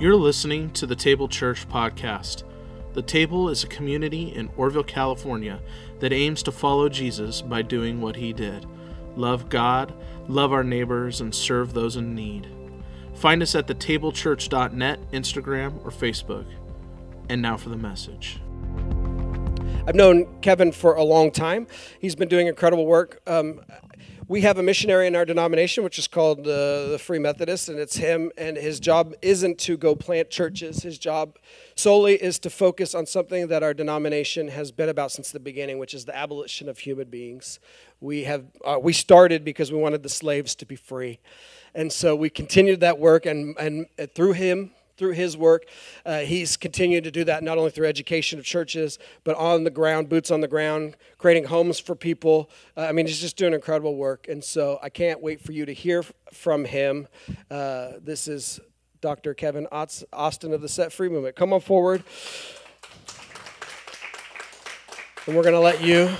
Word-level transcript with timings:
You're 0.00 0.16
listening 0.16 0.70
to 0.70 0.86
the 0.86 0.96
Table 0.96 1.28
Church 1.28 1.68
podcast. 1.68 2.44
The 2.94 3.02
Table 3.02 3.50
is 3.50 3.64
a 3.64 3.66
community 3.66 4.34
in 4.34 4.48
Orville, 4.56 4.82
California 4.82 5.60
that 5.98 6.10
aims 6.10 6.42
to 6.44 6.52
follow 6.52 6.88
Jesus 6.88 7.42
by 7.42 7.60
doing 7.60 8.00
what 8.00 8.16
he 8.16 8.32
did 8.32 8.64
love 9.14 9.50
God, 9.50 9.92
love 10.26 10.54
our 10.54 10.64
neighbors, 10.64 11.20
and 11.20 11.34
serve 11.34 11.74
those 11.74 11.96
in 11.96 12.14
need. 12.14 12.48
Find 13.12 13.42
us 13.42 13.54
at 13.54 13.66
thetablechurch.net, 13.66 15.10
Instagram, 15.10 15.84
or 15.84 15.90
Facebook. 15.90 16.46
And 17.28 17.42
now 17.42 17.58
for 17.58 17.68
the 17.68 17.76
message. 17.76 18.40
I've 19.86 19.94
known 19.94 20.40
Kevin 20.40 20.72
for 20.72 20.94
a 20.94 21.04
long 21.04 21.30
time. 21.30 21.66
He's 22.00 22.14
been 22.14 22.28
doing 22.28 22.46
incredible 22.46 22.86
work. 22.86 23.20
Um, 23.26 23.60
we 24.30 24.42
have 24.42 24.58
a 24.58 24.62
missionary 24.62 25.08
in 25.08 25.16
our 25.16 25.24
denomination, 25.24 25.82
which 25.82 25.98
is 25.98 26.06
called 26.06 26.46
uh, 26.46 26.86
the 26.90 27.00
Free 27.02 27.18
Methodist, 27.18 27.68
and 27.68 27.80
it's 27.80 27.96
him. 27.96 28.30
And 28.38 28.56
his 28.56 28.78
job 28.78 29.12
isn't 29.22 29.58
to 29.58 29.76
go 29.76 29.96
plant 29.96 30.30
churches. 30.30 30.84
His 30.84 30.98
job 30.98 31.36
solely 31.74 32.14
is 32.14 32.38
to 32.40 32.48
focus 32.48 32.94
on 32.94 33.06
something 33.06 33.48
that 33.48 33.64
our 33.64 33.74
denomination 33.74 34.46
has 34.46 34.70
been 34.70 34.88
about 34.88 35.10
since 35.10 35.32
the 35.32 35.40
beginning, 35.40 35.78
which 35.78 35.94
is 35.94 36.04
the 36.04 36.16
abolition 36.16 36.68
of 36.68 36.78
human 36.78 37.08
beings. 37.08 37.58
We 38.00 38.22
have 38.22 38.44
uh, 38.64 38.78
we 38.80 38.92
started 38.92 39.44
because 39.44 39.72
we 39.72 39.78
wanted 39.78 40.04
the 40.04 40.08
slaves 40.08 40.54
to 40.56 40.64
be 40.64 40.76
free, 40.76 41.18
and 41.74 41.92
so 41.92 42.14
we 42.14 42.30
continued 42.30 42.78
that 42.80 43.00
work. 43.00 43.26
And 43.26 43.58
and 43.58 43.88
through 44.14 44.34
him, 44.34 44.70
through 45.00 45.12
his 45.12 45.34
work. 45.34 45.64
Uh, 46.04 46.18
he's 46.18 46.58
continued 46.58 47.04
to 47.04 47.10
do 47.10 47.24
that 47.24 47.42
not 47.42 47.56
only 47.56 47.70
through 47.70 47.86
education 47.86 48.38
of 48.38 48.44
churches, 48.44 48.98
but 49.24 49.34
on 49.36 49.64
the 49.64 49.70
ground, 49.70 50.10
boots 50.10 50.30
on 50.30 50.42
the 50.42 50.46
ground, 50.46 50.94
creating 51.16 51.44
homes 51.44 51.80
for 51.80 51.96
people. 51.96 52.50
Uh, 52.76 52.82
I 52.82 52.92
mean, 52.92 53.06
he's 53.06 53.18
just 53.18 53.38
doing 53.38 53.54
incredible 53.54 53.96
work. 53.96 54.28
And 54.28 54.44
so 54.44 54.78
I 54.82 54.90
can't 54.90 55.22
wait 55.22 55.40
for 55.40 55.52
you 55.52 55.64
to 55.64 55.72
hear 55.72 56.04
from 56.34 56.66
him. 56.66 57.08
Uh, 57.50 57.92
this 58.02 58.28
is 58.28 58.60
Dr. 59.00 59.32
Kevin 59.32 59.66
Austin 59.72 60.52
of 60.52 60.60
the 60.60 60.68
Set 60.68 60.92
Free 60.92 61.08
Movement. 61.08 61.34
Come 61.34 61.54
on 61.54 61.62
forward. 61.62 62.04
And 65.26 65.34
we're 65.34 65.42
going 65.42 65.54
to 65.54 65.60
let 65.60 65.82
you. 65.82 66.10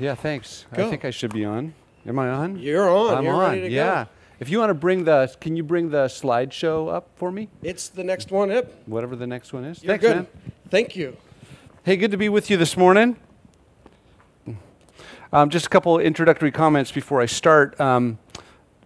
Yeah, 0.00 0.14
thanks. 0.14 0.64
Go. 0.74 0.86
I 0.86 0.90
think 0.90 1.04
I 1.04 1.10
should 1.10 1.34
be 1.34 1.44
on. 1.44 1.74
Am 2.06 2.18
I 2.18 2.30
on? 2.30 2.58
You're 2.58 2.88
on. 2.88 3.18
I'm 3.18 3.24
You're 3.24 3.34
on. 3.34 3.60
Go. 4.04 4.08
If 4.40 4.50
you 4.50 4.60
want 4.60 4.70
to 4.70 4.74
bring 4.74 5.02
the, 5.02 5.34
can 5.40 5.56
you 5.56 5.64
bring 5.64 5.90
the 5.90 6.04
slideshow 6.04 6.92
up 6.92 7.08
for 7.16 7.32
me? 7.32 7.48
It's 7.60 7.88
the 7.88 8.04
next 8.04 8.30
one 8.30 8.52
up. 8.52 8.66
Whatever 8.86 9.16
the 9.16 9.26
next 9.26 9.52
one 9.52 9.64
is. 9.64 9.82
You're 9.82 9.94
Thanks, 9.98 10.02
good. 10.06 10.16
man. 10.16 10.26
Thank 10.70 10.94
you. 10.94 11.16
Hey, 11.82 11.96
good 11.96 12.12
to 12.12 12.16
be 12.16 12.28
with 12.28 12.48
you 12.48 12.56
this 12.56 12.76
morning. 12.76 13.16
Um, 15.32 15.50
just 15.50 15.66
a 15.66 15.68
couple 15.68 15.98
introductory 15.98 16.52
comments 16.52 16.92
before 16.92 17.20
I 17.20 17.26
start. 17.26 17.78
Um, 17.80 18.18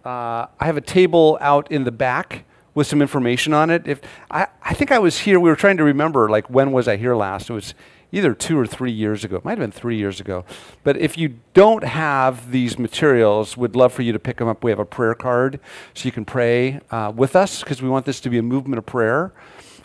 uh, 0.03 0.47
I 0.59 0.65
have 0.65 0.75
a 0.75 0.81
table 0.81 1.37
out 1.39 1.71
in 1.71 1.83
the 1.83 1.91
back 1.91 2.45
with 2.73 2.87
some 2.87 3.01
information 3.01 3.53
on 3.53 3.69
it. 3.69 3.87
If 3.87 4.01
I, 4.31 4.47
I 4.63 4.73
think 4.73 4.91
I 4.91 4.97
was 4.97 5.19
here, 5.19 5.39
we 5.39 5.49
were 5.49 5.55
trying 5.55 5.77
to 5.77 5.83
remember, 5.83 6.29
like 6.29 6.49
when 6.49 6.71
was 6.71 6.87
I 6.87 6.97
here 6.97 7.15
last? 7.15 7.51
It 7.51 7.53
was 7.53 7.75
either 8.13 8.33
two 8.35 8.57
or 8.57 8.67
three 8.67 8.91
years 8.91 9.25
ago. 9.25 9.37
It 9.37 9.43
might 9.43 9.57
have 9.57 9.59
been 9.59 9.71
three 9.71 9.97
years 9.97 10.21
ago. 10.21 10.45
But 10.83 10.97
if 10.97 11.17
you 11.17 11.39
don't 11.53 11.83
have 11.83 12.51
these 12.51 12.77
materials, 12.77 13.57
we'd 13.57 13.75
love 13.75 13.91
for 13.91 14.03
you 14.03 14.13
to 14.13 14.19
pick 14.19 14.37
them 14.37 14.47
up. 14.47 14.63
We 14.63 14.69
have 14.69 14.79
a 14.79 14.85
prayer 14.85 15.15
card 15.15 15.59
so 15.95 16.05
you 16.05 16.11
can 16.11 16.23
pray 16.23 16.79
uh, 16.91 17.11
with 17.13 17.35
us 17.35 17.61
because 17.63 17.81
we 17.81 17.89
want 17.89 18.05
this 18.05 18.21
to 18.21 18.29
be 18.29 18.37
a 18.37 18.43
movement 18.43 18.77
of 18.77 18.85
prayer. 18.85 19.33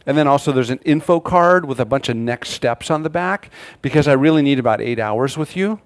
And 0.05 0.17
then 0.17 0.29
also 0.29 0.53
there's 0.53 0.71
an 0.71 0.81
info 0.85 1.21
card 1.21 1.65
with 1.65 1.81
a 1.81 1.85
bunch 1.87 2.09
of 2.11 2.17
next 2.17 2.51
steps 2.51 2.91
on 2.91 3.03
the 3.03 3.11
back 3.11 3.51
because 3.81 4.07
I 4.07 4.13
really 4.13 4.43
need 4.43 4.59
about 4.59 4.81
eight 4.81 5.01
hours 5.01 5.37
with 5.37 5.57
you 5.57 5.81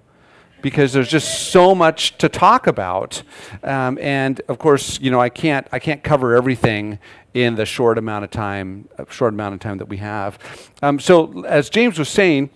because 0.63 0.93
there's 0.93 1.09
just 1.09 1.51
so 1.51 1.75
much 1.75 2.17
to 2.17 2.29
talk 2.29 2.65
about. 2.65 3.21
Um, 3.63 3.99
and 4.01 4.41
of 4.47 4.57
course, 4.57 4.99
you 4.99 5.11
know, 5.11 5.19
I 5.19 5.29
can't, 5.29 5.67
I 5.71 5.77
can't 5.77 6.01
cover 6.03 6.35
everything 6.35 6.97
in 7.33 7.55
the 7.55 7.65
short 7.65 7.97
amount 7.97 8.23
of 8.23 8.31
time, 8.31 8.87
uh, 8.97 9.03
short 9.09 9.33
amount 9.33 9.53
of 9.53 9.59
time 9.59 9.77
that 9.77 9.89
we 9.89 9.97
have. 9.97 10.39
Um, 10.81 10.99
so 10.99 11.43
as 11.43 11.69
James 11.69 11.99
was 11.99 12.07
saying, 12.07 12.49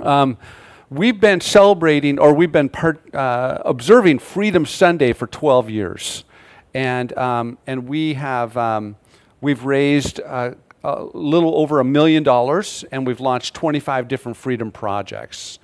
um, 0.00 0.36
we've 0.90 1.18
been 1.18 1.40
celebrating 1.40 2.18
or 2.18 2.34
we've 2.34 2.52
been 2.52 2.68
part, 2.68 3.12
uh, 3.14 3.58
observing 3.64 4.18
Freedom 4.18 4.66
Sunday 4.66 5.14
for 5.14 5.26
12 5.26 5.70
years. 5.70 6.24
And, 6.74 7.16
um, 7.16 7.56
and 7.66 7.88
we 7.88 8.14
have, 8.14 8.54
um, 8.58 8.96
we've 9.40 9.64
raised 9.64 10.20
uh, 10.20 10.52
a 10.84 11.04
little 11.14 11.56
over 11.56 11.80
a 11.80 11.84
million 11.84 12.22
dollars 12.22 12.84
and 12.92 13.06
we've 13.06 13.20
launched 13.20 13.54
25 13.54 14.08
different 14.08 14.36
freedom 14.36 14.70
projects. 14.70 15.58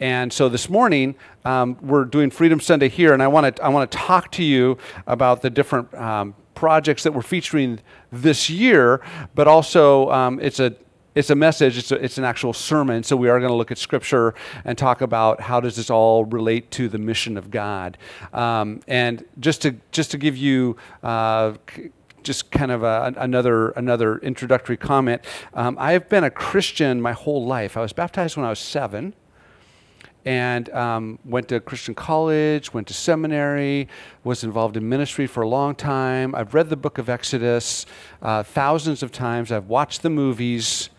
And 0.00 0.32
so 0.32 0.48
this 0.48 0.68
morning, 0.68 1.14
um, 1.44 1.78
we're 1.80 2.04
doing 2.04 2.30
Freedom 2.30 2.60
Sunday 2.60 2.88
here, 2.88 3.14
and 3.14 3.22
I 3.22 3.28
want 3.28 3.56
to 3.56 3.62
I 3.64 3.68
want 3.68 3.90
to 3.90 3.96
talk 3.96 4.30
to 4.32 4.44
you 4.44 4.76
about 5.06 5.40
the 5.40 5.48
different 5.48 5.94
um, 5.94 6.34
projects 6.54 7.02
that 7.04 7.12
we're 7.12 7.22
featuring 7.22 7.80
this 8.12 8.50
year, 8.50 9.00
but 9.34 9.48
also 9.48 10.10
um, 10.10 10.38
it's 10.42 10.60
a 10.60 10.76
it's 11.14 11.30
a 11.30 11.34
message 11.34 11.78
it's, 11.78 11.90
a, 11.90 11.94
it's 11.96 12.18
an 12.18 12.24
actual 12.24 12.52
sermon 12.52 13.02
so 13.02 13.16
we 13.16 13.30
are 13.30 13.40
going 13.40 13.50
to 13.50 13.56
look 13.56 13.70
at 13.70 13.78
scripture 13.78 14.34
and 14.66 14.76
talk 14.76 15.00
about 15.00 15.40
how 15.40 15.60
does 15.60 15.76
this 15.76 15.88
all 15.88 16.26
relate 16.26 16.70
to 16.70 16.90
the 16.90 16.98
mission 16.98 17.38
of 17.38 17.50
god. 17.50 17.96
Um, 18.34 18.80
and 18.86 19.24
just 19.40 19.62
to 19.62 19.76
just 19.92 20.10
to 20.10 20.18
give 20.18 20.36
you 20.36 20.76
uh, 21.02 21.54
just 22.22 22.50
kind 22.50 22.70
of 22.70 22.82
a, 22.82 23.14
another 23.16 23.70
another 23.70 24.18
introductory 24.18 24.76
comment 24.76 25.22
um, 25.54 25.76
i've 25.80 26.06
been 26.10 26.24
a 26.24 26.30
christian 26.30 27.00
my 27.00 27.12
whole 27.12 27.46
life. 27.46 27.78
I 27.78 27.80
was 27.80 27.94
baptized 27.94 28.36
when 28.36 28.44
i 28.44 28.50
was 28.50 28.58
seven 28.58 29.14
and 30.26 30.68
um, 30.70 31.20
went 31.24 31.48
to 31.48 31.60
Christian 31.60 31.94
college, 31.94 32.74
went 32.74 32.88
to 32.88 32.94
seminary, 32.94 33.88
was 34.24 34.42
involved 34.42 34.76
in 34.76 34.86
ministry 34.86 35.28
for 35.28 35.42
a 35.42 35.48
long 35.48 35.76
time. 35.76 36.34
I've 36.34 36.52
read 36.52 36.68
the 36.68 36.76
book 36.76 36.98
of 36.98 37.08
Exodus 37.08 37.86
uh, 38.20 38.42
thousands 38.42 39.04
of 39.04 39.12
times. 39.12 39.52
I've 39.52 39.68
watched 39.68 40.02
the 40.02 40.10
movies, 40.10 40.90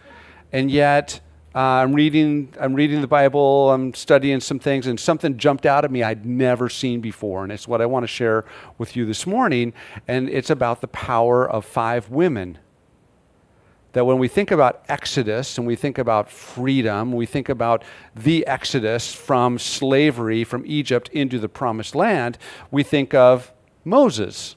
and 0.54 0.72
yet 0.72 1.20
uh, 1.54 1.60
I'm 1.60 1.94
reading. 1.94 2.54
I'm 2.60 2.74
reading 2.74 3.02
the 3.02 3.08
Bible. 3.08 3.70
I'm 3.72 3.94
studying 3.94 4.40
some 4.40 4.60
things, 4.60 4.88
and 4.88 4.98
something 4.98 5.38
jumped 5.38 5.66
out 5.66 5.84
at 5.84 5.92
me 5.92 6.04
I'd 6.04 6.26
never 6.26 6.70
seen 6.70 7.02
before, 7.02 7.44
and 7.44 7.52
it's 7.52 7.68
what 7.68 7.82
I 7.82 7.86
want 7.86 8.04
to 8.04 8.08
share 8.08 8.46
with 8.78 8.96
you 8.96 9.06
this 9.06 9.28
morning. 9.28 9.74
And 10.08 10.30
it's 10.30 10.50
about 10.50 10.80
the 10.80 10.88
power 10.88 11.50
of 11.50 11.66
five 11.66 12.10
women 12.10 12.60
that 13.98 14.06
when 14.06 14.20
we 14.20 14.28
think 14.28 14.52
about 14.52 14.84
Exodus 14.88 15.58
and 15.58 15.66
we 15.66 15.76
think 15.76 15.98
about 15.98 16.30
freedom, 16.30 17.12
we 17.12 17.26
think 17.26 17.50
about 17.50 17.84
the 18.16 18.46
Exodus 18.46 19.12
from 19.12 19.58
slavery 19.58 20.44
from 20.44 20.64
Egypt 20.68 21.10
into 21.10 21.40
the 21.40 21.50
promised 21.50 21.96
land, 21.96 22.38
we 22.70 22.84
think 22.84 23.16
of 23.16 23.52
Moses. 23.84 24.56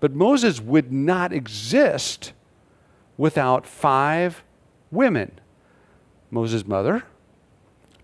But 0.00 0.12
Moses 0.12 0.60
would 0.60 0.92
not 0.92 1.32
exist 1.32 2.34
without 3.16 3.66
five 3.66 4.44
women 4.90 5.40
Moses' 6.30 6.66
mother, 6.66 7.04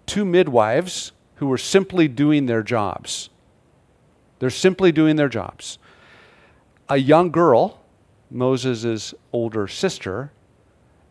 two 0.06 0.24
midwives 0.24 1.12
who 1.34 1.46
were 1.48 1.58
simply 1.58 2.08
doing 2.08 2.46
their 2.46 2.62
jobs. 2.62 3.28
They're 4.38 4.48
simply 4.48 4.92
doing 4.92 5.16
their 5.16 5.28
jobs. 5.28 5.78
A 6.88 6.96
young 6.96 7.30
girl, 7.30 7.80
Moses' 8.30 9.12
older 9.30 9.68
sister, 9.68 10.32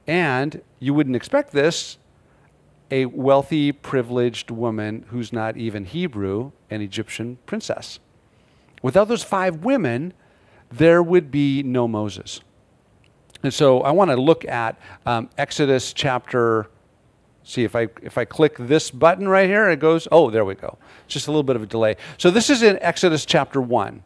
and 0.07 0.61
you 0.79 0.93
wouldn't 0.93 1.15
expect 1.15 1.51
this 1.51 1.97
a 2.89 3.05
wealthy, 3.05 3.71
privileged 3.71 4.49
woman 4.49 5.05
who's 5.09 5.33
not 5.33 5.57
even 5.57 5.85
Hebrew, 5.85 6.51
an 6.69 6.81
Egyptian 6.81 7.37
princess. 7.45 7.99
Without 8.81 9.09
those 9.09 9.23
five 9.23 9.65
women, 9.65 10.13
there 10.71 11.03
would 11.03 11.29
be 11.29 11.63
no 11.63 11.87
Moses. 11.87 12.41
And 13.43 13.53
so 13.53 13.81
I 13.81 13.91
want 13.91 14.11
to 14.11 14.17
look 14.17 14.45
at 14.45 14.79
um, 15.05 15.29
Exodus 15.37 15.93
chapter. 15.93 16.67
See 17.43 17.63
if 17.63 17.75
I 17.75 17.87
if 18.01 18.17
I 18.17 18.25
click 18.25 18.55
this 18.57 18.91
button 18.91 19.27
right 19.27 19.47
here, 19.47 19.69
it 19.69 19.79
goes. 19.79 20.07
Oh, 20.11 20.29
there 20.29 20.43
we 20.43 20.55
go. 20.55 20.77
Just 21.07 21.27
a 21.27 21.31
little 21.31 21.43
bit 21.43 21.55
of 21.55 21.63
a 21.63 21.65
delay. 21.65 21.95
So 22.17 22.31
this 22.31 22.49
is 22.49 22.63
in 22.63 22.77
Exodus 22.81 23.25
chapter 23.25 23.61
one. 23.61 24.03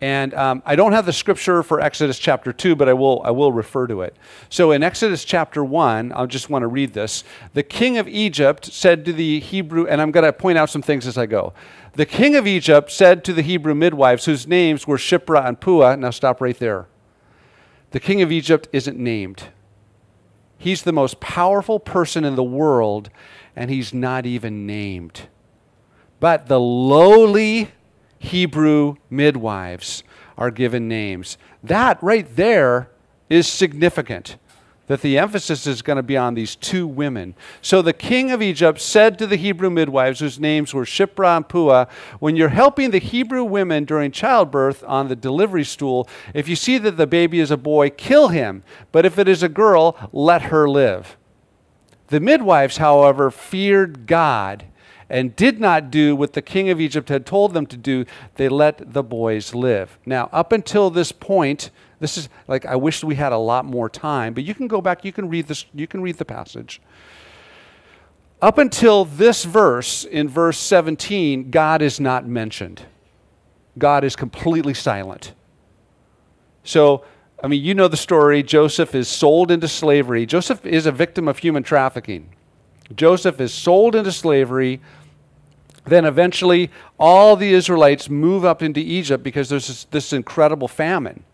And 0.00 0.32
um, 0.32 0.62
I 0.64 0.76
don't 0.76 0.92
have 0.92 1.04
the 1.04 1.12
scripture 1.12 1.62
for 1.62 1.78
Exodus 1.78 2.18
chapter 2.18 2.54
2, 2.54 2.74
but 2.74 2.88
I 2.88 2.94
will, 2.94 3.20
I 3.22 3.30
will 3.32 3.52
refer 3.52 3.86
to 3.86 4.00
it. 4.00 4.16
So 4.48 4.72
in 4.72 4.82
Exodus 4.82 5.24
chapter 5.24 5.62
1, 5.62 6.12
I 6.12 6.24
just 6.24 6.48
want 6.48 6.62
to 6.62 6.68
read 6.68 6.94
this. 6.94 7.22
The 7.52 7.62
king 7.62 7.98
of 7.98 8.08
Egypt 8.08 8.64
said 8.64 9.04
to 9.04 9.12
the 9.12 9.40
Hebrew, 9.40 9.86
and 9.86 10.00
I'm 10.00 10.10
going 10.10 10.24
to 10.24 10.32
point 10.32 10.56
out 10.56 10.70
some 10.70 10.80
things 10.80 11.06
as 11.06 11.18
I 11.18 11.26
go. 11.26 11.52
The 11.94 12.06
king 12.06 12.34
of 12.34 12.46
Egypt 12.46 12.90
said 12.90 13.24
to 13.24 13.34
the 13.34 13.42
Hebrew 13.42 13.74
midwives, 13.74 14.24
whose 14.24 14.46
names 14.46 14.86
were 14.86 14.96
Shiphrah 14.96 15.46
and 15.46 15.60
Puah, 15.60 15.96
now 15.96 16.10
stop 16.10 16.40
right 16.40 16.58
there. 16.58 16.86
The 17.90 18.00
king 18.00 18.22
of 18.22 18.32
Egypt 18.32 18.68
isn't 18.72 18.98
named. 18.98 19.48
He's 20.56 20.82
the 20.82 20.92
most 20.92 21.20
powerful 21.20 21.78
person 21.78 22.24
in 22.24 22.36
the 22.36 22.44
world, 22.44 23.10
and 23.54 23.70
he's 23.70 23.92
not 23.92 24.24
even 24.24 24.66
named. 24.66 25.28
But 26.20 26.46
the 26.46 26.60
lowly 26.60 27.72
Hebrew 28.20 28.96
midwives 29.08 30.04
are 30.38 30.50
given 30.52 30.86
names. 30.86 31.36
That 31.64 32.00
right 32.02 32.36
there 32.36 32.90
is 33.28 33.48
significant. 33.48 34.36
that 34.90 35.02
the 35.02 35.16
emphasis 35.16 35.68
is 35.68 35.82
going 35.82 35.98
to 35.98 36.02
be 36.02 36.16
on 36.16 36.34
these 36.34 36.56
two 36.56 36.84
women. 36.84 37.32
So 37.62 37.80
the 37.80 37.92
king 37.92 38.32
of 38.32 38.42
Egypt 38.42 38.80
said 38.80 39.20
to 39.20 39.26
the 39.28 39.36
Hebrew 39.36 39.70
midwives, 39.70 40.18
whose 40.18 40.40
names 40.40 40.74
were 40.74 40.84
Shiphrah 40.84 41.36
and 41.36 41.48
Puah, 41.48 41.86
When 42.18 42.34
you're 42.34 42.48
helping 42.48 42.90
the 42.90 42.98
Hebrew 42.98 43.44
women 43.44 43.84
during 43.84 44.10
childbirth 44.10 44.82
on 44.88 45.06
the 45.06 45.14
delivery 45.14 45.62
stool, 45.62 46.08
if 46.34 46.48
you 46.48 46.56
see 46.56 46.76
that 46.78 46.96
the 46.96 47.06
baby 47.06 47.38
is 47.38 47.52
a 47.52 47.56
boy, 47.56 47.90
kill 47.90 48.28
him. 48.30 48.64
But 48.90 49.06
if 49.06 49.16
it 49.16 49.28
is 49.28 49.44
a 49.44 49.48
girl, 49.48 49.96
let 50.10 50.42
her 50.42 50.68
live. 50.68 51.16
The 52.08 52.18
midwives, 52.18 52.78
however, 52.78 53.30
feared 53.30 54.08
God 54.08 54.64
and 55.10 55.34
did 55.34 55.60
not 55.60 55.90
do 55.90 56.14
what 56.14 56.32
the 56.32 56.40
king 56.40 56.70
of 56.70 56.80
Egypt 56.80 57.08
had 57.08 57.26
told 57.26 57.52
them 57.52 57.66
to 57.66 57.76
do. 57.76 58.06
They 58.36 58.48
let 58.48 58.94
the 58.94 59.02
boys 59.02 59.54
live. 59.54 59.98
Now, 60.06 60.30
up 60.32 60.52
until 60.52 60.88
this 60.88 61.10
point, 61.12 61.70
this 61.98 62.16
is 62.16 62.28
like 62.46 62.64
I 62.64 62.76
wish 62.76 63.02
we 63.02 63.16
had 63.16 63.32
a 63.32 63.38
lot 63.38 63.64
more 63.64 63.90
time, 63.90 64.32
but 64.32 64.44
you 64.44 64.54
can 64.54 64.68
go 64.68 64.80
back, 64.80 65.04
you 65.04 65.12
can 65.12 65.28
read 65.28 65.48
this, 65.48 65.66
you 65.74 65.86
can 65.86 66.00
read 66.00 66.16
the 66.18 66.24
passage. 66.24 66.80
Up 68.40 68.56
until 68.56 69.04
this 69.04 69.44
verse, 69.44 70.04
in 70.04 70.28
verse 70.28 70.58
17, 70.58 71.50
God 71.50 71.82
is 71.82 72.00
not 72.00 72.26
mentioned. 72.26 72.82
God 73.76 74.02
is 74.02 74.16
completely 74.16 74.72
silent. 74.72 75.34
So, 76.64 77.04
I 77.42 77.48
mean, 77.48 77.62
you 77.62 77.74
know 77.74 77.88
the 77.88 77.98
story. 77.98 78.42
Joseph 78.42 78.94
is 78.94 79.08
sold 79.08 79.50
into 79.50 79.68
slavery. 79.68 80.24
Joseph 80.24 80.64
is 80.64 80.86
a 80.86 80.92
victim 80.92 81.28
of 81.28 81.38
human 81.38 81.62
trafficking. 81.62 82.30
Joseph 82.94 83.40
is 83.40 83.52
sold 83.52 83.94
into 83.94 84.12
slavery. 84.12 84.80
Then 85.84 86.04
eventually, 86.04 86.70
all 86.98 87.36
the 87.36 87.52
Israelites 87.52 88.10
move 88.10 88.44
up 88.44 88.62
into 88.62 88.80
Egypt 88.80 89.24
because 89.24 89.48
there's 89.48 89.68
this, 89.68 89.84
this 89.84 90.12
incredible 90.12 90.68
famine. 90.68 91.24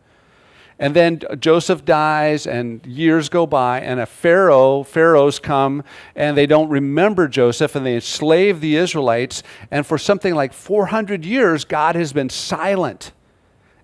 And 0.79 0.95
then 0.95 1.21
Joseph 1.39 1.87
dies, 1.87 2.47
and 2.47 2.85
years 2.85 3.31
go 3.31 3.47
by, 3.47 3.81
and 3.81 3.99
a 3.99 4.05
Pharaoh, 4.05 4.83
pharaohs 4.83 5.39
come, 5.39 5.83
and 6.15 6.37
they 6.37 6.47
don't 6.47 6.69
remember 6.69 7.29
Joseph, 7.29 7.75
and 7.75 7.87
they 7.87 7.95
enslave 7.95 8.61
the 8.61 8.77
Israelites. 8.77 9.43
And 9.71 9.87
for 9.87 9.97
something 9.97 10.35
like 10.35 10.53
400 10.53 11.25
years, 11.25 11.65
God 11.65 11.97
has 11.97 12.13
been 12.13 12.29
silent. 12.29 13.13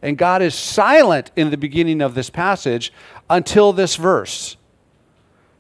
And 0.02 0.18
God 0.18 0.42
is 0.42 0.54
silent 0.54 1.30
in 1.34 1.50
the 1.50 1.56
beginning 1.56 2.02
of 2.02 2.14
this 2.14 2.28
passage 2.28 2.92
until 3.30 3.72
this 3.72 3.96
verse. 3.96 4.58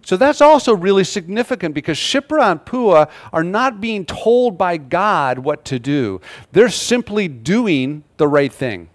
So 0.04 0.16
that's 0.16 0.40
also 0.40 0.74
really 0.74 1.04
significant 1.04 1.74
because 1.74 1.96
Shiphrah 1.96 2.50
and 2.50 2.64
Puah 2.64 3.06
are 3.32 3.44
not 3.44 3.80
being 3.80 4.04
told 4.04 4.58
by 4.58 4.76
God 4.76 5.38
what 5.38 5.64
to 5.66 5.78
do. 5.78 6.20
They're 6.50 6.70
simply 6.70 7.28
doing 7.28 8.04
the 8.16 8.26
right 8.26 8.52
thing. 8.52 8.88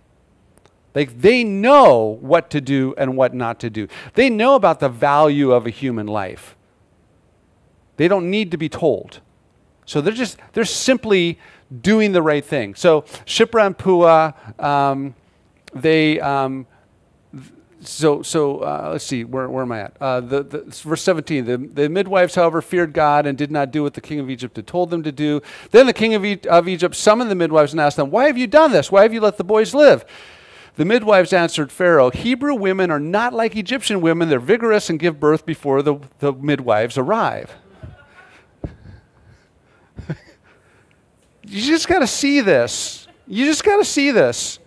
Like 0.93 1.21
they 1.21 1.43
know 1.43 2.17
what 2.21 2.49
to 2.49 2.59
do 2.59 2.93
and 2.97 3.15
what 3.15 3.33
not 3.33 3.59
to 3.61 3.69
do. 3.69 3.87
They 4.15 4.29
know 4.29 4.55
about 4.55 4.79
the 4.79 4.89
value 4.89 5.51
of 5.51 5.65
a 5.65 5.69
human 5.69 6.07
life. 6.07 6.55
They 7.97 8.07
don't 8.07 8.29
need 8.29 8.51
to 8.51 8.57
be 8.57 8.67
told. 8.67 9.21
So 9.85 10.01
they're 10.01 10.13
just, 10.13 10.37
they're 10.53 10.65
simply 10.65 11.39
doing 11.81 12.11
the 12.11 12.21
right 12.21 12.43
thing. 12.43 12.75
So 12.75 13.01
Shiphrah 13.25 13.67
and 13.67 13.77
Puah, 13.77 14.33
um, 14.59 15.15
they, 15.73 16.19
um, 16.19 16.67
so, 17.81 18.23
so 18.23 18.59
uh, 18.59 18.89
let's 18.93 19.05
see, 19.05 19.23
where, 19.23 19.47
where 19.47 19.61
am 19.61 19.71
I 19.71 19.81
at? 19.81 19.97
Uh, 20.01 20.19
the, 20.19 20.43
the, 20.43 20.59
verse 20.83 21.03
17. 21.03 21.45
The, 21.45 21.57
the 21.57 21.89
midwives, 21.89 22.33
however, 22.35 22.61
feared 22.61 22.91
God 22.93 23.25
and 23.27 23.37
did 23.37 23.51
not 23.51 23.71
do 23.71 23.83
what 23.83 23.93
the 23.93 24.01
king 24.01 24.19
of 24.19 24.29
Egypt 24.29 24.55
had 24.55 24.65
told 24.65 24.89
them 24.89 25.03
to 25.03 25.11
do. 25.11 25.41
Then 25.71 25.85
the 25.85 25.93
king 25.93 26.15
of, 26.15 26.25
e- 26.25 26.39
of 26.49 26.67
Egypt 26.67 26.95
summoned 26.95 27.29
the 27.29 27.35
midwives 27.35 27.73
and 27.73 27.79
asked 27.79 27.97
them, 27.97 28.09
Why 28.09 28.25
have 28.25 28.37
you 28.37 28.47
done 28.47 28.71
this? 28.71 28.91
Why 28.91 29.03
have 29.03 29.13
you 29.13 29.21
let 29.21 29.37
the 29.37 29.43
boys 29.43 29.75
live? 29.75 30.05
The 30.75 30.85
midwives 30.85 31.33
answered 31.33 31.71
Pharaoh, 31.71 32.09
Hebrew 32.11 32.55
women 32.55 32.91
are 32.91 32.99
not 32.99 33.33
like 33.33 33.55
Egyptian 33.55 34.01
women. 34.01 34.29
They're 34.29 34.39
vigorous 34.39 34.89
and 34.89 34.99
give 34.99 35.19
birth 35.19 35.45
before 35.45 35.81
the, 35.81 35.95
the 36.19 36.33
midwives 36.33 36.97
arrive. 36.97 37.51
you 41.47 41.61
just 41.61 41.87
got 41.87 41.99
to 41.99 42.07
see 42.07 42.41
this. 42.41 43.07
You 43.27 43.45
just 43.45 43.63
got 43.63 43.77
to 43.77 43.85
see 43.85 44.11
this. 44.11 44.59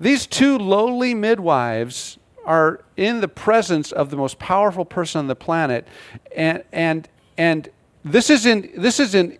These 0.00 0.26
two 0.26 0.58
lowly 0.58 1.14
midwives 1.14 2.18
are 2.46 2.82
in 2.96 3.20
the 3.20 3.28
presence 3.28 3.92
of 3.92 4.10
the 4.10 4.16
most 4.16 4.38
powerful 4.38 4.86
person 4.86 5.20
on 5.20 5.26
the 5.26 5.36
planet, 5.36 5.86
and, 6.34 6.64
and, 6.72 7.06
and 7.36 7.68
this, 8.02 8.30
is 8.30 8.46
in, 8.46 8.70
this 8.76 8.98
is 8.98 9.14
in 9.14 9.38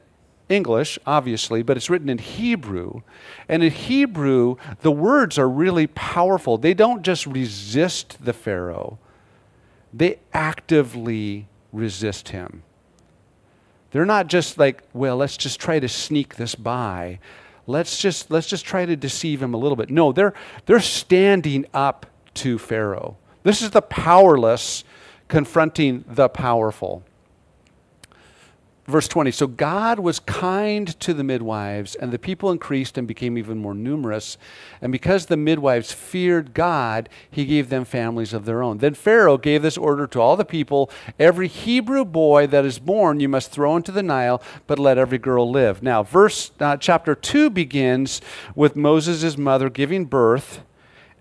English, 0.51 0.99
obviously, 1.07 1.63
but 1.63 1.79
it's 1.79 1.89
written 1.89 2.11
in 2.11 2.19
Hebrew. 2.19 3.01
And 3.49 3.63
in 3.63 3.71
Hebrew, 3.71 4.57
the 4.83 4.91
words 4.91 5.39
are 5.39 5.49
really 5.49 5.87
powerful. 5.87 6.59
They 6.59 6.75
don't 6.75 7.03
just 7.03 7.27
resist 7.27 8.23
the 8.25 8.35
Pharaoh, 8.35 8.99
they 9.95 10.19
actively 10.35 11.49
resist 11.73 12.29
him. 12.29 12.63
They're 13.93 14.05
not 14.05 14.29
just 14.29 14.57
like, 14.57 14.85
well, 14.93 15.17
let's 15.17 15.37
just 15.37 15.59
try 15.59 15.81
to 15.81 15.89
sneak 15.89 16.37
this 16.37 16.55
by. 16.55 17.19
Let's 17.71 17.99
just 17.99 18.31
let's 18.31 18.47
just 18.47 18.65
try 18.65 18.85
to 18.85 18.97
deceive 18.97 19.43
him 19.43 19.55
a 19.55 19.57
little 19.57 19.77
bit. 19.77 19.91
No, 19.91 20.13
they're 20.13 20.35
they're 20.67 20.81
standing 20.81 21.67
up 21.73 22.07
to 22.35 22.59
Pharaoh. 22.59 23.17
This 23.43 23.63
is 23.63 23.71
the 23.71 23.83
powerless 23.83 24.85
confronting 25.29 26.05
the 26.07 26.29
powerful. 26.29 27.05
Verse 28.91 29.07
20 29.07 29.31
So 29.31 29.47
God 29.47 30.01
was 30.01 30.19
kind 30.19 30.89
to 31.01 31.15
the 31.15 31.23
midwives, 31.23 31.95
and 31.95 32.13
the 32.13 32.19
people 32.19 32.51
increased 32.51 32.99
and 32.99 33.07
became 33.07 33.39
even 33.39 33.59
more 33.59 33.75
numerous. 33.75 34.37
And 34.83 34.91
because 34.91 35.27
the 35.27 35.37
midwives 35.37 35.93
feared 35.93 36.55
God, 36.55 37.09
he 37.31 37.45
gave 37.45 37.69
them 37.69 37.85
families 37.85 38.35
of 38.35 38.45
their 38.45 38.63
own. 38.63 38.79
Then 38.79 38.95
Pharaoh 38.95 39.39
gave 39.39 39.63
this 39.63 39.79
order 39.79 40.07
to 40.09 40.21
all 40.21 40.37
the 40.37 40.45
people 40.45 40.91
Every 41.19 41.47
Hebrew 41.47 42.05
boy 42.05 42.49
that 42.49 42.65
is 42.65 42.79
born 42.79 43.21
you 43.21 43.29
must 43.29 43.53
throw 43.53 43.77
into 43.77 43.93
the 43.93 44.03
Nile, 44.03 44.43
but 44.67 44.79
let 44.79 44.99
every 44.99 45.19
girl 45.19 45.49
live. 45.49 45.83
Now, 45.83 46.03
verse 46.03 46.51
uh, 46.59 46.77
chapter 46.77 47.15
2 47.15 47.51
begins 47.51 48.21
with 48.57 48.75
Moses' 48.75 49.39
mother 49.39 49.71
giving 49.71 50.05
birth. 50.05 50.63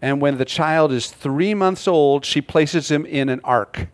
And 0.02 0.22
when 0.22 0.38
the 0.38 0.46
child 0.46 0.92
is 0.92 1.08
three 1.08 1.54
months 1.54 1.88
old, 1.88 2.26
she 2.26 2.42
places 2.42 2.90
him 2.90 3.06
in 3.06 3.30
an 3.30 3.42
ark. 3.44 3.90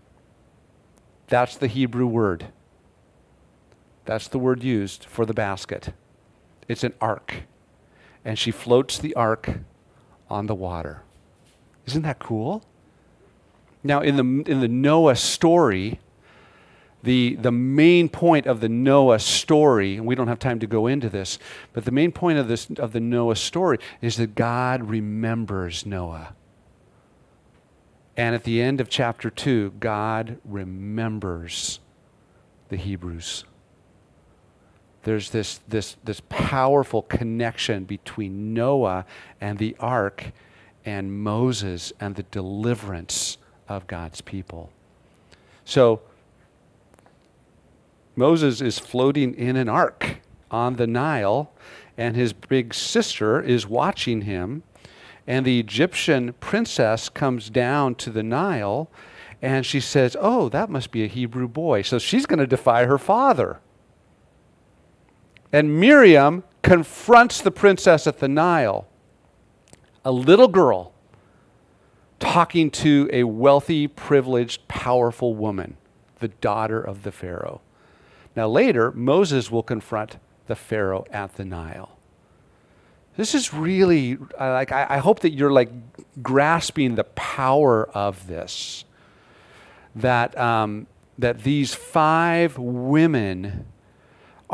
That's 1.28 1.58
the 1.58 1.68
Hebrew 1.68 2.06
word. 2.06 2.48
That's 4.06 4.28
the 4.28 4.40
word 4.40 4.64
used 4.64 5.06
for 5.06 5.26
the 5.26 5.34
basket. 5.34 5.94
It's 6.68 6.84
an 6.84 6.94
ark. 7.02 7.44
And 8.24 8.40
she 8.40 8.52
floats 8.52 8.98
the 8.98 9.14
ark 9.16 9.60
on 10.30 10.48
the 10.48 10.56
water. 10.56 11.04
Isn't 11.86 12.04
that 12.04 12.20
cool? 12.20 12.64
Now, 13.84 14.02
in 14.02 14.16
the, 14.16 14.52
in 14.52 14.62
the 14.62 14.68
Noah 14.68 15.16
story, 15.16 16.00
the, 17.04 17.36
the 17.36 17.52
main 17.52 18.10
point 18.10 18.48
of 18.48 18.62
the 18.62 18.70
Noah 18.70 19.20
story, 19.20 19.96
and 19.96 20.08
we 20.08 20.16
don't 20.16 20.28
have 20.28 20.40
time 20.40 20.60
to 20.60 20.68
go 20.68 20.88
into 20.88 21.08
this, 21.08 21.38
but 21.72 21.86
the 21.86 21.92
main 21.92 22.12
point 22.12 22.40
of, 22.40 22.48
this, 22.48 22.68
of 22.78 22.94
the 22.94 23.00
Noah 23.00 23.36
story 23.36 23.78
is 24.02 24.18
that 24.18 24.34
God 24.34 24.90
remembers 24.90 25.86
Noah. 25.86 26.34
And 28.18 28.34
at 28.34 28.44
the 28.44 28.60
end 28.62 28.82
of 28.82 28.90
chapter 28.90 29.30
2, 29.30 29.76
God 29.80 30.40
remembers 30.44 31.80
the 32.70 32.78
Hebrews 32.78 33.46
there's 35.06 35.30
this, 35.30 35.60
this, 35.68 35.96
this 36.04 36.22
powerful 36.30 37.04
connection 37.04 37.86
between 37.86 38.54
Noah 38.54 39.06
and 39.40 39.58
the 39.58 39.76
ark 39.80 40.32
and 40.84 41.14
Moses 41.14 41.94
and 42.00 42.16
the 42.16 42.24
deliverance 42.24 43.38
of 43.70 43.88
God's 43.88 44.22
people. 44.22 44.72
So, 45.64 46.02
Moses 48.16 48.62
is 48.62 48.80
floating 48.80 49.34
in 49.36 49.56
an 49.56 49.70
ark 49.70 50.18
on 50.50 50.76
the 50.76 50.88
Nile, 50.88 51.52
and 51.98 52.16
his 52.16 52.34
big 52.34 52.74
sister 52.74 53.42
is 53.42 53.68
watching 53.68 54.22
him. 54.22 54.64
And 55.28 55.46
the 55.46 55.60
Egyptian 55.60 56.34
princess 56.34 57.10
comes 57.10 57.50
down 57.50 57.96
to 57.96 58.10
the 58.10 58.24
Nile 58.24 58.90
and 59.42 59.66
she 59.66 59.80
says, 59.80 60.16
Oh, 60.20 60.50
that 60.50 60.70
must 60.70 60.92
be 60.92 61.04
a 61.04 61.08
Hebrew 61.08 61.48
boy. 61.48 61.82
So 61.82 62.00
she's 62.00 62.26
going 62.26 62.40
to 62.40 62.48
defy 62.48 62.86
her 62.86 62.98
father. 62.98 63.60
And 65.56 65.80
Miriam 65.80 66.44
confronts 66.64 67.40
the 67.40 67.50
princess 67.50 68.08
at 68.08 68.20
the 68.20 68.28
Nile, 68.28 68.90
a 70.04 70.12
little 70.12 70.50
girl 70.50 70.92
talking 72.20 72.70
to 72.72 73.10
a 73.14 73.24
wealthy, 73.24 73.88
privileged, 73.88 74.68
powerful 74.68 75.34
woman, 75.34 75.78
the 76.20 76.28
daughter 76.28 76.82
of 76.82 77.04
the 77.04 77.12
Pharaoh. 77.14 77.62
Now, 78.36 78.50
later, 78.50 78.92
Moses 78.92 79.50
will 79.50 79.64
confront 79.64 80.18
the 80.48 80.58
Pharaoh 80.58 81.06
at 81.10 81.38
the 81.38 81.46
Nile. 81.46 81.98
This 83.16 83.34
is 83.34 83.54
really 83.54 84.18
like 84.38 84.74
I, 84.74 84.98
hope 84.98 85.22
that 85.22 85.30
you're 85.30 85.54
like 85.54 85.70
grasping 86.22 86.96
the 86.96 87.06
power 87.06 87.88
of 87.92 88.28
this. 88.28 88.84
That 89.96 90.38
um, 90.38 90.88
that 91.18 91.44
these 91.44 91.74
five 91.74 92.58
women 92.58 93.68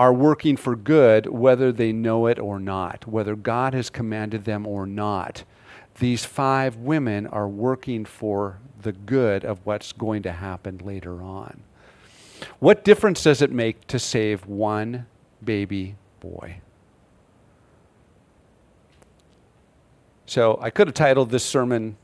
are 0.02 0.12
working 0.12 0.58
for 0.58 0.76
good 0.76 1.28
whether 1.28 1.72
they 1.72 1.92
know 1.92 2.26
it 2.26 2.40
or 2.40 2.60
not, 2.60 3.06
whether 3.06 3.36
God 3.36 3.76
has 3.76 3.92
commanded 3.92 4.46
them 4.46 4.66
or 4.66 4.88
not. 4.88 5.44
these 6.00 6.26
five 6.26 6.78
women 6.78 7.28
are 7.28 7.48
working 7.48 8.06
for 8.06 8.60
the 8.82 8.92
good 8.92 9.46
of 9.46 9.60
what's 9.66 9.92
going 9.92 10.24
to 10.24 10.32
happen 10.32 10.80
later 10.84 11.22
on. 11.22 11.62
What 12.60 12.84
difference 12.84 13.24
does 13.24 13.42
it 13.42 13.52
make 13.52 13.86
to 13.88 14.00
save 14.00 14.48
one 14.48 15.06
baby 15.44 15.96
boy? 16.20 16.62
So 20.26 20.58
I 20.62 20.70
could 20.70 20.88
have 20.88 20.96
titled 20.96 21.30
this 21.30 21.46
sermon 21.46 21.98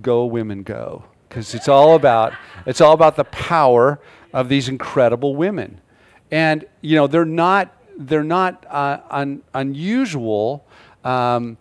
"Go 0.00 0.24
Women 0.26 0.62
Go" 0.62 1.04
because 1.28 1.54
it's 1.54 1.68
all 1.68 1.94
about 1.96 2.32
it's 2.66 2.80
all 2.80 2.92
about 2.92 3.16
the 3.16 3.24
power 3.24 3.98
of 4.32 4.48
these 4.48 4.68
incredible 4.68 5.34
women, 5.34 5.80
and 6.32 6.64
you 6.80 6.96
know 6.96 7.06
they're 7.06 7.24
not 7.24 7.72
they're 7.96 8.24
not 8.24 8.66
uh, 8.68 8.98
un, 9.10 9.42
unusual. 9.54 10.66
Um, 11.04 11.58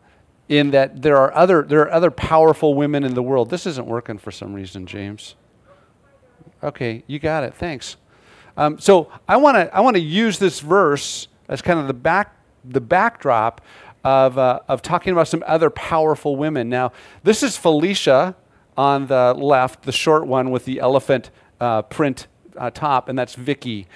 in 0.52 0.72
that 0.72 1.02
there 1.02 1.16
are 1.16 1.34
other 1.34 1.62
there 1.64 1.80
are 1.80 1.92
other 1.92 2.12
powerful 2.12 2.74
women 2.74 3.06
in 3.06 3.14
the 3.14 3.24
world. 3.24 3.50
This 3.50 3.66
isn't 3.66 3.88
working 3.88 4.18
for 4.18 4.32
some 4.32 4.54
reason, 4.54 4.86
James. 4.86 5.36
Okay, 6.62 7.04
you 7.08 7.20
got 7.20 7.46
it. 7.46 7.54
Thanks. 7.54 7.96
Um, 8.58 8.78
so 8.78 9.10
I 9.30 9.38
want 9.38 9.56
to 9.56 9.74
I 9.74 9.80
want 9.80 9.96
to 9.96 10.02
use 10.02 10.40
this 10.40 10.60
verse 10.60 11.30
as 11.48 11.62
kind 11.62 11.80
of 11.80 11.88
the 11.88 11.94
back 11.94 12.36
the 12.66 12.82
backdrop 12.82 13.62
of 14.04 14.38
uh, 14.38 14.60
of 14.68 14.82
talking 14.82 15.14
about 15.14 15.30
some 15.30 15.42
other 15.48 15.70
powerful 15.70 16.36
women. 16.36 16.68
Now 16.68 16.92
this 17.24 17.44
is 17.44 17.56
Felicia 17.56 18.36
on 18.76 19.08
the 19.08 19.34
left, 19.34 19.84
the 19.84 19.94
short 19.94 20.28
one 20.28 20.52
with 20.52 20.66
the 20.66 20.82
elephant 20.82 21.32
uh, 21.62 21.84
print 21.84 22.28
uh, 22.58 22.72
top, 22.72 23.08
and 23.08 23.18
that's 23.18 23.36
Vicky. 23.36 23.88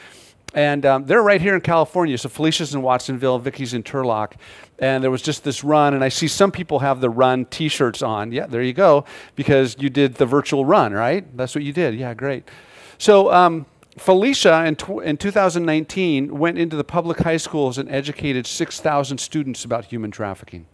And 0.55 0.85
um, 0.85 1.05
they're 1.05 1.21
right 1.21 1.41
here 1.41 1.53
in 1.53 1.59
California. 1.59 2.17
So 2.17 2.29
Felicia's 2.29 2.73
in 2.73 2.81
Watsonville, 2.81 3.39
Vicky's 3.39 3.73
in 3.73 3.83
Turlock. 3.83 4.33
And 4.79 5.03
there 5.03 5.11
was 5.11 5.21
just 5.21 5.43
this 5.43 5.65
run, 5.65 5.93
and 5.93 6.03
I 6.03 6.07
see 6.09 6.29
some 6.29 6.51
people 6.51 6.79
have 6.79 7.01
the 7.01 7.09
run 7.09 7.45
t 7.45 7.67
shirts 7.67 8.01
on. 8.01 8.31
Yeah, 8.31 8.47
there 8.47 8.63
you 8.63 8.73
go, 8.73 9.03
because 9.35 9.75
you 9.79 9.89
did 9.89 10.15
the 10.15 10.25
virtual 10.25 10.65
run, 10.65 10.93
right? 10.93 11.25
That's 11.35 11.53
what 11.55 11.63
you 11.65 11.73
did. 11.73 11.95
Yeah, 11.95 12.13
great. 12.13 12.49
So, 12.97 13.31
um, 13.31 13.65
Felicia 13.97 14.65
in, 14.65 14.77
in 15.03 15.17
2019 15.17 16.37
went 16.37 16.57
into 16.57 16.75
the 16.75 16.83
public 16.83 17.19
high 17.19 17.37
schools 17.37 17.77
and 17.77 17.89
educated 17.89 18.45
6,000 18.47 19.17
students 19.17 19.63
about 19.63 19.85
human 19.85 20.11
trafficking. 20.11 20.67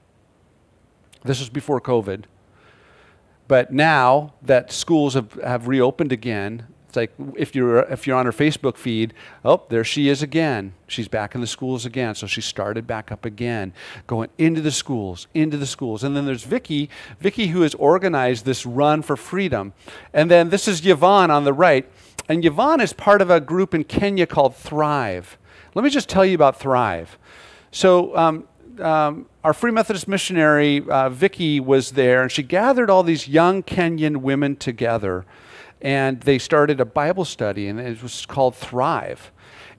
This 1.23 1.39
was 1.39 1.49
before 1.49 1.79
COVID. 1.79 2.25
But 3.47 3.71
now 3.71 4.33
that 4.41 4.71
schools 4.71 5.13
have, 5.13 5.33
have 5.33 5.67
reopened 5.67 6.11
again, 6.11 6.67
it's 6.91 6.97
like 6.97 7.13
if 7.37 7.55
you're 7.55 7.79
if 7.83 8.05
you're 8.05 8.17
on 8.17 8.25
her 8.25 8.33
Facebook 8.33 8.75
feed, 8.75 9.13
oh, 9.45 9.63
there 9.69 9.85
she 9.85 10.09
is 10.09 10.21
again. 10.21 10.73
She's 10.87 11.07
back 11.07 11.33
in 11.33 11.39
the 11.39 11.47
schools 11.47 11.85
again. 11.85 12.15
So 12.15 12.27
she 12.27 12.41
started 12.41 12.85
back 12.85 13.13
up 13.13 13.23
again, 13.23 13.71
going 14.07 14.29
into 14.37 14.59
the 14.59 14.71
schools, 14.71 15.27
into 15.33 15.55
the 15.55 15.65
schools. 15.65 16.03
And 16.03 16.17
then 16.17 16.25
there's 16.25 16.43
Vicky, 16.43 16.89
Vicky 17.21 17.47
who 17.47 17.61
has 17.61 17.75
organized 17.75 18.43
this 18.43 18.65
run 18.65 19.03
for 19.03 19.15
freedom. 19.15 19.71
And 20.13 20.29
then 20.29 20.49
this 20.49 20.67
is 20.67 20.85
Yvonne 20.85 21.31
on 21.31 21.45
the 21.45 21.53
right. 21.53 21.89
And 22.27 22.43
Yvonne 22.43 22.81
is 22.81 22.91
part 22.91 23.21
of 23.21 23.29
a 23.29 23.39
group 23.39 23.73
in 23.73 23.85
Kenya 23.85 24.27
called 24.27 24.53
Thrive. 24.53 25.37
Let 25.73 25.85
me 25.85 25.89
just 25.89 26.09
tell 26.09 26.25
you 26.25 26.35
about 26.35 26.59
Thrive. 26.59 27.17
So 27.71 28.17
um, 28.17 28.49
um, 28.81 29.27
our 29.45 29.53
Free 29.53 29.71
Methodist 29.71 30.09
missionary, 30.09 30.83
uh, 30.89 31.07
Vicky, 31.07 31.61
was 31.61 31.91
there, 31.91 32.21
and 32.21 32.29
she 32.29 32.43
gathered 32.43 32.89
all 32.89 33.03
these 33.03 33.29
young 33.29 33.63
Kenyan 33.63 34.17
women 34.17 34.57
together 34.57 35.25
and 35.81 36.21
they 36.21 36.37
started 36.37 36.79
a 36.79 36.85
Bible 36.85 37.25
study, 37.25 37.67
and 37.67 37.79
it 37.79 38.01
was 38.01 38.25
called 38.25 38.55
Thrive. 38.55 39.31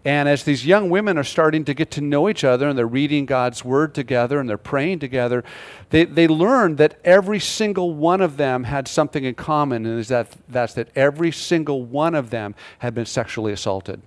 And 0.05 0.29
as 0.29 0.43
these 0.43 0.67
young 0.67 0.91
women 0.91 1.17
are 1.17 1.25
starting 1.25 1.65
to 1.67 1.75
get 1.75 1.93
to 1.93 2.01
know 2.01 2.29
each 2.29 2.43
other 2.43 2.69
and 2.69 2.77
they're 2.77 2.87
reading 2.89 3.25
God's 3.25 3.65
Word 3.65 3.95
together 3.95 4.41
and 4.41 4.49
they're 4.49 4.59
praying 4.59 4.99
together, 4.99 5.45
they, 5.91 6.05
they 6.05 6.27
learned 6.27 6.79
that 6.79 6.99
every 7.05 7.39
single 7.39 7.95
one 7.95 8.21
of 8.21 8.37
them 8.37 8.65
had 8.65 8.89
something 8.89 9.23
in 9.23 9.35
common, 9.35 9.87
and 9.87 10.01
is 10.01 10.09
that, 10.09 10.29
that's 10.49 10.75
that 10.75 10.89
every 10.97 11.31
single 11.31 11.85
one 11.85 12.17
of 12.17 12.31
them 12.31 12.57
had 12.81 12.95
been 12.95 13.07
sexually 13.07 13.53
assaulted. 13.53 14.03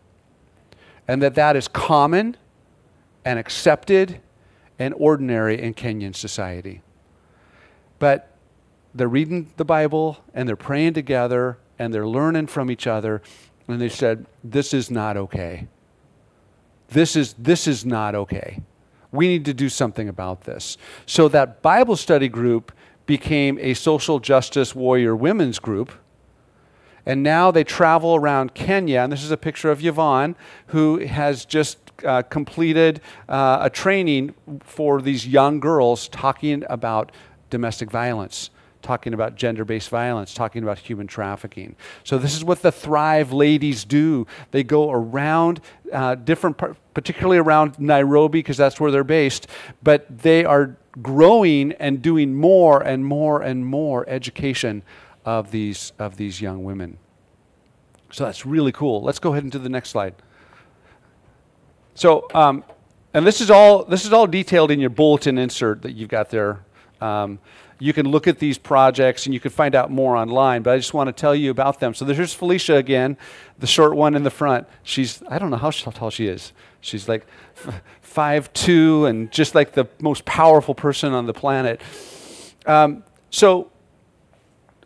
And 1.07 1.21
that 1.21 1.35
that 1.35 1.55
is 1.55 1.69
common 1.69 2.35
and 3.23 3.39
accepted 3.39 4.19
and 4.77 4.93
ordinary 4.97 5.61
in 5.61 5.73
Kenyan 5.73 6.13
society. 6.13 6.81
But 7.99 8.35
they're 8.93 9.07
reading 9.07 9.51
the 9.55 9.65
Bible 9.65 10.17
and 10.33 10.47
they're 10.47 10.57
praying 10.57 10.93
together 10.93 11.57
and 11.77 11.93
they're 11.93 12.07
learning 12.07 12.47
from 12.47 12.71
each 12.71 12.87
other. 12.87 13.21
And 13.67 13.81
they 13.81 13.89
said, 13.89 14.25
This 14.43 14.73
is 14.73 14.91
not 14.91 15.17
okay. 15.17 15.67
This 16.89 17.15
is, 17.15 17.33
this 17.33 17.67
is 17.67 17.85
not 17.85 18.15
okay. 18.15 18.61
We 19.11 19.27
need 19.27 19.45
to 19.45 19.53
do 19.53 19.69
something 19.69 20.07
about 20.07 20.41
this. 20.41 20.77
So 21.05 21.27
that 21.29 21.61
Bible 21.61 21.95
study 21.95 22.27
group 22.27 22.71
became 23.05 23.57
a 23.59 23.73
social 23.73 24.19
justice 24.19 24.75
warrior 24.75 25.15
women's 25.15 25.59
group. 25.59 25.91
And 27.05 27.21
now 27.21 27.51
they 27.51 27.63
travel 27.63 28.15
around 28.15 28.55
Kenya. 28.55 29.01
And 29.01 29.11
this 29.11 29.23
is 29.23 29.31
a 29.31 29.37
picture 29.37 29.69
of 29.71 29.83
Yvonne, 29.83 30.35
who 30.67 30.99
has 31.05 31.45
just 31.45 31.77
uh, 32.03 32.23
completed 32.23 32.99
uh, 33.29 33.59
a 33.61 33.69
training 33.69 34.33
for 34.61 35.01
these 35.01 35.27
young 35.27 35.59
girls 35.59 36.07
talking 36.09 36.63
about 36.67 37.11
domestic 37.49 37.91
violence 37.91 38.49
talking 38.85 39.13
about 39.13 39.35
gender 39.35 39.65
based 39.65 39.89
violence, 39.89 40.33
talking 40.33 40.63
about 40.63 40.77
human 40.77 41.07
trafficking. 41.07 41.75
So, 42.03 42.17
this 42.17 42.35
is 42.35 42.43
what 42.43 42.61
the 42.61 42.71
Thrive 42.71 43.33
ladies 43.33 43.83
do. 43.83 44.27
They 44.51 44.63
go 44.63 44.91
around 44.91 45.59
uh, 45.91 46.15
different, 46.15 46.57
par- 46.57 46.77
particularly 46.93 47.37
around 47.37 47.79
Nairobi, 47.79 48.39
because 48.39 48.57
that's 48.57 48.79
where 48.79 48.91
they're 48.91 49.03
based, 49.03 49.47
but 49.83 50.05
they 50.19 50.45
are 50.45 50.77
growing 51.01 51.73
and 51.73 52.01
doing 52.01 52.35
more 52.35 52.81
and 52.81 53.03
more 53.05 53.41
and 53.41 53.65
more 53.65 54.07
education 54.07 54.83
of 55.25 55.51
these, 55.51 55.91
of 55.99 56.15
these 56.17 56.39
young 56.39 56.63
women. 56.63 56.97
So, 58.11 58.23
that's 58.23 58.45
really 58.45 58.71
cool. 58.71 59.01
Let's 59.01 59.19
go 59.19 59.31
ahead 59.31 59.43
and 59.43 59.51
do 59.51 59.59
the 59.59 59.69
next 59.69 59.89
slide. 59.89 60.13
So, 61.95 62.27
um, 62.33 62.63
and 63.13 63.25
this 63.25 63.39
is 63.39 63.49
all 63.49 63.85
this 63.85 64.05
is 64.05 64.11
all 64.11 64.27
detailed 64.27 64.69
in 64.69 64.79
your 64.81 64.89
bulletin 64.89 65.37
insert 65.37 65.81
that 65.83 65.93
you've 65.93 66.09
got 66.09 66.29
there. 66.29 66.59
Um, 66.99 67.39
you 67.79 67.93
can 67.93 68.07
look 68.07 68.27
at 68.27 68.39
these 68.39 68.57
projects 68.57 69.25
and 69.25 69.33
you 69.33 69.39
can 69.39 69.51
find 69.51 69.75
out 69.75 69.91
more 69.91 70.15
online, 70.15 70.61
but 70.61 70.73
I 70.73 70.77
just 70.77 70.93
want 70.93 71.07
to 71.07 71.13
tell 71.13 71.35
you 71.35 71.51
about 71.51 71.79
them. 71.79 71.93
So 71.93 72.05
there's 72.05 72.33
Felicia 72.33 72.75
again, 72.75 73.17
the 73.59 73.67
short 73.67 73.95
one 73.95 74.15
in 74.15 74.23
the 74.23 74.29
front. 74.29 74.67
She's, 74.83 75.21
I 75.29 75.39
don't 75.39 75.49
know 75.49 75.57
how 75.57 75.71
tall 75.71 76.09
she 76.09 76.27
is. 76.27 76.53
She's 76.79 77.09
like 77.09 77.25
five 78.01 78.51
two 78.53 79.05
and 79.05 79.31
just 79.31 79.55
like 79.55 79.73
the 79.73 79.87
most 79.99 80.23
powerful 80.25 80.75
person 80.75 81.13
on 81.13 81.25
the 81.25 81.33
planet. 81.33 81.81
Um, 82.65 83.03
so 83.29 83.71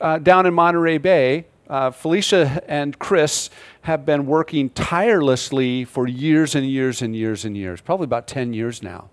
uh, 0.01 0.17
down 0.17 0.45
in 0.45 0.53
Monterey 0.53 0.97
Bay, 0.97 1.45
uh, 1.67 1.91
Felicia 1.91 2.63
and 2.67 2.97
Chris 2.97 3.51
have 3.81 4.05
been 4.05 4.25
working 4.25 4.71
tirelessly 4.71 5.85
for 5.85 6.07
years 6.07 6.55
and 6.55 6.67
years 6.67 7.01
and 7.03 7.15
years 7.15 7.45
and 7.45 7.55
years, 7.55 7.81
probably 7.81 8.05
about 8.05 8.27
10 8.27 8.53
years 8.53 8.81
now 8.81 9.09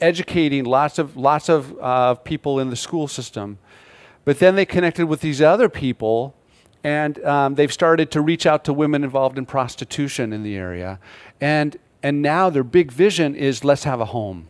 educating 0.00 0.64
lots 0.64 0.98
of, 0.98 1.16
lots 1.16 1.48
of 1.48 1.76
uh, 1.80 2.14
people 2.14 2.60
in 2.60 2.70
the 2.70 2.76
school 2.76 3.08
system. 3.08 3.58
But 4.24 4.38
then 4.38 4.54
they 4.54 4.66
connected 4.66 5.06
with 5.06 5.20
these 5.20 5.40
other 5.40 5.68
people, 5.68 6.34
and 6.84 7.22
um, 7.24 7.54
they've 7.54 7.72
started 7.72 8.10
to 8.12 8.20
reach 8.20 8.46
out 8.46 8.64
to 8.64 8.72
women 8.72 9.04
involved 9.04 9.38
in 9.38 9.46
prostitution 9.46 10.32
in 10.32 10.42
the 10.42 10.56
area. 10.56 10.98
And, 11.40 11.76
and 12.02 12.22
now 12.22 12.50
their 12.50 12.64
big 12.64 12.92
vision 12.92 13.34
is 13.34 13.64
let's 13.64 13.84
have 13.84 14.00
a 14.00 14.06
home. 14.06 14.48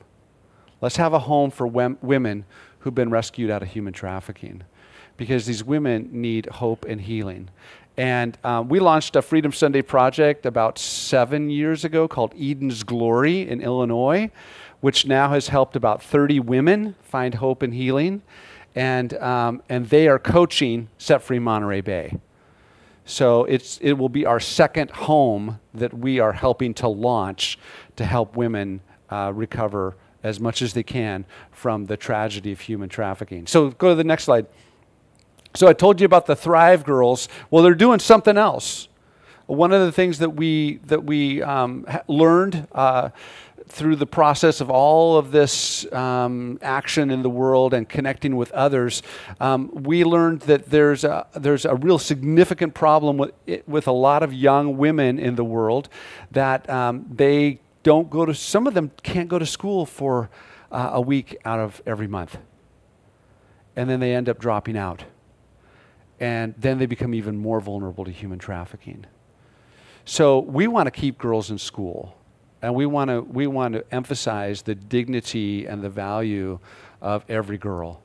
Let's 0.81 0.97
have 0.97 1.13
a 1.13 1.21
home 1.21 1.51
for 1.51 1.67
women 1.67 2.45
who've 2.81 2.95
been 2.95 3.11
rescued 3.11 3.51
out 3.51 3.63
of 3.63 3.69
human 3.69 3.93
trafficking. 3.93 4.63
Because 5.17 5.45
these 5.45 5.63
women 5.63 6.09
need 6.13 6.47
hope 6.47 6.87
and 6.87 7.01
healing. 7.01 7.51
And 7.97 8.39
um, 8.45 8.69
we 8.71 8.81
launched 8.81 9.15
a 9.17 9.21
Freedom 9.21 9.53
Sunday 9.53 9.83
project 9.83 10.47
about 10.47 10.79
seven 10.79 11.51
years 11.51 11.85
ago 11.85 12.09
called 12.09 12.33
Eden's 12.35 12.83
Glory 12.83 13.47
in 13.47 13.61
Illinois 13.61 14.31
which 14.81 15.07
now 15.07 15.31
has 15.31 15.49
helped 15.49 15.77
about 15.77 16.03
30 16.03 16.41
women 16.41 16.95
find 17.03 17.35
hope 17.35 17.63
and 17.63 17.75
healing. 17.75 18.23
And, 18.75 19.15
um, 19.15 19.63
and 19.69 19.89
they 19.89 20.07
are 20.09 20.19
coaching 20.19 20.89
Set 20.97 21.23
Free 21.23 21.39
Monterey 21.39 21.81
Bay. 21.81 22.19
So 23.05 23.45
it's, 23.45 23.79
it 23.79 23.95
will 23.95 24.09
be 24.09 24.25
our 24.25 24.39
second 24.39 24.91
home 24.91 25.59
that 25.75 25.93
we 25.93 26.21
are 26.21 26.33
helping 26.33 26.75
to 26.75 26.89
launch 26.89 27.59
to 27.97 28.05
help 28.05 28.37
women 28.37 28.81
uh, 29.11 29.33
recover 29.35 29.97
as 30.23 30.39
much 30.39 30.63
as 30.63 30.75
they 30.75 30.83
can 30.83 31.25
from 31.51 31.87
the 31.87 31.97
tragedy 31.97 32.53
of 32.53 32.61
human 32.61 32.89
trafficking. 32.89 33.47
So 33.47 33.71
go 33.71 33.89
to 33.89 33.95
the 33.95 34.05
next 34.05 34.25
slide. 34.25 34.47
So 35.55 35.67
I 35.67 35.73
told 35.73 36.01
you 36.01 36.05
about 36.05 36.27
the 36.27 36.37
Thrive 36.37 36.85
Girls. 36.85 37.29
Well, 37.51 37.65
they're 37.65 37.75
doing 37.75 37.99
something 37.99 38.37
else. 38.37 38.89
One 39.47 39.73
of 39.73 39.81
the 39.81 39.91
things 39.91 40.19
that 40.19 40.31
we 40.31 40.77
that 40.85 41.03
we 41.03 41.43
um, 41.43 41.85
learned 42.07 42.69
uh, 42.71 43.11
through 43.71 43.97
the 43.97 44.07
process 44.07 44.61
of 44.61 44.71
all 44.71 45.17
of 45.17 45.31
this 45.31 45.91
um, 45.93 46.59
action 46.63 47.11
in 47.11 47.23
the 47.23 47.31
world 47.31 47.73
and 47.73 47.89
connecting 47.89 48.37
with 48.37 48.51
others, 48.53 49.03
um, 49.41 49.71
we 49.73 50.05
learned 50.05 50.41
that 50.43 50.71
there's 50.71 51.05
a, 51.05 51.27
there's 51.35 51.65
a 51.65 51.75
real 51.77 51.99
significant 51.99 52.75
problem 52.75 53.17
with, 53.17 53.33
it, 53.47 53.69
with 53.69 53.87
a 53.87 53.93
lot 53.93 54.23
of 54.23 54.33
young 54.33 54.77
women 54.77 55.19
in 55.19 55.37
the 55.37 55.45
world 55.45 55.89
that 56.33 56.69
um, 56.69 57.07
they 57.11 57.61
don't 57.83 58.11
go 58.11 58.27
to, 58.27 58.35
some 58.35 58.67
of 58.67 58.75
them 58.75 58.91
can't 59.03 59.29
go 59.29 59.39
to 59.39 59.47
school 59.47 59.87
for 59.87 60.29
uh, 60.73 60.91
a 60.95 61.01
week 61.01 61.37
out 61.45 61.61
of 61.61 61.81
every 61.87 62.07
month. 62.09 62.39
and 63.77 63.89
then 63.89 64.01
they 64.01 64.15
end 64.15 64.29
up 64.29 64.39
dropping 64.39 64.77
out. 64.77 65.05
And 66.19 66.55
then 66.59 66.79
they 66.79 66.87
become 66.87 67.15
even 67.15 67.39
more 67.39 67.61
vulnerable 67.61 68.05
to 68.05 68.11
human 68.11 68.39
trafficking. 68.39 69.07
So 70.05 70.41
we 70.41 70.67
want 70.67 70.87
to 70.87 70.91
keep 70.91 71.17
girls 71.19 71.51
in 71.51 71.59
school. 71.59 72.15
And 72.63 72.75
we 72.75 72.87
want 72.87 73.09
to 73.11 73.21
we 73.23 73.47
want 73.47 73.75
to 73.75 73.85
emphasize 73.95 74.63
the 74.63 74.75
dignity 74.75 75.67
and 75.67 75.83
the 75.83 75.89
value 75.89 76.59
of 77.01 77.25
every 77.29 77.59
girl. 77.59 78.03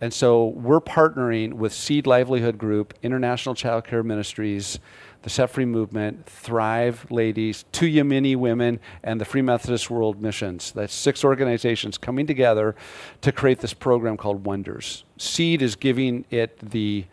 And 0.00 0.12
so 0.12 0.46
we're 0.46 0.80
partnering 0.80 1.54
with 1.54 1.72
Seed 1.72 2.06
Livelihood 2.06 2.58
Group, 2.58 2.94
International 3.02 3.54
Child 3.54 3.84
Care 3.84 4.02
Ministries, 4.02 4.80
the 5.22 5.30
Set 5.30 5.48
Free 5.48 5.64
Movement, 5.64 6.26
Thrive 6.26 7.10
Ladies, 7.10 7.64
Tumaini 7.72 8.36
Women, 8.36 8.80
and 9.02 9.20
the 9.20 9.24
Free 9.24 9.40
Methodist 9.40 9.88
World 9.88 10.20
Missions. 10.20 10.72
That's 10.72 10.92
six 10.92 11.24
organizations 11.24 11.96
coming 11.96 12.26
together 12.26 12.74
to 13.22 13.32
create 13.32 13.60
this 13.60 13.72
program 13.72 14.18
called 14.18 14.44
Wonders. 14.44 15.04
Seed 15.16 15.62
is 15.62 15.76
giving 15.76 16.26
it 16.28 16.58
the, 16.58 17.06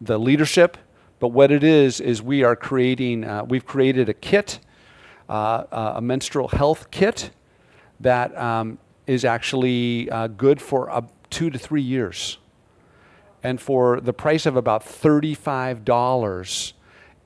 the 0.00 0.18
leadership, 0.18 0.78
but 1.20 1.28
what 1.28 1.52
it 1.52 1.62
is, 1.62 2.00
is 2.00 2.20
we 2.20 2.42
are 2.42 2.56
creating, 2.56 3.24
uh, 3.24 3.44
we've 3.44 3.66
created 3.66 4.08
a 4.08 4.14
kit, 4.14 4.58
uh, 5.30 5.64
uh, 5.70 5.92
a 5.94 6.00
menstrual 6.00 6.48
health 6.48 6.90
kit 6.90 7.30
that 8.00 8.36
um, 8.36 8.78
is 9.06 9.24
actually 9.24 10.10
uh, 10.10 10.26
good 10.26 10.60
for 10.60 11.06
two 11.30 11.50
to 11.50 11.56
three 11.56 11.82
years. 11.82 12.38
And 13.40 13.60
for 13.60 14.00
the 14.00 14.12
price 14.12 14.44
of 14.44 14.56
about 14.56 14.82
$35, 14.82 16.72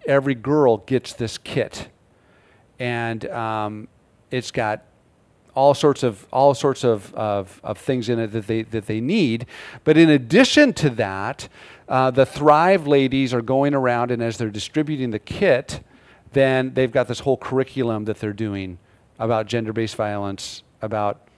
every 0.06 0.34
girl 0.34 0.76
gets 0.76 1.14
this 1.14 1.38
kit, 1.38 1.88
and 2.78 3.24
um, 3.30 3.88
it's 4.30 4.50
got 4.50 4.84
all 5.54 5.72
sorts 5.72 6.02
of 6.02 6.26
all 6.30 6.52
sorts 6.52 6.84
of, 6.84 7.14
of, 7.14 7.58
of, 7.64 7.78
things 7.78 8.10
in 8.10 8.18
it 8.18 8.32
that 8.32 8.46
they 8.46 8.62
that 8.62 8.86
they 8.86 9.00
need. 9.00 9.46
But 9.82 9.96
in 9.96 10.10
addition 10.10 10.74
to 10.74 10.90
that, 10.90 11.48
uh, 11.88 12.10
the 12.10 12.26
Thrive 12.26 12.86
ladies 12.86 13.32
are 13.32 13.42
going 13.42 13.72
around, 13.72 14.10
and 14.10 14.22
as 14.22 14.36
they're 14.36 14.50
distributing 14.50 15.10
the 15.10 15.18
kit, 15.18 15.80
then 16.34 16.74
they've 16.74 16.92
got 16.92 17.08
this 17.08 17.20
whole 17.20 17.36
curriculum 17.36 18.04
that 18.04 18.18
they're 18.18 18.32
doing 18.32 18.78
about 19.18 19.46
gender-based 19.46 19.96
violence, 19.96 20.62
about 20.82 21.28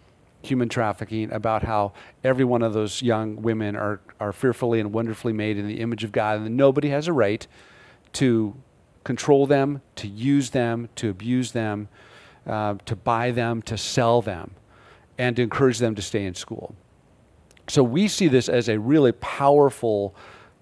human 0.43 0.69
trafficking, 0.69 1.31
about 1.33 1.63
how 1.63 1.93
every 2.25 2.45
one 2.45 2.63
of 2.63 2.73
those 2.73 3.03
young 3.03 3.43
women 3.43 3.77
are, 3.77 4.01
are 4.21 4.33
fearfully 4.33 4.81
and 4.81 4.93
wonderfully 4.93 5.33
made 5.33 5.59
in 5.59 5.67
the 5.67 5.81
image 5.81 6.05
of 6.05 6.13
God, 6.13 6.39
and 6.39 6.47
that 6.47 6.51
nobody 6.51 6.89
has 6.91 7.09
a 7.09 7.13
right 7.13 7.47
to 8.15 8.55
control 9.05 9.47
them, 9.47 9.83
to 9.97 10.09
use 10.09 10.51
them, 10.51 10.89
to 10.97 11.11
abuse 11.11 11.53
them, 11.53 11.89
uh, 12.47 12.75
to 12.85 12.97
buy 12.97 13.31
them, 13.31 13.63
to 13.63 13.77
sell 13.77 14.23
them, 14.23 14.53
and 15.19 15.37
to 15.37 15.43
encourage 15.43 15.79
them 15.79 15.95
to 15.95 16.03
stay 16.03 16.25
in 16.25 16.35
school. 16.35 16.75
So 17.69 17.83
we 17.83 18.09
see 18.09 18.29
this 18.29 18.49
as 18.49 18.69
a 18.69 18.79
really 18.79 19.13
powerful 19.13 20.15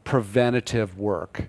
preventative 0.04 0.98
work. 0.98 1.48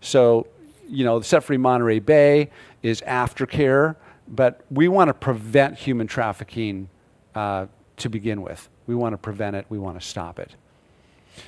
So, 0.00 0.46
you 0.88 1.04
know, 1.04 1.20
Set 1.20 1.44
Free 1.44 1.56
Monterey 1.56 1.98
Bay 1.98 2.50
is 2.82 3.00
aftercare, 3.02 3.96
but 4.26 4.62
we 4.70 4.88
want 4.88 5.08
to 5.08 5.14
prevent 5.14 5.76
human 5.76 6.06
trafficking 6.06 6.88
uh, 7.34 7.66
to 7.96 8.08
begin 8.08 8.42
with. 8.42 8.68
We 8.86 8.94
want 8.94 9.12
to 9.12 9.18
prevent 9.18 9.56
it, 9.56 9.66
we 9.68 9.78
want 9.78 10.00
to 10.00 10.06
stop 10.06 10.38
it. 10.38 10.54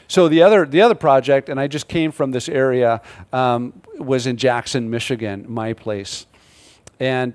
So 0.09 0.28
the 0.28 0.42
other, 0.42 0.66
the 0.66 0.82
other 0.82 0.94
project, 0.94 1.49
and 1.49 1.59
I 1.59 1.66
just 1.66 1.88
came 1.88 2.12
from 2.12 2.30
this 2.30 2.49
area, 2.49 3.00
um, 3.32 3.73
was 3.99 4.26
in 4.26 4.37
Jackson, 4.37 4.88
Michigan, 4.88 5.44
my 5.49 5.73
place. 5.73 6.26
And 7.00 7.35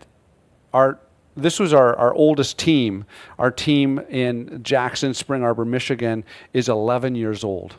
our, 0.73 0.99
this 1.35 1.59
was 1.59 1.73
our, 1.73 1.95
our 1.95 2.13
oldest 2.13 2.57
team. 2.57 3.05
Our 3.39 3.51
team 3.51 3.99
in 4.09 4.63
Jackson, 4.63 5.13
Spring 5.13 5.43
Arbor, 5.43 5.65
Michigan 5.65 6.23
is 6.53 6.69
11 6.69 7.15
years 7.15 7.43
old 7.43 7.75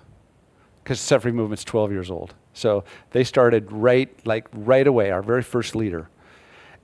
because 0.83 1.01
Set 1.01 1.23
Free 1.23 1.33
Movement's 1.33 1.65
12 1.65 1.93
years 1.93 2.11
old. 2.11 2.35
So 2.57 2.85
they 3.11 3.23
started 3.23 3.71
right, 3.71 4.09
like 4.27 4.49
right 4.53 4.87
away, 4.87 5.11
our 5.11 5.23
very 5.23 5.43
first 5.43 5.77
leader. 5.77 6.09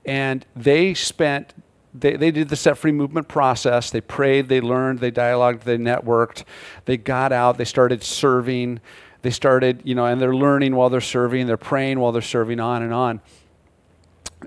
And 0.05 0.45
they 0.55 0.93
spent 0.93 1.53
they, 1.95 2.15
they 2.15 2.31
did 2.31 2.49
the 2.49 2.55
set 2.55 2.77
free 2.77 2.91
movement 2.91 3.27
process. 3.27 3.91
They 3.91 4.01
prayed, 4.01 4.49
they 4.49 4.61
learned, 4.61 4.97
they 4.97 5.11
dialogued, 5.11 5.61
they 5.61 5.77
networked, 5.77 6.43
they 6.85 6.97
got 6.97 7.31
out, 7.31 7.59
they 7.59 7.65
started 7.65 8.01
serving, 8.01 8.79
they 9.21 9.29
started, 9.29 9.83
you 9.83 9.93
know, 9.93 10.07
and 10.07 10.19
they're 10.19 10.35
learning 10.35 10.75
while 10.75 10.89
they're 10.89 11.01
serving, 11.01 11.45
they're 11.45 11.55
praying 11.55 11.99
while 11.99 12.11
they're 12.11 12.23
serving, 12.23 12.59
on 12.59 12.81
and 12.81 12.93
on 12.93 13.21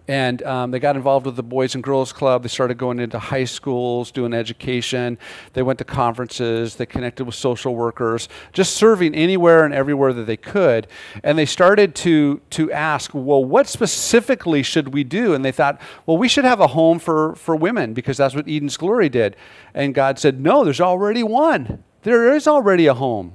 and 0.09 0.43
um, 0.43 0.71
they 0.71 0.79
got 0.79 0.97
involved 0.97 1.27
with 1.27 1.37
the 1.37 1.43
Boys 1.43 1.75
and 1.75 1.83
Girls 1.83 2.13
Club. 2.13 2.43
They 2.43 2.49
started 2.49 2.79
going 2.79 2.99
into 2.99 3.19
high 3.19 3.45
schools, 3.45 4.11
doing 4.11 4.33
education. 4.33 5.19
They 5.53 5.63
went 5.63 5.79
to 5.79 5.85
conferences. 5.85 6.77
They 6.77 6.87
connected 6.87 7.25
with 7.25 7.35
social 7.35 7.75
workers, 7.75 8.29
just 8.53 8.75
serving 8.75 9.15
anywhere 9.15 9.65
and 9.65 9.75
everywhere 9.75 10.13
that 10.13 10.25
they 10.25 10.37
could. 10.37 10.87
And 11.23 11.39
they 11.39 11.47
started 11.47 11.95
to 11.97 12.41
to 12.51 12.73
ask, 12.73 13.13
well, 13.15 13.45
what 13.45 13.67
specifically 13.69 14.63
should 14.63 14.93
we 14.95 15.05
do? 15.05 15.35
And 15.35 15.45
they 15.45 15.53
thought, 15.53 15.81
well, 16.07 16.17
we 16.17 16.29
should 16.29 16.45
have 16.45 16.61
a 16.61 16.69
home 16.69 16.99
for 16.99 17.35
for 17.35 17.57
women 17.57 17.95
because 17.95 18.17
that's 18.17 18.35
what 18.35 18.49
Eden's 18.49 18.77
Glory 18.77 19.09
did. 19.09 19.37
And 19.75 19.95
God 19.95 20.19
said, 20.19 20.41
no, 20.41 20.65
there's 20.65 20.81
already 20.81 21.23
one. 21.23 21.83
There 22.03 22.35
is 22.35 22.47
already 22.47 22.87
a 22.87 22.95
home. 22.95 23.33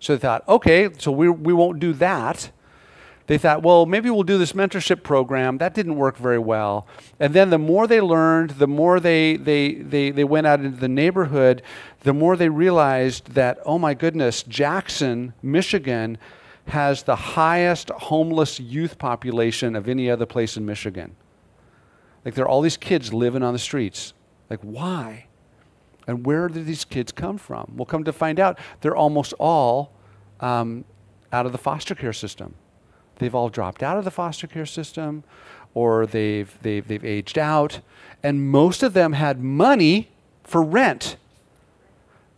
So 0.00 0.14
they 0.14 0.20
thought, 0.20 0.46
okay, 0.48 0.90
so 0.98 1.10
we 1.10 1.28
we 1.28 1.52
won't 1.52 1.78
do 1.78 1.92
that 1.94 2.50
they 3.26 3.38
thought, 3.38 3.62
well, 3.62 3.86
maybe 3.86 4.08
we'll 4.08 4.22
do 4.22 4.38
this 4.38 4.52
mentorship 4.52 5.02
program. 5.02 5.58
That 5.58 5.74
didn't 5.74 5.96
work 5.96 6.16
very 6.16 6.38
well. 6.38 6.86
And 7.18 7.34
then 7.34 7.50
the 7.50 7.58
more 7.58 7.86
they 7.86 8.00
learned, 8.00 8.50
the 8.50 8.68
more 8.68 9.00
they, 9.00 9.36
they, 9.36 9.74
they, 9.74 10.10
they 10.10 10.24
went 10.24 10.46
out 10.46 10.60
into 10.60 10.78
the 10.78 10.88
neighborhood, 10.88 11.62
the 12.02 12.14
more 12.14 12.36
they 12.36 12.48
realized 12.48 13.32
that, 13.32 13.58
oh 13.66 13.78
my 13.78 13.94
goodness, 13.94 14.44
Jackson, 14.44 15.34
Michigan, 15.42 16.18
has 16.68 17.02
the 17.02 17.16
highest 17.16 17.90
homeless 17.90 18.60
youth 18.60 18.98
population 18.98 19.74
of 19.74 19.88
any 19.88 20.08
other 20.08 20.26
place 20.26 20.56
in 20.56 20.64
Michigan. 20.64 21.16
Like 22.24 22.34
there 22.34 22.44
are 22.44 22.48
all 22.48 22.60
these 22.60 22.76
kids 22.76 23.12
living 23.12 23.42
on 23.42 23.52
the 23.52 23.58
streets. 23.58 24.14
Like, 24.50 24.60
why? 24.60 25.26
And 26.06 26.24
where 26.24 26.48
did 26.48 26.66
these 26.66 26.84
kids 26.84 27.10
come 27.10 27.38
from? 27.38 27.72
We'll 27.74 27.86
come 27.86 28.04
to 28.04 28.12
find 28.12 28.38
out 28.38 28.58
they're 28.80 28.96
almost 28.96 29.32
all 29.40 29.92
um, 30.38 30.84
out 31.32 31.46
of 31.46 31.52
the 31.52 31.58
foster 31.58 31.96
care 31.96 32.12
system 32.12 32.54
they've 33.18 33.34
all 33.34 33.48
dropped 33.48 33.82
out 33.82 33.98
of 33.98 34.04
the 34.04 34.10
foster 34.10 34.46
care 34.46 34.66
system 34.66 35.24
or 35.74 36.06
they've, 36.06 36.58
they've, 36.62 36.86
they've 36.88 37.04
aged 37.04 37.38
out. 37.38 37.80
And 38.22 38.48
most 38.48 38.82
of 38.82 38.94
them 38.94 39.12
had 39.12 39.42
money 39.42 40.08
for 40.42 40.62
rent, 40.62 41.16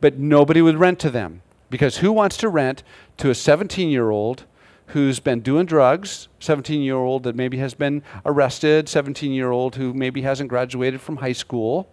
but 0.00 0.18
nobody 0.18 0.60
would 0.60 0.76
rent 0.76 0.98
to 1.00 1.10
them. 1.10 1.42
Because 1.70 1.98
who 1.98 2.10
wants 2.10 2.36
to 2.38 2.48
rent 2.48 2.82
to 3.18 3.30
a 3.30 3.34
17 3.34 3.90
year 3.90 4.10
old 4.10 4.44
who's 4.88 5.20
been 5.20 5.40
doing 5.40 5.66
drugs, 5.66 6.28
17 6.40 6.80
year 6.82 6.96
old 6.96 7.22
that 7.22 7.36
maybe 7.36 7.58
has 7.58 7.74
been 7.74 8.02
arrested, 8.24 8.88
17 8.88 9.32
year 9.32 9.50
old 9.50 9.76
who 9.76 9.92
maybe 9.92 10.22
hasn't 10.22 10.48
graduated 10.48 11.00
from 11.00 11.18
high 11.18 11.32
school, 11.32 11.88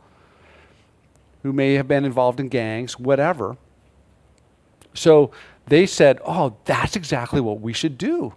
who 1.43 1.51
may 1.53 1.73
have 1.73 1.87
been 1.87 2.05
involved 2.05 2.39
in 2.39 2.47
gangs, 2.47 2.97
whatever. 2.97 3.57
So 4.93 5.29
they 5.67 5.85
said, 5.85 6.19
oh, 6.25 6.57
that's 6.65 6.95
exactly 6.95 7.41
what 7.41 7.59
we 7.59 7.73
should 7.73 7.97
do. 7.97 8.33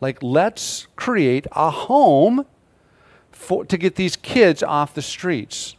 Like, 0.00 0.22
let's 0.22 0.86
create 0.96 1.46
a 1.52 1.70
home 1.70 2.46
for, 3.32 3.64
to 3.64 3.76
get 3.76 3.96
these 3.96 4.16
kids 4.16 4.62
off 4.62 4.94
the 4.94 5.02
streets 5.02 5.76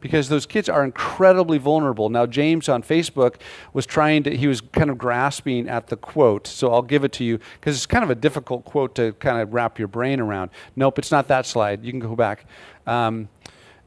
because 0.00 0.28
those 0.28 0.46
kids 0.46 0.68
are 0.68 0.84
incredibly 0.84 1.58
vulnerable. 1.58 2.08
Now, 2.08 2.26
James 2.26 2.68
on 2.68 2.82
Facebook 2.82 3.36
was 3.72 3.86
trying 3.86 4.22
to, 4.24 4.36
he 4.36 4.46
was 4.46 4.60
kind 4.60 4.90
of 4.90 4.98
grasping 4.98 5.68
at 5.68 5.88
the 5.88 5.96
quote. 5.96 6.46
So 6.46 6.72
I'll 6.72 6.82
give 6.82 7.04
it 7.04 7.12
to 7.12 7.24
you 7.24 7.38
because 7.54 7.76
it's 7.76 7.86
kind 7.86 8.04
of 8.04 8.10
a 8.10 8.14
difficult 8.14 8.64
quote 8.64 8.94
to 8.96 9.12
kind 9.14 9.40
of 9.40 9.52
wrap 9.52 9.78
your 9.78 9.88
brain 9.88 10.20
around. 10.20 10.50
Nope, 10.76 10.98
it's 10.98 11.10
not 11.10 11.28
that 11.28 11.46
slide. 11.46 11.84
You 11.84 11.90
can 11.90 12.00
go 12.00 12.14
back. 12.14 12.46
Um, 12.86 13.28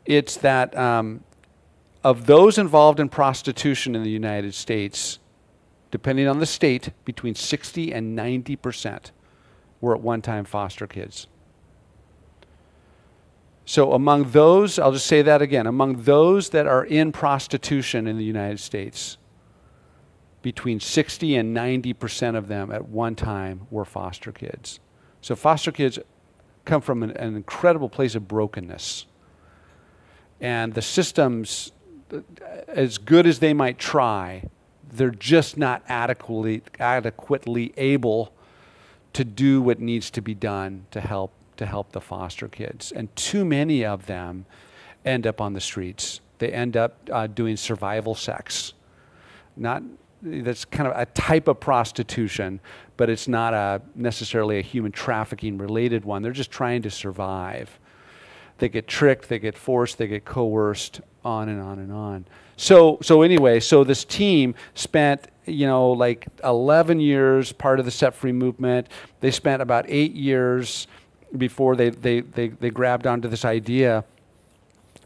it's 0.06 0.36
that 0.38 0.78
um, 0.78 1.24
of 2.04 2.26
those 2.26 2.58
involved 2.58 3.00
in 3.00 3.08
prostitution 3.08 3.96
in 3.96 4.04
the 4.04 4.10
United 4.10 4.54
States, 4.54 5.20
depending 5.92 6.28
on 6.28 6.40
the 6.40 6.46
state, 6.46 6.90
between 7.06 7.36
60 7.36 7.94
and 7.94 8.16
90 8.16 8.56
percent 8.58 9.12
were 9.82 9.96
at 9.96 10.02
one 10.02 10.22
time 10.22 10.46
foster 10.46 10.88
kids. 10.88 11.28
So, 13.66 13.94
among 13.94 14.32
those, 14.32 14.80
I'll 14.80 14.92
just 14.92 15.08
say 15.08 15.22
that 15.22 15.42
again, 15.42 15.68
among 15.68 16.04
those 16.04 16.50
that 16.50 16.68
are 16.68 16.84
in 16.84 17.12
prostitution 17.12 18.08
in 18.08 18.18
the 18.18 18.24
United 18.24 18.60
States, 18.60 19.18
between 20.42 20.80
60 20.80 21.36
and 21.36 21.56
90% 21.56 22.36
of 22.36 22.48
them 22.48 22.72
at 22.72 22.88
one 22.88 23.16
time 23.16 23.68
were 23.70 23.86
foster 23.86 24.32
kids. 24.32 24.80
So, 25.22 25.36
foster 25.36 25.72
kids 25.72 26.00
come 26.66 26.82
from 26.82 27.04
an, 27.04 27.12
an 27.12 27.36
incredible 27.36 27.90
place 27.90 28.16
of 28.16 28.28
brokenness. 28.28 29.06
And 30.40 30.74
the 30.74 30.82
systems, 30.82 31.72
uh, 32.12 32.22
as 32.68 32.98
good 32.98 33.28
as 33.28 33.40
they 33.40 33.54
might 33.54 33.78
try, 33.78 34.50
they're 34.92 35.12
just 35.12 35.58
not 35.58 35.84
adequately, 35.88 36.64
adequately 36.80 37.74
able 37.78 38.34
to 39.14 39.24
do 39.24 39.62
what 39.62 39.80
needs 39.80 40.10
to 40.12 40.22
be 40.22 40.34
done 40.34 40.86
to 40.92 41.02
help 41.02 41.34
to 41.58 41.66
help 41.66 41.92
the 41.92 42.02
foster 42.02 42.48
kids. 42.48 42.92
And 42.92 43.16
too 43.16 43.46
many 43.46 43.86
of 43.86 44.08
them 44.08 44.46
end 45.06 45.28
up 45.28 45.40
on 45.40 45.54
the 45.54 45.62
streets. 45.62 46.22
They 46.40 46.52
end 46.52 46.76
up 46.76 46.98
uh, 47.12 47.28
doing 47.28 47.56
survival 47.56 48.16
sex. 48.16 48.74
not 49.56 49.84
that's 50.24 50.66
kind 50.66 50.88
of 50.88 50.98
a 50.98 51.06
type 51.08 51.48
of 51.48 51.60
prostitution, 51.60 52.60
but 52.96 53.10
it's 53.10 53.28
not 53.28 53.54
a 53.54 53.82
necessarily 53.96 54.60
a 54.60 54.62
human 54.62 54.92
trafficking 54.92 55.58
related 55.58 56.06
one. 56.06 56.22
They're 56.22 56.32
just 56.32 56.52
trying 56.52 56.84
to 56.84 56.92
survive. 56.92 57.80
They 58.60 58.70
get 58.70 58.88
tricked, 58.88 59.30
they 59.30 59.40
get 59.40 59.58
forced, 59.58 59.98
they 59.98 60.08
get 60.08 60.24
coerced, 60.24 61.02
on 61.24 61.50
and 61.50 61.62
on 61.62 61.80
and 61.80 61.92
on. 61.92 62.26
So 62.58 63.00
so 63.02 63.22
anyway, 63.22 63.60
so 63.60 63.84
this 63.84 64.04
team 64.04 64.56
spent 64.76 65.28
you 65.46 65.66
know 65.66 65.92
like 65.92 66.28
11 66.44 67.00
years 67.00 67.52
part 67.52 67.80
of 67.80 67.86
the 67.86 67.92
set 67.92 68.14
free 68.14 68.32
movement. 68.32 68.88
They 69.20 69.32
spent 69.32 69.62
about 69.62 69.86
eight 69.88 70.14
years 70.14 70.88
before 71.38 71.76
they 71.76 71.90
they 71.90 72.22
they, 72.22 72.50
they 72.50 72.70
grabbed 72.70 73.08
onto 73.08 73.28
this 73.28 73.46
idea. 73.46 74.04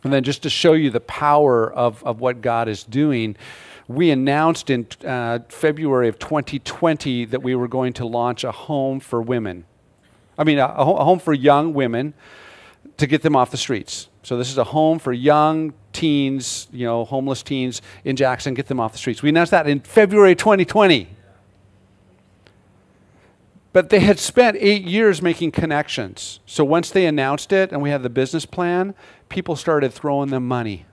And 0.04 0.14
then 0.14 0.24
just 0.24 0.44
to 0.44 0.52
show 0.52 0.74
you 0.74 0.92
the 0.92 1.00
power 1.00 1.74
of, 1.74 2.04
of 2.04 2.20
what 2.20 2.40
God 2.40 2.68
is 2.68 2.84
doing, 2.84 3.36
we 3.88 4.12
announced 4.12 4.70
in 4.70 4.88
uh, 5.04 5.40
February 5.50 6.08
of 6.10 6.20
2020 6.20 7.26
that 7.26 7.42
we 7.42 7.56
were 7.56 7.68
going 7.68 7.94
to 7.94 8.06
launch 8.06 8.44
a 8.44 8.52
home 8.52 9.00
for 9.00 9.20
women. 9.20 9.66
I 10.38 10.44
mean, 10.44 10.60
a, 10.60 10.66
a 10.66 11.04
home 11.04 11.18
for 11.18 11.34
young 11.34 11.74
women 11.74 12.14
to 12.98 13.08
get 13.08 13.24
them 13.24 13.36
off 13.36 13.50
the 13.50 13.58
streets. 13.58 14.10
So 14.22 14.38
this 14.38 14.50
is 14.50 14.60
a 14.60 14.64
home 14.66 15.00
for 15.00 15.12
young 15.12 15.74
teens, 15.96 16.68
you 16.72 16.86
know, 16.86 17.06
homeless 17.06 17.42
teens 17.42 17.82
in 18.04 18.16
Jackson, 18.16 18.54
get 18.54 18.68
them 18.68 18.80
off 18.80 18.92
the 18.92 18.98
streets. 18.98 19.24
We 19.24 19.30
announced 19.30 19.52
that 19.52 19.68
in 19.68 19.80
February 19.80 20.36
2020. 20.36 21.10
But 23.74 23.90
they 23.90 24.00
had 24.00 24.20
spent 24.20 24.58
eight 24.60 24.84
years 24.84 25.22
making 25.22 25.52
connections. 25.52 26.40
So 26.46 26.64
once 26.64 26.92
they 26.92 27.06
announced 27.06 27.52
it 27.52 27.72
and 27.72 27.82
we 27.82 27.90
had 27.90 28.04
the 28.04 28.10
business 28.10 28.46
plan, 28.46 28.94
people 29.28 29.56
started 29.56 29.92
throwing 29.94 30.30
them 30.30 30.48
money. 30.48 30.86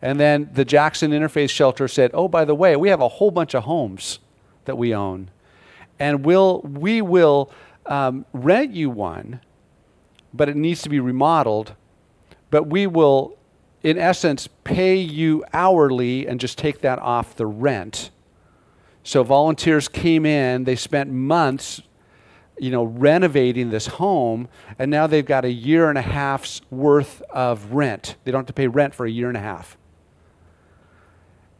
And 0.00 0.18
then 0.18 0.50
the 0.52 0.64
Jackson 0.64 1.12
Interfaith 1.12 1.50
Shelter 1.50 1.88
said, 1.88 2.10
oh, 2.12 2.28
by 2.28 2.44
the 2.44 2.54
way, 2.54 2.76
we 2.76 2.88
have 2.88 3.00
a 3.00 3.08
whole 3.08 3.30
bunch 3.30 3.54
of 3.54 3.64
homes 3.64 4.18
that 4.64 4.76
we 4.76 4.94
own. 4.94 5.30
And 5.98 6.24
we'll, 6.24 6.60
we 6.62 7.02
will 7.02 7.52
um, 7.86 8.26
rent 8.32 8.72
you 8.72 8.90
one, 8.90 9.40
but 10.34 10.48
it 10.48 10.56
needs 10.56 10.82
to 10.82 10.88
be 10.88 10.98
remodeled. 10.98 11.74
But 12.50 12.66
we 12.66 12.86
will, 12.86 13.36
in 13.82 13.98
essence, 13.98 14.48
pay 14.64 14.96
you 14.96 15.44
hourly 15.52 16.26
and 16.26 16.38
just 16.40 16.58
take 16.58 16.80
that 16.82 16.98
off 16.98 17.36
the 17.36 17.46
rent. 17.46 18.10
So 19.02 19.22
volunteers 19.22 19.88
came 19.88 20.24
in, 20.24 20.64
they 20.64 20.76
spent 20.76 21.10
months 21.10 21.82
you 22.58 22.70
know, 22.70 22.84
renovating 22.84 23.70
this 23.70 23.86
home, 23.86 24.46
and 24.78 24.90
now 24.90 25.06
they've 25.06 25.26
got 25.26 25.44
a 25.44 25.50
year 25.50 25.88
and 25.88 25.98
a 25.98 26.02
half's 26.02 26.60
worth 26.70 27.20
of 27.30 27.72
rent. 27.72 28.16
They 28.22 28.30
don't 28.30 28.40
have 28.40 28.46
to 28.46 28.52
pay 28.52 28.68
rent 28.68 28.94
for 28.94 29.04
a 29.04 29.10
year 29.10 29.28
and 29.28 29.36
a 29.36 29.40
half 29.40 29.76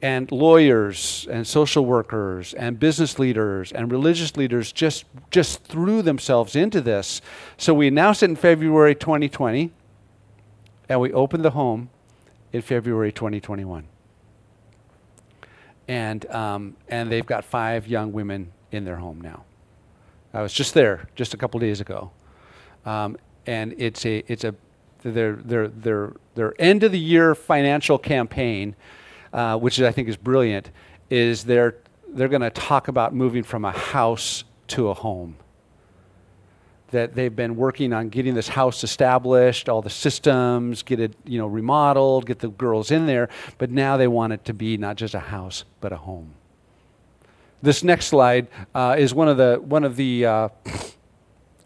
and 0.03 0.33
lawyers 0.33 1.29
and 1.31 1.47
social 1.47 1.87
workers 1.87 2.53
and 2.55 2.79
business 2.79 3.21
leaders 3.21 3.71
and 3.71 3.91
religious 3.93 4.37
leaders 4.37 4.73
just, 4.73 5.05
just 5.31 5.63
threw 5.63 6.03
themselves 6.03 6.57
into 6.57 6.81
this. 6.81 7.21
So 7.57 7.73
we 7.73 7.87
announced 7.87 8.25
it 8.25 8.31
in 8.31 8.37
February 8.37 8.97
2020, 8.97 9.71
and 10.89 11.01
we 11.01 11.13
opened 11.13 11.45
the 11.45 11.51
home 11.51 11.89
in 12.53 12.63
February 12.63 13.13
2021. 13.13 13.87
And, 15.89 16.27
um, 16.31 16.77
and 16.89 17.11
they've 17.11 17.27
got 17.27 17.45
five 17.45 17.87
young 17.87 18.13
women 18.13 18.53
in 18.71 18.85
their 18.85 18.97
home 18.97 19.21
now. 19.21 19.45
I 20.33 20.43
was 20.43 20.53
just 20.53 20.75
there 20.75 21.09
just 21.15 21.35
a 21.35 21.37
couple 21.37 21.61
days 21.61 21.81
ago. 21.81 22.11
Um, 22.87 23.17
and 23.47 23.75
it's 23.79 24.07
a, 24.07 24.25
it's 24.29 24.45
a, 24.45 24.55
their, 25.03 25.35
their, 25.35 25.69
their, 25.69 26.13
their 26.35 26.55
end 26.61 26.85
of 26.85 26.93
the 26.93 26.99
year 26.99 27.35
financial 27.35 27.99
campaign 27.99 28.77
uh, 29.33 29.57
which 29.57 29.81
I 29.81 29.93
think 29.93 30.09
is 30.09 30.17
brilliant, 30.17 30.71
is 31.11 31.45
they're, 31.45 31.77
they're 32.09 32.29
going 32.29 32.43
to 32.43 32.51
talk 32.51 32.89
about 32.89 33.15
moving 33.15 33.43
from 33.43 33.65
a 33.65 33.73
house 33.73 34.45
to 34.69 34.89
a 34.89 34.95
home. 34.95 35.37
That 36.93 37.15
they've 37.15 37.35
been 37.35 37.57
working 37.57 37.93
on 37.93 38.09
getting 38.09 38.35
this 38.35 38.49
house 38.49 38.85
established, 38.85 39.69
all 39.69 39.83
the 39.83 39.91
systems, 39.91 40.83
get 40.83 41.01
it 41.01 41.15
you 41.25 41.39
know 41.39 41.47
remodeled, 41.47 42.27
get 42.27 42.39
the 42.39 42.49
girls 42.49 42.91
in 42.91 43.07
there, 43.07 43.29
but 43.59 43.71
now 43.71 43.97
they 43.97 44.09
want 44.09 44.33
it 44.33 44.45
to 44.47 44.55
be 44.55 44.77
not 44.77 44.97
just 44.97 45.15
a 45.15 45.19
house 45.19 45.65
but 45.81 45.93
a 45.93 45.97
home. 45.97 46.35
This 47.63 47.83
next 47.85 48.07
slide 48.07 48.49
uh, 48.75 48.97
is 48.99 49.15
one 49.15 49.29
of 49.29 49.37
the 49.37 49.61
one 49.65 49.85
of 49.85 49.97
the 49.97 50.27
uh, 50.27 50.49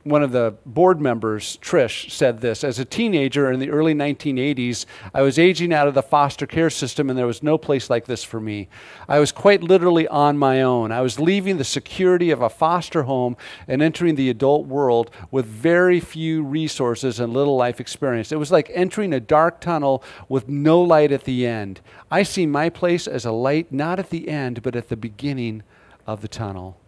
one 0.06 0.22
of 0.22 0.30
the 0.30 0.54
board 0.64 1.00
members, 1.00 1.58
Trish, 1.60 2.10
said 2.10 2.40
this 2.40 2.62
As 2.62 2.78
a 2.78 2.84
teenager 2.84 3.50
in 3.50 3.58
the 3.58 3.70
early 3.70 3.92
1980s, 3.92 4.86
I 5.12 5.22
was 5.22 5.38
aging 5.38 5.72
out 5.72 5.88
of 5.88 5.94
the 5.94 6.02
foster 6.02 6.46
care 6.46 6.70
system, 6.70 7.10
and 7.10 7.18
there 7.18 7.26
was 7.26 7.42
no 7.42 7.58
place 7.58 7.90
like 7.90 8.06
this 8.06 8.22
for 8.22 8.40
me. 8.40 8.68
I 9.08 9.18
was 9.18 9.32
quite 9.32 9.62
literally 9.62 10.06
on 10.06 10.38
my 10.38 10.62
own. 10.62 10.92
I 10.92 11.00
was 11.00 11.18
leaving 11.18 11.56
the 11.56 11.64
security 11.64 12.30
of 12.30 12.40
a 12.40 12.48
foster 12.48 13.02
home 13.02 13.36
and 13.66 13.82
entering 13.82 14.14
the 14.14 14.30
adult 14.30 14.66
world 14.66 15.10
with 15.30 15.46
very 15.46 15.98
few 15.98 16.44
resources 16.44 17.18
and 17.18 17.32
little 17.32 17.56
life 17.56 17.80
experience. 17.80 18.30
It 18.30 18.38
was 18.38 18.52
like 18.52 18.70
entering 18.72 19.12
a 19.12 19.20
dark 19.20 19.60
tunnel 19.60 20.04
with 20.28 20.48
no 20.48 20.80
light 20.80 21.10
at 21.10 21.24
the 21.24 21.46
end. 21.46 21.80
I 22.10 22.22
see 22.22 22.46
my 22.46 22.70
place 22.70 23.08
as 23.08 23.24
a 23.24 23.32
light 23.32 23.72
not 23.72 23.98
at 23.98 24.10
the 24.10 24.28
end, 24.28 24.62
but 24.62 24.76
at 24.76 24.88
the 24.88 24.96
beginning 24.96 25.64
of 26.06 26.22
the 26.22 26.28
tunnel. 26.28 26.78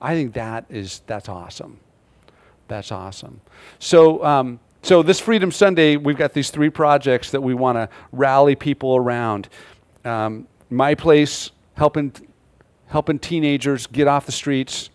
I 0.00 0.14
think 0.14 0.34
that 0.34 0.66
is 0.68 1.02
that's 1.06 1.28
awesome. 1.28 1.80
That's 2.68 2.92
awesome. 2.92 3.40
So, 3.78 4.24
um, 4.24 4.60
so 4.82 5.02
this 5.02 5.18
Freedom 5.18 5.50
Sunday, 5.50 5.96
we've 5.96 6.16
got 6.16 6.32
these 6.32 6.50
three 6.50 6.70
projects 6.70 7.30
that 7.32 7.42
we 7.42 7.54
want 7.54 7.76
to 7.76 7.88
rally 8.12 8.54
people 8.54 8.94
around. 8.96 9.48
Um, 10.04 10.46
my 10.70 10.94
place, 10.94 11.50
helping 11.74 12.12
helping 12.86 13.18
teenagers 13.18 13.86
get 13.86 14.08
off 14.08 14.26
the 14.26 14.32
streets. 14.32 14.90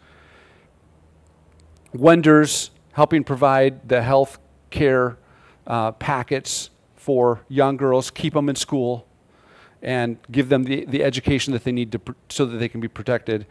Wonders, 1.93 2.71
helping 2.93 3.23
provide 3.23 3.87
the 3.87 4.01
health 4.01 4.39
care 4.71 5.17
uh, 5.67 5.91
packets 5.91 6.71
for 6.95 7.41
young 7.49 7.77
girls, 7.77 8.09
keep 8.09 8.33
them 8.33 8.49
in 8.49 8.55
school, 8.55 9.07
and 9.81 10.17
give 10.31 10.49
them 10.49 10.63
the, 10.63 10.85
the 10.85 11.03
education 11.03 11.53
that 11.53 11.63
they 11.63 11.71
need 11.71 11.91
to 11.91 11.99
so 12.29 12.45
that 12.45 12.57
they 12.57 12.67
can 12.67 12.81
be 12.81 12.87
protected, 12.87 13.45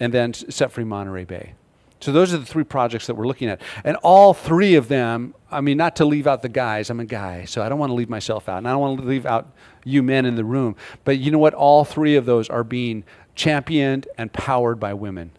and 0.00 0.12
then 0.12 0.32
set 0.32 0.72
free 0.72 0.84
Monterey 0.84 1.24
Bay. 1.24 1.54
So 2.02 2.10
those 2.10 2.34
are 2.34 2.38
the 2.38 2.44
three 2.44 2.64
projects 2.64 3.06
that 3.06 3.14
we're 3.14 3.28
looking 3.28 3.48
at. 3.48 3.60
And 3.84 3.96
all 3.98 4.34
three 4.34 4.74
of 4.74 4.88
them, 4.88 5.34
I 5.52 5.60
mean, 5.60 5.76
not 5.76 5.94
to 5.96 6.04
leave 6.04 6.26
out 6.26 6.42
the 6.42 6.48
guys, 6.48 6.90
I'm 6.90 6.98
a 6.98 7.04
guy, 7.04 7.44
so 7.44 7.62
I 7.62 7.68
don't 7.68 7.78
want 7.78 7.90
to 7.90 7.94
leave 7.94 8.10
myself 8.10 8.48
out. 8.48 8.58
And 8.58 8.66
I 8.66 8.72
don't 8.72 8.80
want 8.80 9.00
to 9.00 9.06
leave 9.06 9.24
out 9.24 9.52
you 9.84 10.02
men 10.02 10.26
in 10.26 10.34
the 10.34 10.44
room. 10.44 10.74
But 11.04 11.18
you 11.18 11.30
know 11.30 11.38
what? 11.38 11.54
All 11.54 11.84
three 11.84 12.16
of 12.16 12.26
those 12.26 12.50
are 12.50 12.64
being 12.64 13.04
championed 13.36 14.08
and 14.18 14.32
powered 14.32 14.80
by 14.80 14.94
women. 14.94 15.30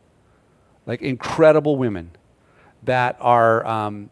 Like 0.85 1.01
incredible 1.01 1.75
women 1.75 2.11
that 2.83 3.17
are, 3.19 3.65
um, 3.67 4.09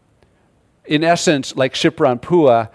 in 0.83 1.05
essence, 1.05 1.55
like 1.55 1.73
Shiphrah 1.73 2.11
and 2.11 2.21
Puah, 2.21 2.67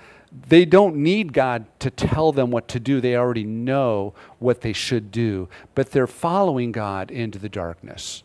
they 0.49 0.65
don't 0.65 0.97
need 0.97 1.35
God 1.35 1.67
to 1.81 1.91
tell 1.91 2.33
them 2.33 2.51
what 2.51 2.67
to 2.69 2.81
do. 2.81 3.03
They 3.03 3.15
already 3.15 3.45
know 3.45 4.15
what 4.39 4.63
they 4.63 4.73
should 4.73 5.11
do. 5.11 5.51
But 5.75 5.91
they're 5.91 6.07
following 6.07 6.73
God 6.73 7.11
into 7.11 7.39
the 7.39 7.49
darkness. 7.51 8.23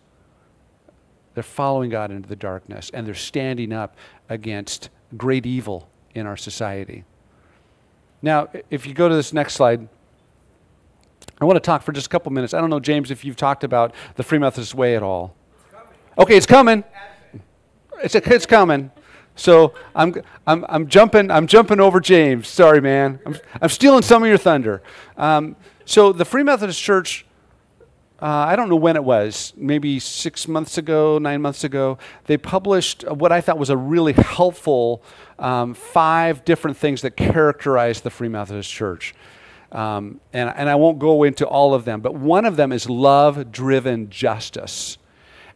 They're 1.34 1.44
following 1.44 1.90
God 1.90 2.12
into 2.12 2.28
the 2.28 2.36
darkness 2.36 2.92
and 2.94 3.08
they're 3.08 3.14
standing 3.14 3.72
up 3.72 3.96
against 4.30 4.90
great 5.18 5.46
evil 5.46 5.90
in 6.14 6.26
our 6.26 6.38
society. 6.38 7.04
Now, 8.22 8.50
if 8.70 8.86
you 8.86 8.94
go 8.94 9.10
to 9.10 9.16
this 9.16 9.34
next 9.34 9.54
slide, 9.54 9.88
I 11.40 11.46
want 11.46 11.58
to 11.58 11.62
talk 11.62 11.82
for 11.82 11.92
just 11.92 12.08
a 12.08 12.10
couple 12.10 12.32
minutes. 12.32 12.54
I 12.54 12.62
don't 12.62 12.70
know, 12.70 12.80
James, 12.80 13.10
if 13.10 13.26
you've 13.26 13.36
talked 13.36 13.64
about 13.64 13.96
the 14.16 14.24
Free 14.24 14.38
Methodist 14.38 14.76
Way 14.76 14.96
at 14.96 15.02
all. 15.02 15.36
It's 15.72 16.20
okay, 16.20 16.38
it's 16.38 16.46
coming. 16.46 16.84
It's, 18.04 18.14
a, 18.14 18.34
it's 18.34 18.46
coming. 18.46 18.92
So 19.36 19.74
I'm, 19.96 20.14
I'm, 20.46 20.66
I'm, 20.70 20.88
jumping, 20.88 21.32
I'm 21.32 21.48
jumping 21.48 21.80
over 21.80 22.00
James. 22.00 22.48
Sorry, 22.48 22.82
man. 22.82 23.20
I'm, 23.26 23.38
I'm 23.62 23.70
stealing 23.70 24.04
some 24.04 24.22
of 24.22 24.30
your 24.30 24.38
thunder. 24.38 24.84
Um, 25.18 25.56
so 25.86 26.12
the 26.12 26.26
Free 26.26 26.44
Methodist 26.44 26.82
Church 26.82 27.26
uh, 28.22 28.26
I 28.26 28.56
don't 28.56 28.70
know 28.70 28.76
when 28.76 28.96
it 28.96 29.04
was, 29.04 29.52
maybe 29.58 30.00
six 30.00 30.48
months 30.48 30.78
ago, 30.78 31.18
nine 31.18 31.42
months 31.42 31.64
ago, 31.64 31.98
they 32.26 32.38
published 32.38 33.04
what 33.10 33.32
I 33.32 33.42
thought 33.42 33.58
was 33.58 33.72
a 33.72 33.78
really 33.78 34.14
helpful 34.14 35.02
um, 35.40 35.74
five 35.74 36.46
different 36.46 36.78
things 36.78 37.02
that 37.02 37.18
characterize 37.18 38.02
the 38.02 38.12
Free 38.12 38.30
Methodist 38.30 38.70
Church. 38.70 39.16
Um, 39.72 40.20
and, 40.34 40.54
and 40.56 40.70
I 40.70 40.76
won't 40.76 41.00
go 41.00 41.24
into 41.24 41.48
all 41.48 41.74
of 41.74 41.86
them, 41.86 42.02
but 42.02 42.14
one 42.14 42.46
of 42.46 42.58
them 42.58 42.72
is 42.72 42.88
love 42.88 43.52
driven 43.52 44.12
justice. 44.12 45.00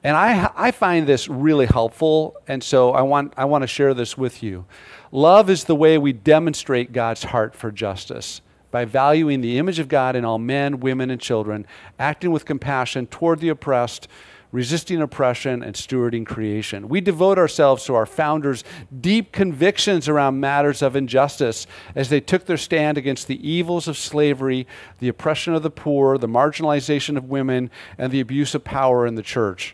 And 0.04 0.18
I, 0.18 0.52
I 0.56 0.72
find 0.72 1.06
this 1.06 1.28
really 1.28 1.68
helpful, 1.68 2.36
and 2.48 2.64
so 2.64 2.94
I 2.94 3.04
want, 3.04 3.34
I 3.38 3.46
want 3.46 3.62
to 3.62 3.68
share 3.68 3.94
this 3.94 4.18
with 4.18 4.42
you. 4.42 4.66
Love 5.12 5.52
is 5.52 5.66
the 5.66 5.76
way 5.76 6.00
we 6.00 6.14
demonstrate 6.14 6.94
God's 6.94 7.26
heart 7.26 7.56
for 7.56 7.72
justice 7.72 8.42
by 8.76 8.84
valuing 8.84 9.40
the 9.40 9.58
image 9.58 9.80
of 9.80 9.88
God 9.88 10.18
in 10.18 10.26
all 10.26 10.38
men, 10.38 10.82
women, 10.82 11.10
and 11.10 11.22
children, 11.22 11.66
acting 11.98 12.34
with 12.34 12.44
compassion 12.44 13.08
toward 13.08 13.40
the 13.40 13.48
oppressed, 13.48 14.10
resisting 14.52 15.02
oppression, 15.02 15.64
and 15.64 15.76
stewarding 15.76 16.26
creation. 16.26 16.90
We 16.90 17.00
devote 17.00 17.38
ourselves 17.38 17.86
to 17.86 17.96
our 17.96 18.06
founders' 18.06 18.66
deep 19.00 19.32
convictions 19.32 20.10
around 20.10 20.42
matters 20.42 20.82
of 20.82 20.98
injustice 20.98 21.68
as 21.96 22.10
they 22.10 22.20
took 22.20 22.48
their 22.48 22.58
stand 22.58 22.98
against 22.98 23.30
the 23.30 23.50
evils 23.50 23.88
of 23.88 23.96
slavery, 23.96 24.68
the 25.00 25.08
oppression 25.08 25.54
of 25.54 25.64
the 25.64 25.70
poor, 25.70 26.18
the 26.18 26.28
marginalization 26.28 27.16
of 27.16 27.30
women, 27.30 27.72
and 27.98 28.12
the 28.12 28.20
abuse 28.20 28.54
of 28.54 28.66
power 28.66 29.08
in 29.08 29.16
the 29.16 29.24
church. 29.24 29.74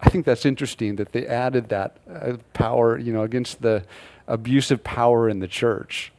I 0.00 0.08
think 0.08 0.24
that's 0.24 0.46
interesting 0.46 0.96
that 0.96 1.12
they 1.12 1.26
added 1.26 1.68
that 1.68 1.98
uh, 2.10 2.38
power, 2.54 2.98
you 2.98 3.12
know, 3.12 3.22
against 3.22 3.60
the 3.60 3.84
abuse 4.26 4.70
of 4.70 4.82
power 4.82 5.28
in 5.28 5.40
the 5.40 5.46
church. 5.46 6.10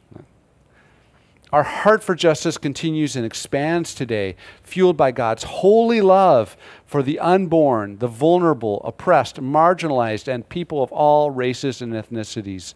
Our 1.52 1.62
heart 1.62 2.02
for 2.02 2.16
justice 2.16 2.58
continues 2.58 3.14
and 3.14 3.24
expands 3.24 3.94
today, 3.94 4.34
fueled 4.64 4.96
by 4.96 5.12
God's 5.12 5.44
holy 5.44 6.00
love 6.00 6.56
for 6.84 7.04
the 7.04 7.20
unborn, 7.20 7.98
the 7.98 8.08
vulnerable, 8.08 8.80
oppressed, 8.84 9.36
marginalized, 9.36 10.26
and 10.26 10.48
people 10.48 10.82
of 10.82 10.90
all 10.90 11.30
races 11.30 11.80
and 11.80 11.92
ethnicities. 11.92 12.74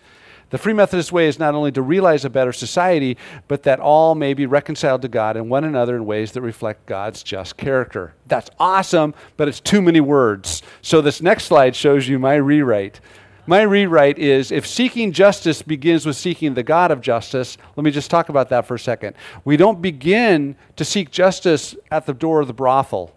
The 0.51 0.59
Free 0.59 0.73
Methodist 0.73 1.11
way 1.11 1.27
is 1.27 1.39
not 1.39 1.55
only 1.55 1.73
to 1.73 1.83
realize 1.83 2.25
a 2.25 2.31
better 2.31 2.53
society, 2.53 3.17
but 3.49 3.65
that 3.65 3.81
all 3.81 4.15
may 4.15 4.35
be 4.35 4.47
reconciled 4.47 5.03
to 5.03 5.09
God 5.09 5.37
and 5.37 5.51
one 5.51 5.65
another 5.65 5.97
in 5.97 6.07
ways 6.07 6.33
that 6.33 6.43
reflect 6.43 6.87
God's 6.87 7.25
just 7.25 7.57
character. 7.57 8.15
That's 8.27 8.51
awesome, 8.59 9.15
but 9.37 9.49
it's 9.49 9.61
too 9.61 9.83
many 9.83 10.01
words. 10.01 10.63
So, 10.83 11.01
this 11.01 11.21
next 11.23 11.45
slide 11.45 11.75
shows 11.75 12.09
you 12.09 12.19
my 12.19 12.35
rewrite. 12.35 13.01
My 13.47 13.63
rewrite 13.63 14.19
is 14.19 14.53
if 14.53 14.67
seeking 14.67 15.13
justice 15.13 15.63
begins 15.63 16.07
with 16.07 16.17
seeking 16.17 16.55
the 16.55 16.63
God 16.63 16.91
of 16.91 17.01
justice, 17.01 17.57
let 17.77 17.85
me 17.85 17.91
just 17.91 18.11
talk 18.11 18.29
about 18.29 18.49
that 18.51 18.67
for 18.67 18.75
a 18.75 18.79
second. 18.79 19.17
We 19.45 19.57
don't 19.57 19.81
begin 19.81 20.57
to 20.77 20.85
seek 20.85 21.11
justice 21.11 21.75
at 21.91 22.07
the 22.07 22.13
door 22.13 22.41
of 22.41 22.47
the 22.47 22.53
brothel. 22.53 23.15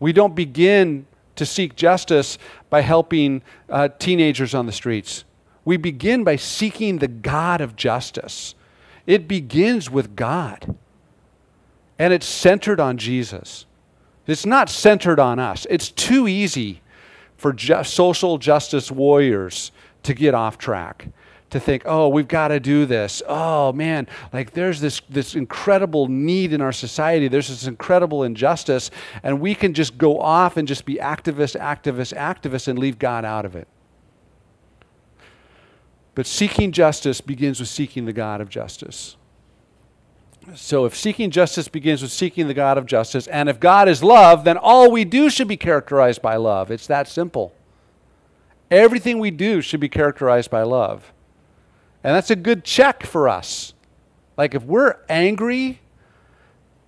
We 0.00 0.12
don't 0.12 0.34
begin 0.34 1.06
to 1.36 1.46
seek 1.46 1.76
justice 1.76 2.38
by 2.68 2.80
helping 2.80 3.42
uh, 3.68 3.88
teenagers 3.98 4.54
on 4.54 4.66
the 4.66 4.72
streets. 4.72 5.24
We 5.64 5.76
begin 5.76 6.24
by 6.24 6.36
seeking 6.36 6.98
the 6.98 7.08
God 7.08 7.60
of 7.60 7.76
justice. 7.76 8.54
It 9.06 9.28
begins 9.28 9.90
with 9.90 10.16
God, 10.16 10.76
and 11.98 12.12
it's 12.12 12.26
centered 12.26 12.80
on 12.80 12.98
Jesus. 12.98 13.66
It's 14.26 14.44
not 14.44 14.68
centered 14.68 15.18
on 15.18 15.38
us. 15.38 15.66
It's 15.70 15.90
too 15.90 16.28
easy 16.28 16.82
for 17.38 17.54
ju- 17.54 17.82
social 17.84 18.36
justice 18.36 18.90
warriors 18.90 19.72
to 20.02 20.12
get 20.12 20.34
off 20.34 20.58
track 20.58 21.08
to 21.50 21.58
think, 21.58 21.82
oh, 21.86 22.08
we've 22.08 22.28
got 22.28 22.48
to 22.48 22.60
do 22.60 22.84
this. 22.84 23.22
Oh, 23.26 23.72
man, 23.72 24.06
like 24.32 24.52
there's 24.52 24.80
this, 24.80 25.00
this 25.08 25.34
incredible 25.34 26.08
need 26.08 26.52
in 26.52 26.60
our 26.60 26.72
society. 26.72 27.28
There's 27.28 27.48
this 27.48 27.66
incredible 27.66 28.22
injustice. 28.22 28.90
And 29.22 29.40
we 29.40 29.54
can 29.54 29.72
just 29.72 29.96
go 29.96 30.20
off 30.20 30.56
and 30.56 30.68
just 30.68 30.84
be 30.84 30.96
activists, 30.96 31.58
activists, 31.58 32.14
activists 32.14 32.68
and 32.68 32.78
leave 32.78 32.98
God 32.98 33.24
out 33.24 33.46
of 33.46 33.56
it. 33.56 33.66
But 36.14 36.26
seeking 36.26 36.72
justice 36.72 37.20
begins 37.20 37.60
with 37.60 37.68
seeking 37.68 38.04
the 38.04 38.12
God 38.12 38.40
of 38.40 38.48
justice. 38.50 39.16
So 40.54 40.84
if 40.84 40.96
seeking 40.96 41.30
justice 41.30 41.68
begins 41.68 42.02
with 42.02 42.12
seeking 42.12 42.48
the 42.48 42.54
God 42.54 42.78
of 42.78 42.86
justice, 42.86 43.26
and 43.26 43.48
if 43.48 43.60
God 43.60 43.88
is 43.88 44.02
love, 44.02 44.44
then 44.44 44.56
all 44.56 44.90
we 44.90 45.04
do 45.04 45.30
should 45.30 45.48
be 45.48 45.56
characterized 45.56 46.22
by 46.22 46.36
love. 46.36 46.70
It's 46.70 46.86
that 46.86 47.08
simple. 47.08 47.54
Everything 48.70 49.18
we 49.18 49.30
do 49.30 49.60
should 49.60 49.80
be 49.80 49.88
characterized 49.88 50.50
by 50.50 50.62
love. 50.62 51.12
And 52.04 52.14
that's 52.14 52.30
a 52.30 52.36
good 52.36 52.64
check 52.64 53.04
for 53.04 53.28
us. 53.28 53.74
Like 54.36 54.54
if 54.54 54.62
we're 54.62 54.96
angry, 55.08 55.80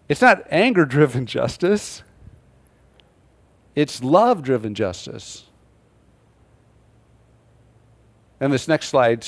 it's 0.09 0.21
not 0.21 0.45
anger 0.51 0.85
driven 0.85 1.27
justice, 1.27 2.03
it's 3.75 4.03
love 4.03 4.43
driven 4.43 4.75
justice. 4.75 5.45
And 8.41 8.53
this 8.53 8.67
next 8.67 8.89
slide 8.89 9.27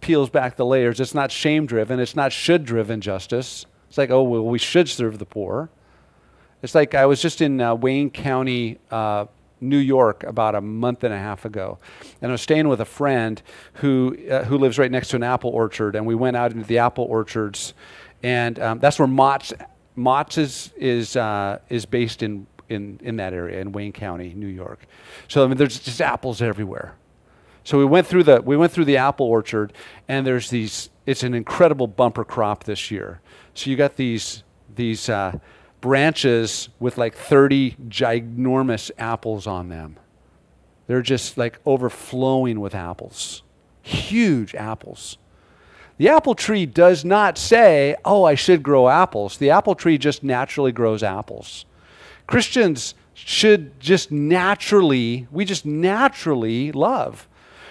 peels 0.00 0.30
back 0.30 0.56
the 0.56 0.64
layers. 0.64 1.00
It's 1.00 1.14
not 1.14 1.32
shame 1.32 1.66
driven, 1.66 1.98
it's 1.98 2.16
not 2.16 2.32
should 2.32 2.64
driven 2.64 3.00
justice. 3.00 3.66
It's 3.88 3.98
like, 3.98 4.10
oh, 4.10 4.22
well, 4.22 4.44
we 4.44 4.58
should 4.58 4.88
serve 4.88 5.18
the 5.18 5.26
poor. 5.26 5.68
It's 6.62 6.74
like 6.74 6.94
I 6.94 7.06
was 7.06 7.20
just 7.20 7.40
in 7.40 7.60
uh, 7.60 7.74
Wayne 7.74 8.10
County, 8.10 8.78
uh, 8.90 9.26
New 9.60 9.78
York, 9.78 10.22
about 10.24 10.54
a 10.54 10.60
month 10.60 11.04
and 11.04 11.12
a 11.14 11.18
half 11.18 11.44
ago. 11.44 11.78
And 12.20 12.30
I 12.30 12.32
was 12.32 12.42
staying 12.42 12.68
with 12.68 12.80
a 12.80 12.86
friend 12.86 13.40
who, 13.74 14.16
uh, 14.30 14.44
who 14.44 14.58
lives 14.58 14.78
right 14.78 14.90
next 14.90 15.08
to 15.08 15.16
an 15.16 15.22
apple 15.22 15.50
orchard. 15.50 15.96
And 15.96 16.06
we 16.06 16.14
went 16.14 16.36
out 16.36 16.52
into 16.52 16.66
the 16.66 16.78
apple 16.78 17.04
orchards. 17.04 17.74
And 18.22 18.58
um, 18.58 18.78
that's 18.78 18.98
where 18.98 19.08
Mott's, 19.08 19.52
Mott's 19.94 20.38
is, 20.38 20.72
is, 20.76 21.16
uh, 21.16 21.58
is 21.68 21.86
based 21.86 22.22
in, 22.22 22.46
in, 22.68 22.98
in 23.02 23.16
that 23.16 23.32
area, 23.32 23.60
in 23.60 23.72
Wayne 23.72 23.92
County, 23.92 24.34
New 24.34 24.46
York. 24.46 24.86
So 25.28 25.44
I 25.44 25.46
mean, 25.46 25.56
there's 25.56 25.78
just 25.78 26.00
apples 26.00 26.42
everywhere. 26.42 26.94
So 27.66 27.78
we 27.78 27.84
went 27.84 28.06
through 28.06 28.22
the 28.22 28.40
we 28.42 28.56
went 28.56 28.70
through 28.70 28.84
the 28.84 28.98
apple 28.98 29.26
orchard, 29.26 29.72
and 30.06 30.24
there's 30.24 30.50
these. 30.50 30.88
It's 31.04 31.24
an 31.24 31.34
incredible 31.34 31.88
bumper 31.88 32.24
crop 32.24 32.62
this 32.62 32.92
year. 32.92 33.20
So 33.54 33.70
you 33.70 33.76
got 33.76 33.96
these 33.96 34.44
these 34.76 35.08
uh, 35.08 35.40
branches 35.80 36.68
with 36.78 36.96
like 36.96 37.16
30 37.16 37.72
ginormous 37.88 38.92
apples 38.98 39.48
on 39.48 39.68
them. 39.68 39.96
They're 40.86 41.02
just 41.02 41.36
like 41.36 41.58
overflowing 41.66 42.60
with 42.60 42.72
apples, 42.72 43.42
huge 43.82 44.54
apples. 44.54 45.18
The 45.96 46.08
apple 46.08 46.36
tree 46.36 46.66
does 46.66 47.04
not 47.04 47.36
say, 47.36 47.96
"Oh, 48.04 48.22
I 48.22 48.36
should 48.36 48.62
grow 48.62 48.88
apples." 48.88 49.38
The 49.38 49.50
apple 49.50 49.74
tree 49.74 49.98
just 49.98 50.22
naturally 50.22 50.70
grows 50.70 51.02
apples. 51.02 51.64
Christians 52.28 52.94
should 53.12 53.80
just 53.80 54.12
naturally, 54.12 55.26
we 55.32 55.44
just 55.44 55.66
naturally 55.66 56.70
love 56.70 57.26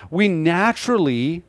we 0.10 0.28
naturally 0.28 1.44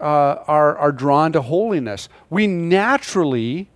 uh, 0.00 0.44
are, 0.46 0.76
are 0.76 0.92
drawn 0.92 1.32
to 1.32 1.42
holiness. 1.42 2.08
We 2.30 2.46
naturally 2.46 3.68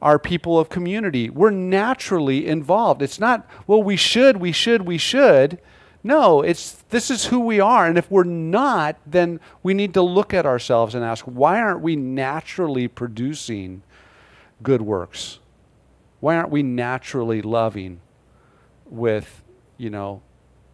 are 0.00 0.18
people 0.18 0.58
of 0.58 0.68
community. 0.68 1.28
We're 1.30 1.50
naturally 1.50 2.46
involved. 2.46 3.02
It's 3.02 3.18
not, 3.18 3.48
well, 3.66 3.82
we 3.82 3.96
should, 3.96 4.36
we 4.36 4.52
should, 4.52 4.82
we 4.82 4.98
should. 4.98 5.58
No, 6.04 6.42
it's 6.42 6.72
this 6.90 7.10
is 7.10 7.26
who 7.26 7.40
we 7.40 7.58
are. 7.60 7.86
And 7.86 7.98
if 7.98 8.10
we're 8.10 8.22
not, 8.22 8.96
then 9.04 9.40
we 9.62 9.74
need 9.74 9.94
to 9.94 10.02
look 10.02 10.32
at 10.32 10.46
ourselves 10.46 10.94
and 10.94 11.04
ask, 11.04 11.24
why 11.24 11.60
aren't 11.60 11.80
we 11.80 11.96
naturally 11.96 12.86
producing 12.86 13.82
good 14.62 14.82
works? 14.82 15.40
Why 16.20 16.36
aren't 16.36 16.50
we 16.50 16.62
naturally 16.62 17.42
loving 17.42 18.00
with, 18.86 19.42
you 19.76 19.90
know, 19.90 20.22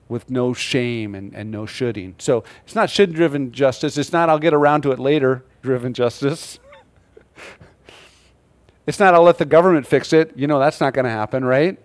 with 0.08 0.30
no 0.30 0.52
shame 0.52 1.14
and, 1.14 1.34
and 1.34 1.50
no 1.50 1.66
shoulding. 1.66 2.14
So 2.18 2.44
it's 2.64 2.74
not 2.74 2.90
should 2.90 3.14
driven 3.14 3.52
justice. 3.52 3.96
It's 3.96 4.12
not 4.12 4.28
I'll 4.28 4.38
get 4.38 4.54
around 4.54 4.82
to 4.82 4.92
it 4.92 4.98
later 4.98 5.44
driven 5.62 5.94
justice. 5.94 6.58
it's 8.86 8.98
not 8.98 9.14
I'll 9.14 9.22
let 9.22 9.38
the 9.38 9.44
government 9.44 9.86
fix 9.86 10.12
it. 10.12 10.36
You 10.36 10.46
know, 10.46 10.58
that's 10.58 10.80
not 10.80 10.92
going 10.92 11.04
to 11.04 11.10
happen, 11.10 11.44
right? 11.44 11.78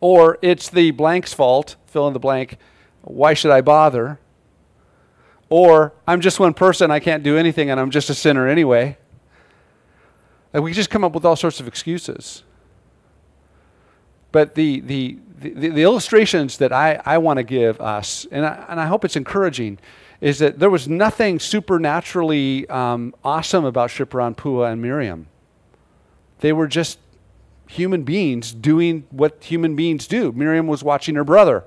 Or 0.00 0.38
it's 0.42 0.68
the 0.68 0.90
blank's 0.90 1.32
fault, 1.32 1.76
fill 1.86 2.06
in 2.06 2.12
the 2.12 2.20
blank. 2.20 2.58
Why 3.02 3.34
should 3.34 3.50
I 3.50 3.60
bother? 3.60 4.18
Or 5.48 5.94
I'm 6.06 6.20
just 6.20 6.40
one 6.40 6.54
person, 6.54 6.90
I 6.90 7.00
can't 7.00 7.22
do 7.22 7.36
anything, 7.36 7.70
and 7.70 7.78
I'm 7.78 7.90
just 7.90 8.10
a 8.10 8.14
sinner 8.14 8.48
anyway. 8.48 8.98
And 10.52 10.62
we 10.62 10.72
just 10.72 10.90
come 10.90 11.04
up 11.04 11.12
with 11.12 11.24
all 11.24 11.36
sorts 11.36 11.58
of 11.58 11.66
excuses. 11.66 12.42
But 14.30 14.54
the, 14.54 14.80
the, 14.80 15.18
the, 15.34 15.50
the 15.50 15.82
illustrations 15.82 16.58
that 16.58 16.72
I, 16.72 17.00
I 17.04 17.18
want 17.18 17.38
to 17.38 17.42
give 17.42 17.80
us, 17.80 18.26
and 18.30 18.46
I, 18.46 18.64
and 18.68 18.80
I 18.80 18.86
hope 18.86 19.04
it's 19.04 19.16
encouraging, 19.16 19.78
is 20.20 20.38
that 20.38 20.58
there 20.58 20.70
was 20.70 20.88
nothing 20.88 21.38
supernaturally 21.38 22.68
um, 22.68 23.14
awesome 23.24 23.64
about 23.64 23.90
Shiphrah, 23.90 24.36
Puah, 24.36 24.72
and 24.72 24.80
Miriam. 24.80 25.26
They 26.38 26.52
were 26.52 26.66
just 26.66 26.98
human 27.66 28.04
beings 28.04 28.52
doing 28.52 29.06
what 29.10 29.42
human 29.42 29.74
beings 29.74 30.06
do. 30.06 30.32
Miriam 30.32 30.66
was 30.66 30.84
watching 30.84 31.14
her 31.14 31.24
brother. 31.24 31.64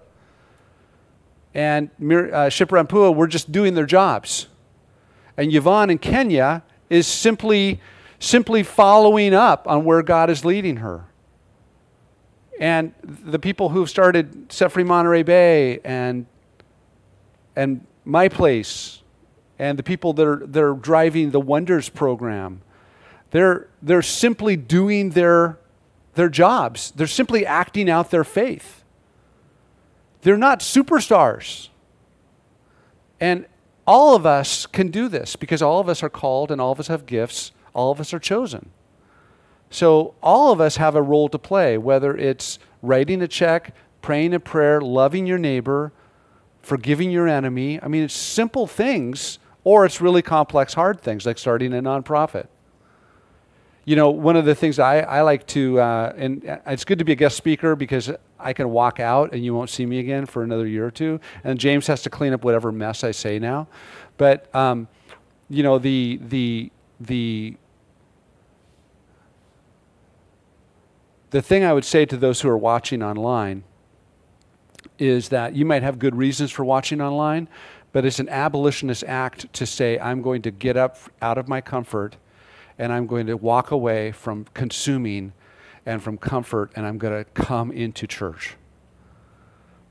And 1.53 1.89
Mir- 1.97 2.33
uh, 2.33 2.49
Shiphrah 2.49 2.81
and 2.81 2.89
Puah 2.89 3.11
were 3.11 3.27
just 3.27 3.51
doing 3.51 3.73
their 3.73 3.85
jobs. 3.85 4.47
And 5.35 5.53
Yvonne 5.53 5.89
in 5.89 5.97
Kenya 5.97 6.63
is 6.89 7.07
simply, 7.07 7.81
simply 8.19 8.63
following 8.63 9.33
up 9.33 9.67
on 9.67 9.83
where 9.83 10.01
God 10.01 10.29
is 10.29 10.45
leading 10.45 10.77
her. 10.77 11.06
And 12.59 12.93
the 13.03 13.39
people 13.39 13.69
who've 13.69 13.89
started 13.89 14.51
Set 14.51 14.71
Free 14.71 14.83
Monterey 14.83 15.23
Bay 15.23 15.79
and, 15.83 16.25
and 17.55 17.85
My 18.03 18.29
Place 18.29 19.03
and 19.59 19.77
the 19.77 19.83
people 19.83 20.13
that 20.13 20.27
are, 20.27 20.45
that 20.45 20.63
are 20.63 20.73
driving 20.73 21.31
the 21.31 21.39
Wonders 21.39 21.89
program, 21.89 22.61
they're, 23.31 23.67
they're 23.81 24.01
simply 24.01 24.55
doing 24.55 25.11
their, 25.11 25.59
their 26.15 26.29
jobs. 26.29 26.91
They're 26.91 27.07
simply 27.07 27.45
acting 27.45 27.89
out 27.89 28.11
their 28.11 28.23
faith. 28.23 28.83
They're 30.21 30.37
not 30.37 30.61
superstars. 30.61 31.69
And 33.19 33.45
all 33.85 34.15
of 34.15 34.25
us 34.25 34.65
can 34.65 34.89
do 34.89 35.07
this 35.07 35.35
because 35.35 35.61
all 35.61 35.79
of 35.79 35.89
us 35.89 36.03
are 36.03 36.09
called 36.09 36.51
and 36.51 36.59
all 36.59 36.71
of 36.71 36.79
us 36.79 36.87
have 36.87 37.05
gifts. 37.05 37.51
All 37.73 37.91
of 37.91 37.99
us 37.99 38.13
are 38.13 38.19
chosen. 38.19 38.71
So 39.69 40.15
all 40.21 40.51
of 40.51 40.61
us 40.61 40.77
have 40.77 40.95
a 40.95 41.01
role 41.01 41.29
to 41.29 41.37
play, 41.37 41.77
whether 41.77 42.15
it's 42.15 42.59
writing 42.81 43.21
a 43.21 43.27
check, 43.27 43.73
praying 44.01 44.33
a 44.33 44.39
prayer, 44.39 44.79
loving 44.79 45.25
your 45.25 45.37
neighbor, 45.37 45.91
forgiving 46.61 47.11
your 47.11 47.27
enemy. 47.27 47.81
I 47.81 47.87
mean, 47.87 48.03
it's 48.03 48.13
simple 48.13 48.67
things, 48.67 49.39
or 49.63 49.85
it's 49.85 49.99
really 49.99 50.21
complex, 50.21 50.73
hard 50.73 51.01
things 51.01 51.25
like 51.25 51.37
starting 51.37 51.73
a 51.73 51.81
nonprofit. 51.81 52.47
You 53.83 53.95
know, 53.95 54.09
one 54.09 54.35
of 54.35 54.45
the 54.45 54.55
things 54.55 54.79
I, 54.79 54.99
I 54.99 55.21
like 55.21 55.47
to, 55.47 55.79
uh, 55.79 56.13
and 56.17 56.59
it's 56.65 56.83
good 56.83 56.99
to 56.99 57.05
be 57.05 57.13
a 57.13 57.15
guest 57.15 57.37
speaker 57.37 57.75
because 57.75 58.11
I 58.37 58.51
can 58.51 58.69
walk 58.69 58.99
out 58.99 59.31
and 59.33 59.43
you 59.45 59.53
won't 59.53 59.69
see 59.69 59.85
me 59.85 59.99
again 59.99 60.25
for 60.25 60.43
another 60.43 60.67
year 60.67 60.85
or 60.85 60.91
two. 60.91 61.21
And 61.43 61.57
James 61.57 61.87
has 61.87 62.01
to 62.03 62.09
clean 62.09 62.33
up 62.33 62.43
whatever 62.43 62.71
mess 62.71 63.03
I 63.03 63.11
say 63.11 63.39
now. 63.39 63.67
But, 64.17 64.53
um, 64.53 64.89
you 65.49 65.63
know, 65.63 65.79
the, 65.79 66.19
the, 66.21 66.71
the, 66.99 67.55
the 71.29 71.41
thing 71.41 71.63
I 71.63 71.73
would 71.73 71.85
say 71.85 72.05
to 72.05 72.17
those 72.17 72.41
who 72.41 72.49
are 72.49 72.57
watching 72.57 73.03
online 73.03 73.63
is 74.97 75.29
that 75.29 75.55
you 75.55 75.65
might 75.65 75.83
have 75.83 75.99
good 75.99 76.15
reasons 76.15 76.51
for 76.51 76.63
watching 76.63 77.01
online, 77.01 77.47
but 77.91 78.05
it's 78.05 78.19
an 78.19 78.29
abolitionist 78.29 79.03
act 79.05 79.51
to 79.53 79.65
say, 79.65 79.99
I'm 79.99 80.21
going 80.21 80.41
to 80.43 80.51
get 80.51 80.77
up 80.77 80.97
out 81.21 81.37
of 81.37 81.47
my 81.47 81.61
comfort 81.61 82.15
and 82.77 82.93
I'm 82.93 83.07
going 83.07 83.27
to 83.27 83.35
walk 83.35 83.71
away 83.71 84.11
from 84.11 84.45
consuming 84.53 85.33
and 85.85 86.01
from 86.01 86.17
comfort 86.17 86.71
and 86.75 86.85
I'm 86.85 86.97
going 86.97 87.23
to 87.23 87.29
come 87.31 87.71
into 87.71 88.07
church. 88.07 88.55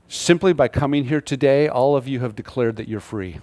Simply 0.07 0.53
by 0.53 0.69
coming 0.69 1.05
here 1.05 1.21
today, 1.21 1.67
all 1.67 1.97
of 1.97 2.07
you 2.07 2.21
have 2.21 2.35
declared 2.35 2.77
that 2.77 2.87
you're 2.87 2.99
free. 2.99 3.39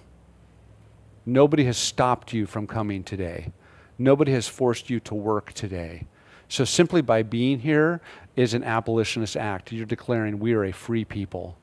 Nobody 1.25 1.65
has 1.65 1.77
stopped 1.77 2.33
you 2.33 2.45
from 2.45 2.65
coming 2.65 3.03
today. 3.03 3.51
Nobody 3.97 4.31
has 4.31 4.47
forced 4.47 4.89
you 4.89 4.99
to 5.01 5.15
work 5.15 5.53
today. 5.53 6.07
So 6.47 6.63
simply 6.65 7.01
by 7.01 7.23
being 7.23 7.59
here 7.59 8.01
is 8.35 8.53
an 8.53 8.63
abolitionist 8.63 9.37
act. 9.37 9.71
You're 9.71 9.85
declaring 9.85 10.39
we 10.39 10.53
are 10.53 10.63
a 10.63 10.71
free 10.71 11.05
people. 11.05 11.57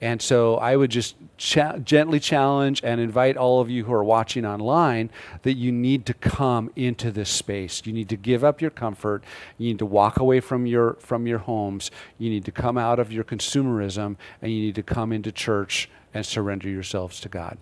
And 0.00 0.22
so 0.22 0.56
I 0.58 0.76
would 0.76 0.90
just 0.90 1.16
cha- 1.38 1.78
gently 1.78 2.20
challenge 2.20 2.80
and 2.84 3.00
invite 3.00 3.36
all 3.36 3.60
of 3.60 3.68
you 3.68 3.84
who 3.84 3.92
are 3.92 4.04
watching 4.04 4.46
online 4.46 5.10
that 5.42 5.54
you 5.54 5.72
need 5.72 6.06
to 6.06 6.14
come 6.14 6.70
into 6.76 7.10
this 7.10 7.28
space. 7.28 7.82
You 7.84 7.92
need 7.92 8.08
to 8.10 8.16
give 8.16 8.44
up 8.44 8.60
your 8.60 8.70
comfort. 8.70 9.24
You 9.56 9.68
need 9.68 9.80
to 9.80 9.86
walk 9.86 10.18
away 10.18 10.38
from 10.38 10.66
your 10.66 10.94
from 11.00 11.26
your 11.26 11.38
homes. 11.38 11.90
You 12.16 12.30
need 12.30 12.44
to 12.44 12.52
come 12.52 12.78
out 12.78 13.00
of 13.00 13.12
your 13.12 13.24
consumerism 13.24 14.16
and 14.40 14.52
you 14.52 14.60
need 14.60 14.76
to 14.76 14.84
come 14.84 15.12
into 15.12 15.32
church 15.32 15.90
and 16.14 16.24
surrender 16.24 16.68
yourselves 16.68 17.18
to 17.20 17.28
God. 17.28 17.58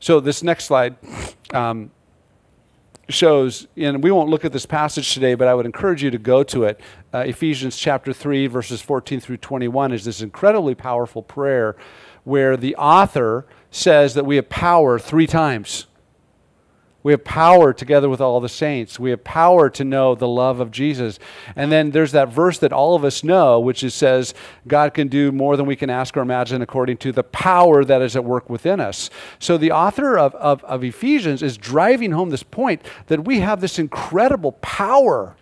So 0.00 0.20
this 0.20 0.42
next 0.42 0.64
slide 0.64 0.96
um, 1.52 1.90
shows, 3.08 3.66
and 3.76 4.02
we 4.02 4.10
won't 4.10 4.28
look 4.28 4.44
at 4.44 4.52
this 4.52 4.66
passage 4.66 5.14
today, 5.14 5.34
but 5.34 5.48
I 5.48 5.54
would 5.54 5.66
encourage 5.66 6.02
you 6.02 6.10
to 6.10 6.18
go 6.18 6.42
to 6.44 6.64
it. 6.64 6.80
Uh, 7.12 7.18
Ephesians 7.18 7.76
chapter 7.76 8.12
3, 8.12 8.46
verses 8.46 8.80
14 8.82 9.20
through 9.20 9.38
21 9.38 9.92
is 9.92 10.04
this 10.04 10.20
incredibly 10.20 10.74
powerful 10.74 11.22
prayer 11.22 11.76
where 12.24 12.56
the 12.56 12.76
author 12.76 13.46
says 13.70 14.14
that 14.14 14.26
we 14.26 14.36
have 14.36 14.48
power 14.48 14.98
three 14.98 15.26
times. 15.26 15.86
We 17.08 17.14
have 17.14 17.24
power 17.24 17.72
together 17.72 18.06
with 18.06 18.20
all 18.20 18.38
the 18.38 18.50
saints. 18.50 19.00
We 19.00 19.08
have 19.08 19.24
power 19.24 19.70
to 19.70 19.82
know 19.82 20.14
the 20.14 20.28
love 20.28 20.60
of 20.60 20.70
Jesus. 20.70 21.18
And 21.56 21.72
then 21.72 21.92
there's 21.92 22.12
that 22.12 22.28
verse 22.28 22.58
that 22.58 22.70
all 22.70 22.94
of 22.94 23.02
us 23.02 23.24
know, 23.24 23.58
which 23.58 23.82
is, 23.82 23.94
says, 23.94 24.34
God 24.66 24.92
can 24.92 25.08
do 25.08 25.32
more 25.32 25.56
than 25.56 25.64
we 25.64 25.74
can 25.74 25.88
ask 25.88 26.18
or 26.18 26.20
imagine 26.20 26.60
according 26.60 26.98
to 26.98 27.10
the 27.10 27.22
power 27.22 27.82
that 27.82 28.02
is 28.02 28.14
at 28.14 28.26
work 28.26 28.50
within 28.50 28.78
us. 28.78 29.08
So 29.38 29.56
the 29.56 29.72
author 29.72 30.18
of, 30.18 30.34
of, 30.34 30.62
of 30.64 30.84
Ephesians 30.84 31.42
is 31.42 31.56
driving 31.56 32.12
home 32.12 32.28
this 32.28 32.42
point 32.42 32.82
that 33.06 33.24
we 33.24 33.40
have 33.40 33.62
this 33.62 33.78
incredible 33.78 34.52
power 34.60 35.34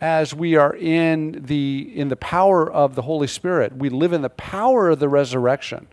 as 0.00 0.34
we 0.34 0.56
are 0.56 0.74
in 0.76 1.42
the 1.46 1.90
in 1.94 2.08
the 2.08 2.16
power 2.16 2.70
of 2.70 2.94
the 2.94 3.02
Holy 3.02 3.26
Spirit. 3.26 3.76
We 3.76 3.88
live 3.88 4.12
in 4.12 4.22
the 4.22 4.30
power 4.30 4.90
of 4.90 4.98
the 4.98 5.08
resurrection. 5.08 5.86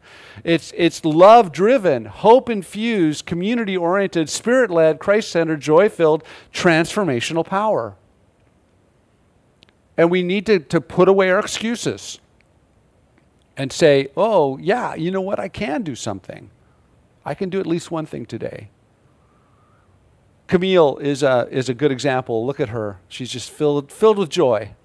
It's 0.44 0.74
it's 0.76 1.06
love 1.06 1.52
driven, 1.52 2.06
hope 2.06 2.50
infused, 2.50 3.26
community 3.26 3.78
oriented, 3.78 4.30
spirit 4.30 4.70
led, 4.70 5.00
Christ 5.00 5.32
centered, 5.32 5.62
joy 5.62 5.90
filled, 5.90 6.24
transformational 6.54 7.46
power. 7.46 7.96
And 9.96 10.10
we 10.10 10.24
need 10.24 10.46
to, 10.48 10.60
to 10.60 10.82
put 10.82 11.08
away 11.08 11.30
our 11.30 11.40
excuses 11.40 12.20
and 13.56 13.72
say, 13.72 14.08
oh, 14.18 14.58
yeah, 14.58 14.96
you 14.96 15.12
know 15.12 15.22
what? 15.22 15.40
I 15.40 15.48
can 15.48 15.84
do 15.84 15.96
something. 15.96 16.50
I 17.24 17.36
can 17.36 17.50
do 17.50 17.60
at 17.60 17.68
least 17.68 17.92
one 17.92 18.06
thing 18.06 18.26
today. 18.26 18.70
Camille 20.54 20.98
is 20.98 21.24
a, 21.24 21.48
is 21.50 21.68
a 21.68 21.74
good 21.74 21.92
example. 21.92 22.46
Look 22.46 22.60
at 22.60 22.70
her. 22.70 23.00
She's 23.08 23.32
just 23.32 23.50
filled, 23.50 23.92
filled 23.92 24.20
with 24.20 24.30
joy. 24.30 24.76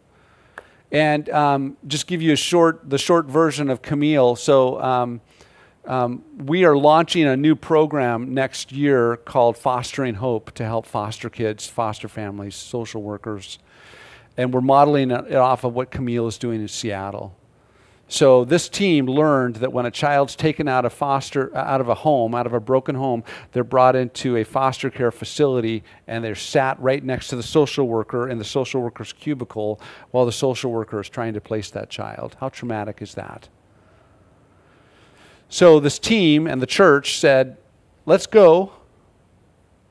And 0.90 1.28
um, 1.28 1.76
just 1.86 2.06
give 2.06 2.22
you 2.22 2.32
a 2.32 2.36
short, 2.36 2.88
the 2.88 2.96
short 2.96 3.26
version 3.26 3.68
of 3.68 3.82
Camille. 3.82 4.34
So 4.36 4.80
um, 4.80 5.20
um, 5.84 6.24
we 6.38 6.64
are 6.64 6.74
launching 6.74 7.26
a 7.26 7.36
new 7.36 7.54
program 7.54 8.32
next 8.32 8.72
year 8.72 9.18
called 9.18 9.58
Fostering 9.58 10.14
Hope 10.14 10.52
to 10.52 10.64
help 10.64 10.86
foster 10.86 11.28
kids, 11.28 11.66
foster 11.66 12.08
families, 12.08 12.54
social 12.54 13.02
workers. 13.02 13.58
And 14.38 14.54
we're 14.54 14.62
modeling 14.62 15.10
it 15.10 15.34
off 15.34 15.64
of 15.64 15.74
what 15.74 15.90
Camille 15.90 16.28
is 16.28 16.38
doing 16.38 16.62
in 16.62 16.68
Seattle. 16.68 17.36
So 18.10 18.46
this 18.46 18.70
team 18.70 19.04
learned 19.04 19.56
that 19.56 19.70
when 19.70 19.84
a 19.84 19.90
child's 19.90 20.34
taken 20.34 20.66
out 20.66 20.86
of 20.86 20.94
foster 20.94 21.54
out 21.54 21.82
of 21.82 21.90
a 21.90 21.94
home, 21.94 22.34
out 22.34 22.46
of 22.46 22.54
a 22.54 22.60
broken 22.60 22.94
home, 22.94 23.22
they're 23.52 23.62
brought 23.62 23.94
into 23.94 24.38
a 24.38 24.44
foster 24.44 24.88
care 24.88 25.10
facility 25.10 25.84
and 26.06 26.24
they're 26.24 26.34
sat 26.34 26.80
right 26.80 27.04
next 27.04 27.28
to 27.28 27.36
the 27.36 27.42
social 27.42 27.86
worker 27.86 28.26
in 28.26 28.38
the 28.38 28.44
social 28.44 28.80
worker's 28.80 29.12
cubicle 29.12 29.78
while 30.10 30.24
the 30.24 30.32
social 30.32 30.72
worker 30.72 30.98
is 31.00 31.10
trying 31.10 31.34
to 31.34 31.40
place 31.40 31.70
that 31.70 31.90
child. 31.90 32.34
How 32.40 32.48
traumatic 32.48 33.02
is 33.02 33.14
that? 33.14 33.50
So 35.50 35.78
this 35.78 35.98
team 35.98 36.46
and 36.46 36.62
the 36.62 36.66
church 36.66 37.18
said, 37.18 37.58
"Let's 38.06 38.26
go." 38.26 38.72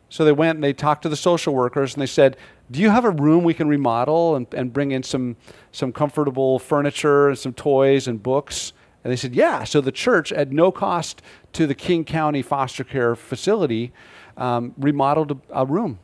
So 0.10 0.26
they 0.26 0.32
went 0.32 0.56
and 0.56 0.64
they 0.64 0.74
talked 0.74 1.04
to 1.04 1.10
the 1.10 1.16
social 1.16 1.54
workers 1.54 1.94
and 1.94 2.02
they 2.02 2.08
said, 2.08 2.38
do 2.70 2.82
you 2.82 2.90
have 2.90 3.06
a 3.06 3.12
room 3.12 3.44
we 3.44 3.54
can 3.54 3.68
remodel 3.68 4.36
and, 4.36 4.48
and 4.54 4.74
bring 4.74 4.92
in 4.92 5.04
some, 5.04 5.38
some 5.72 5.94
comfortable 5.94 6.60
furniture 6.60 7.30
and 7.30 7.38
some 7.38 7.54
toys 7.54 8.08
and 8.08 8.22
books? 8.22 8.74
And 9.04 9.12
they 9.12 9.16
said, 9.16 9.36
Yeah. 9.36 9.64
So 9.64 9.80
the 9.80 9.92
church, 9.92 10.34
at 10.34 10.52
no 10.52 10.72
cost 10.72 11.22
to 11.54 11.66
the 11.66 11.76
King 11.76 12.04
County 12.04 12.42
foster 12.42 12.84
care 12.84 13.16
facility, 13.16 13.94
um, 14.36 14.74
remodeled 14.78 15.32
a, 15.32 15.62
a 15.62 15.66
room. 15.66 16.00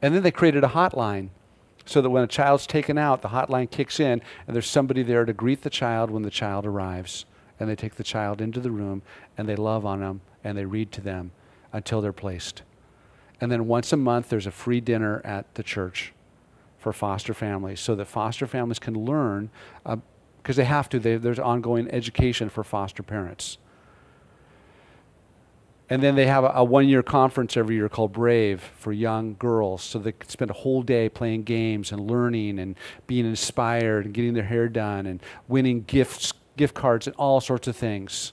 And 0.00 0.14
then 0.14 0.22
they 0.22 0.30
created 0.30 0.64
a 0.64 0.68
hotline 0.68 1.28
so 1.84 2.00
that 2.00 2.10
when 2.10 2.22
a 2.22 2.26
child's 2.26 2.66
taken 2.66 2.98
out, 2.98 3.22
the 3.22 3.28
hotline 3.28 3.70
kicks 3.70 4.00
in 4.00 4.22
and 4.46 4.54
there's 4.54 4.68
somebody 4.68 5.02
there 5.02 5.24
to 5.24 5.32
greet 5.32 5.62
the 5.62 5.70
child 5.70 6.10
when 6.10 6.22
the 6.22 6.30
child 6.30 6.66
arrives. 6.66 7.26
And 7.60 7.68
they 7.68 7.76
take 7.76 7.94
the 7.94 8.04
child 8.04 8.40
into 8.40 8.60
the 8.60 8.70
room 8.70 9.02
and 9.36 9.48
they 9.48 9.56
love 9.56 9.86
on 9.86 10.00
them 10.00 10.20
and 10.42 10.56
they 10.56 10.64
read 10.64 10.92
to 10.92 11.00
them 11.00 11.32
until 11.72 12.00
they're 12.00 12.12
placed. 12.12 12.62
And 13.40 13.52
then 13.52 13.66
once 13.66 13.92
a 13.92 13.96
month, 13.96 14.28
there's 14.30 14.46
a 14.46 14.50
free 14.50 14.80
dinner 14.80 15.20
at 15.24 15.54
the 15.54 15.62
church 15.62 16.12
for 16.78 16.92
foster 16.92 17.34
families 17.34 17.80
so 17.80 17.94
that 17.94 18.06
foster 18.06 18.46
families 18.46 18.78
can 18.78 18.94
learn, 18.94 19.50
because 19.82 20.58
uh, 20.58 20.62
they 20.62 20.64
have 20.64 20.88
to, 20.90 20.98
they, 20.98 21.16
there's 21.16 21.38
ongoing 21.38 21.90
education 21.90 22.48
for 22.48 22.64
foster 22.64 23.02
parents. 23.02 23.58
And 25.88 26.02
then 26.02 26.16
they 26.16 26.26
have 26.26 26.44
a, 26.44 26.48
a 26.48 26.64
one 26.64 26.88
year 26.88 27.02
conference 27.02 27.56
every 27.56 27.76
year 27.76 27.88
called 27.88 28.12
Brave 28.12 28.60
for 28.76 28.92
young 28.92 29.36
girls. 29.38 29.82
So 29.82 29.98
they 29.98 30.12
can 30.12 30.28
spend 30.28 30.50
a 30.50 30.54
whole 30.54 30.82
day 30.82 31.08
playing 31.08 31.44
games 31.44 31.92
and 31.92 32.10
learning 32.10 32.58
and 32.58 32.74
being 33.06 33.26
inspired 33.26 34.04
and 34.04 34.14
getting 34.14 34.34
their 34.34 34.44
hair 34.44 34.68
done 34.68 35.06
and 35.06 35.22
winning 35.46 35.82
gifts, 35.82 36.32
gift 36.56 36.74
cards 36.74 37.06
and 37.06 37.14
all 37.16 37.40
sorts 37.40 37.68
of 37.68 37.76
things. 37.76 38.32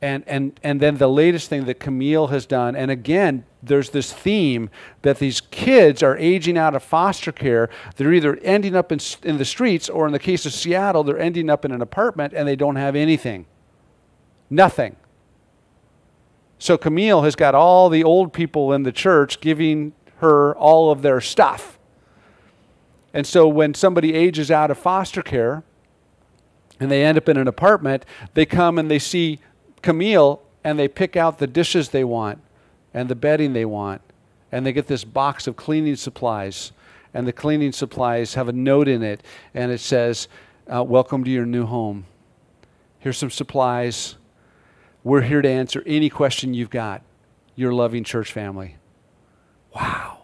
And, 0.00 0.22
and, 0.28 0.58
and 0.62 0.80
then 0.80 0.98
the 0.98 1.08
latest 1.08 1.48
thing 1.48 1.64
that 1.64 1.80
Camille 1.80 2.28
has 2.28 2.46
done, 2.46 2.76
and 2.76 2.90
again, 2.90 3.44
there's 3.62 3.90
this 3.90 4.12
theme 4.12 4.70
that 5.02 5.18
these 5.18 5.40
kids 5.40 6.04
are 6.04 6.16
aging 6.16 6.56
out 6.56 6.76
of 6.76 6.84
foster 6.84 7.32
care. 7.32 7.68
They're 7.96 8.12
either 8.12 8.36
ending 8.42 8.76
up 8.76 8.92
in, 8.92 9.00
in 9.24 9.38
the 9.38 9.44
streets, 9.44 9.88
or 9.88 10.06
in 10.06 10.12
the 10.12 10.20
case 10.20 10.46
of 10.46 10.52
Seattle, 10.52 11.02
they're 11.02 11.18
ending 11.18 11.50
up 11.50 11.64
in 11.64 11.72
an 11.72 11.82
apartment 11.82 12.32
and 12.32 12.46
they 12.46 12.54
don't 12.54 12.76
have 12.76 12.94
anything. 12.94 13.46
Nothing. 14.48 14.94
So 16.60 16.78
Camille 16.78 17.22
has 17.22 17.34
got 17.34 17.54
all 17.54 17.88
the 17.88 18.04
old 18.04 18.32
people 18.32 18.72
in 18.72 18.84
the 18.84 18.92
church 18.92 19.40
giving 19.40 19.92
her 20.18 20.56
all 20.56 20.90
of 20.90 21.02
their 21.02 21.20
stuff. 21.20 21.78
And 23.12 23.26
so 23.26 23.48
when 23.48 23.74
somebody 23.74 24.14
ages 24.14 24.50
out 24.50 24.70
of 24.70 24.78
foster 24.78 25.22
care 25.22 25.64
and 26.78 26.90
they 26.90 27.04
end 27.04 27.18
up 27.18 27.28
in 27.28 27.36
an 27.36 27.48
apartment, 27.48 28.04
they 28.34 28.46
come 28.46 28.78
and 28.78 28.90
they 28.90 28.98
see 28.98 29.40
Camille 29.82 30.42
and 30.64 30.78
they 30.78 30.88
pick 30.88 31.16
out 31.16 31.38
the 31.38 31.46
dishes 31.46 31.90
they 31.90 32.04
want 32.04 32.40
and 32.92 33.08
the 33.08 33.14
bedding 33.14 33.52
they 33.52 33.64
want. 33.64 34.02
And 34.50 34.64
they 34.64 34.72
get 34.72 34.86
this 34.86 35.04
box 35.04 35.46
of 35.46 35.56
cleaning 35.56 35.96
supplies. 35.96 36.72
And 37.14 37.26
the 37.26 37.32
cleaning 37.32 37.72
supplies 37.72 38.34
have 38.34 38.48
a 38.48 38.52
note 38.52 38.88
in 38.88 39.02
it 39.02 39.22
and 39.54 39.70
it 39.70 39.80
says, 39.80 40.28
uh, 40.72 40.82
Welcome 40.82 41.24
to 41.24 41.30
your 41.30 41.46
new 41.46 41.66
home. 41.66 42.06
Here's 42.98 43.18
some 43.18 43.30
supplies. 43.30 44.16
We're 45.04 45.22
here 45.22 45.42
to 45.42 45.48
answer 45.48 45.82
any 45.86 46.10
question 46.10 46.54
you've 46.54 46.70
got. 46.70 47.02
Your 47.54 47.72
loving 47.72 48.04
church 48.04 48.32
family. 48.32 48.76
Wow. 49.74 50.17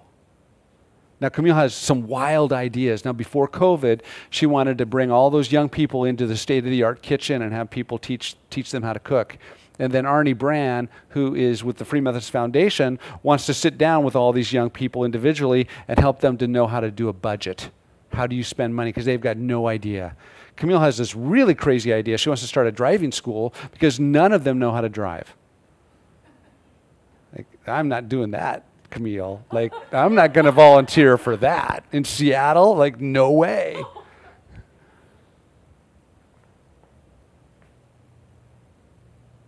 Now, 1.20 1.28
Camille 1.28 1.54
has 1.54 1.74
some 1.74 2.06
wild 2.06 2.52
ideas. 2.52 3.04
Now, 3.04 3.12
before 3.12 3.48
COVID, 3.48 4.00
she 4.30 4.46
wanted 4.46 4.78
to 4.78 4.86
bring 4.86 5.10
all 5.10 5.30
those 5.30 5.52
young 5.52 5.68
people 5.68 6.04
into 6.04 6.26
the 6.26 6.36
state 6.36 6.64
of 6.64 6.70
the 6.70 6.82
art 6.82 7.02
kitchen 7.02 7.40
and 7.42 7.52
have 7.52 7.70
people 7.70 7.98
teach, 7.98 8.36
teach 8.50 8.70
them 8.70 8.82
how 8.82 8.92
to 8.92 8.98
cook. 8.98 9.38
And 9.78 9.92
then 9.92 10.04
Arnie 10.04 10.36
Brand, 10.36 10.88
who 11.10 11.34
is 11.34 11.64
with 11.64 11.78
the 11.78 11.84
Free 11.84 12.00
Methodist 12.00 12.30
Foundation, 12.30 12.98
wants 13.22 13.46
to 13.46 13.54
sit 13.54 13.76
down 13.78 14.04
with 14.04 14.14
all 14.14 14.32
these 14.32 14.52
young 14.52 14.70
people 14.70 15.04
individually 15.04 15.68
and 15.88 15.98
help 15.98 16.20
them 16.20 16.36
to 16.38 16.46
know 16.46 16.66
how 16.66 16.80
to 16.80 16.90
do 16.90 17.08
a 17.08 17.12
budget. 17.12 17.70
How 18.12 18.26
do 18.26 18.36
you 18.36 18.44
spend 18.44 18.74
money? 18.74 18.90
Because 18.90 19.04
they've 19.04 19.20
got 19.20 19.36
no 19.36 19.66
idea. 19.66 20.16
Camille 20.56 20.78
has 20.78 20.98
this 20.98 21.16
really 21.16 21.54
crazy 21.54 21.92
idea. 21.92 22.16
She 22.18 22.28
wants 22.28 22.42
to 22.42 22.48
start 22.48 22.68
a 22.68 22.72
driving 22.72 23.10
school 23.10 23.52
because 23.72 23.98
none 23.98 24.32
of 24.32 24.44
them 24.44 24.58
know 24.58 24.70
how 24.70 24.80
to 24.80 24.88
drive. 24.88 25.34
Like, 27.34 27.46
I'm 27.66 27.88
not 27.88 28.08
doing 28.08 28.30
that, 28.30 28.64
Camille. 28.94 29.44
Like, 29.52 29.74
I'm 29.92 30.14
not 30.14 30.32
going 30.32 30.46
to 30.46 30.52
volunteer 30.52 31.18
for 31.18 31.36
that 31.38 31.84
in 31.92 32.04
Seattle. 32.04 32.76
Like, 32.76 33.00
no 33.00 33.30
way. 33.32 33.82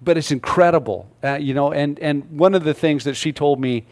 but 0.06 0.16
it's 0.16 0.30
incredible, 0.30 1.10
uh, 1.24 1.34
you 1.34 1.52
know. 1.52 1.72
And 1.72 1.98
and 1.98 2.38
one 2.38 2.54
of 2.54 2.62
the 2.62 2.72
things 2.72 3.02
that 3.04 3.14
she 3.14 3.32
told 3.32 3.60
me, 3.60 3.84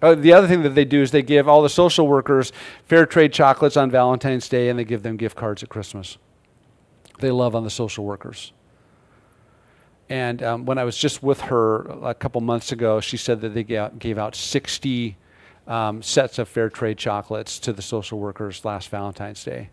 uh, 0.00 0.14
the 0.14 0.32
other 0.32 0.48
thing 0.48 0.62
that 0.62 0.74
they 0.74 0.86
do 0.86 1.02
is 1.02 1.10
they 1.10 1.22
give 1.22 1.46
all 1.46 1.62
the 1.62 1.68
social 1.68 2.08
workers 2.08 2.52
fair 2.86 3.04
trade 3.04 3.34
chocolates 3.34 3.76
on 3.76 3.90
Valentine's 3.90 4.48
Day, 4.48 4.70
and 4.70 4.78
they 4.78 4.84
give 4.84 5.02
them 5.02 5.18
gift 5.18 5.36
cards 5.36 5.62
at 5.62 5.68
Christmas. 5.68 6.16
They 7.18 7.30
love 7.30 7.54
on 7.54 7.64
the 7.64 7.70
social 7.70 8.04
workers. 8.04 8.52
And 10.08 10.42
um, 10.42 10.66
when 10.66 10.78
I 10.78 10.84
was 10.84 10.96
just 10.96 11.22
with 11.22 11.42
her 11.42 11.82
a 12.02 12.14
couple 12.14 12.40
months 12.40 12.72
ago, 12.72 13.00
she 13.00 13.16
said 13.16 13.40
that 13.40 13.50
they 13.50 13.64
gave 13.64 14.18
out 14.18 14.34
60 14.34 15.16
um, 15.66 16.02
sets 16.02 16.38
of 16.38 16.48
fair 16.48 16.68
trade 16.68 16.98
chocolates 16.98 17.58
to 17.60 17.72
the 17.72 17.82
social 17.82 18.18
workers 18.18 18.64
last 18.64 18.88
Valentine's 18.88 19.42
Day 19.42 19.70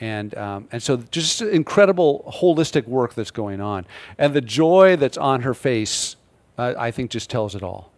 and 0.00 0.36
um, 0.36 0.68
and 0.72 0.82
so 0.82 0.96
just 1.10 1.40
incredible 1.40 2.30
holistic 2.40 2.86
work 2.86 3.14
that's 3.14 3.30
going 3.30 3.60
on, 3.60 3.86
and 4.18 4.34
the 4.34 4.40
joy 4.40 4.96
that's 4.96 5.16
on 5.16 5.42
her 5.42 5.54
face, 5.54 6.16
uh, 6.58 6.74
I 6.78 6.90
think, 6.90 7.10
just 7.10 7.30
tells 7.30 7.54
it 7.54 7.62
all. 7.62 7.92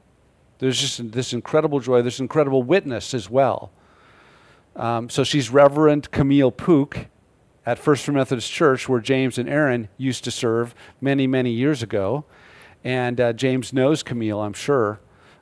There's 0.59 0.80
just 0.80 1.12
this 1.12 1.32
incredible 1.32 1.80
joy. 1.80 2.03
There's 2.03 2.20
incredible 2.20 2.62
witness 2.62 3.14
as 3.14 3.28
well. 3.28 3.70
Um, 4.76 5.11
so 5.11 5.24
she's 5.24 5.51
Reverend 5.51 6.11
Camille 6.11 6.53
Pook 6.53 7.07
at 7.68 7.78
First 7.78 8.06
Free 8.06 8.14
Methodist 8.14 8.50
Church, 8.50 8.88
where 8.88 8.98
James 8.98 9.36
and 9.36 9.46
Aaron 9.46 9.90
used 9.98 10.24
to 10.24 10.30
serve 10.30 10.74
many, 11.02 11.26
many 11.26 11.50
years 11.50 11.82
ago, 11.82 12.24
and 12.82 13.20
uh, 13.20 13.34
James 13.34 13.74
knows 13.74 14.02
Camille, 14.02 14.40
I'm 14.40 14.54
sure. 14.54 15.00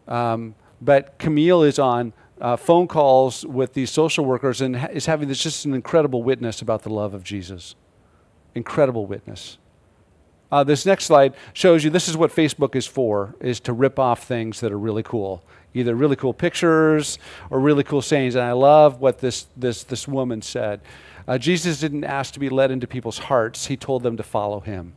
Um, 0.08 0.56
but 0.82 1.20
Camille 1.20 1.62
is 1.62 1.78
on 1.78 2.12
uh, 2.40 2.56
phone 2.56 2.88
calls 2.88 3.46
with 3.46 3.74
these 3.74 3.92
social 3.92 4.24
workers 4.24 4.60
and 4.60 4.74
ha- 4.74 4.88
is 4.90 5.06
having 5.06 5.28
this 5.28 5.40
just 5.40 5.66
an 5.66 5.72
incredible 5.72 6.24
witness 6.24 6.60
about 6.60 6.82
the 6.82 6.90
love 6.90 7.14
of 7.14 7.22
Jesus. 7.22 7.76
Incredible 8.56 9.06
witness. 9.06 9.58
Uh, 10.50 10.64
this 10.64 10.84
next 10.84 11.04
slide 11.04 11.32
shows 11.52 11.84
you 11.84 11.90
this 11.90 12.08
is 12.08 12.16
what 12.16 12.32
Facebook 12.32 12.74
is 12.74 12.88
for, 12.88 13.36
is 13.40 13.60
to 13.60 13.72
rip 13.72 14.00
off 14.00 14.24
things 14.24 14.58
that 14.60 14.72
are 14.72 14.78
really 14.78 15.04
cool. 15.04 15.44
Either 15.74 15.94
really 15.94 16.16
cool 16.16 16.34
pictures 16.34 17.20
or 17.50 17.60
really 17.60 17.84
cool 17.84 18.02
sayings. 18.02 18.34
And 18.34 18.44
I 18.44 18.52
love 18.52 19.00
what 19.00 19.18
this, 19.18 19.46
this, 19.56 19.84
this 19.84 20.08
woman 20.08 20.42
said. 20.42 20.80
Uh, 21.26 21.38
Jesus 21.38 21.80
didn't 21.80 22.04
ask 22.04 22.32
to 22.34 22.40
be 22.40 22.48
led 22.48 22.70
into 22.70 22.86
people's 22.86 23.18
hearts, 23.18 23.66
he 23.66 23.76
told 23.76 24.02
them 24.02 24.16
to 24.16 24.22
follow 24.22 24.60
him 24.60 24.94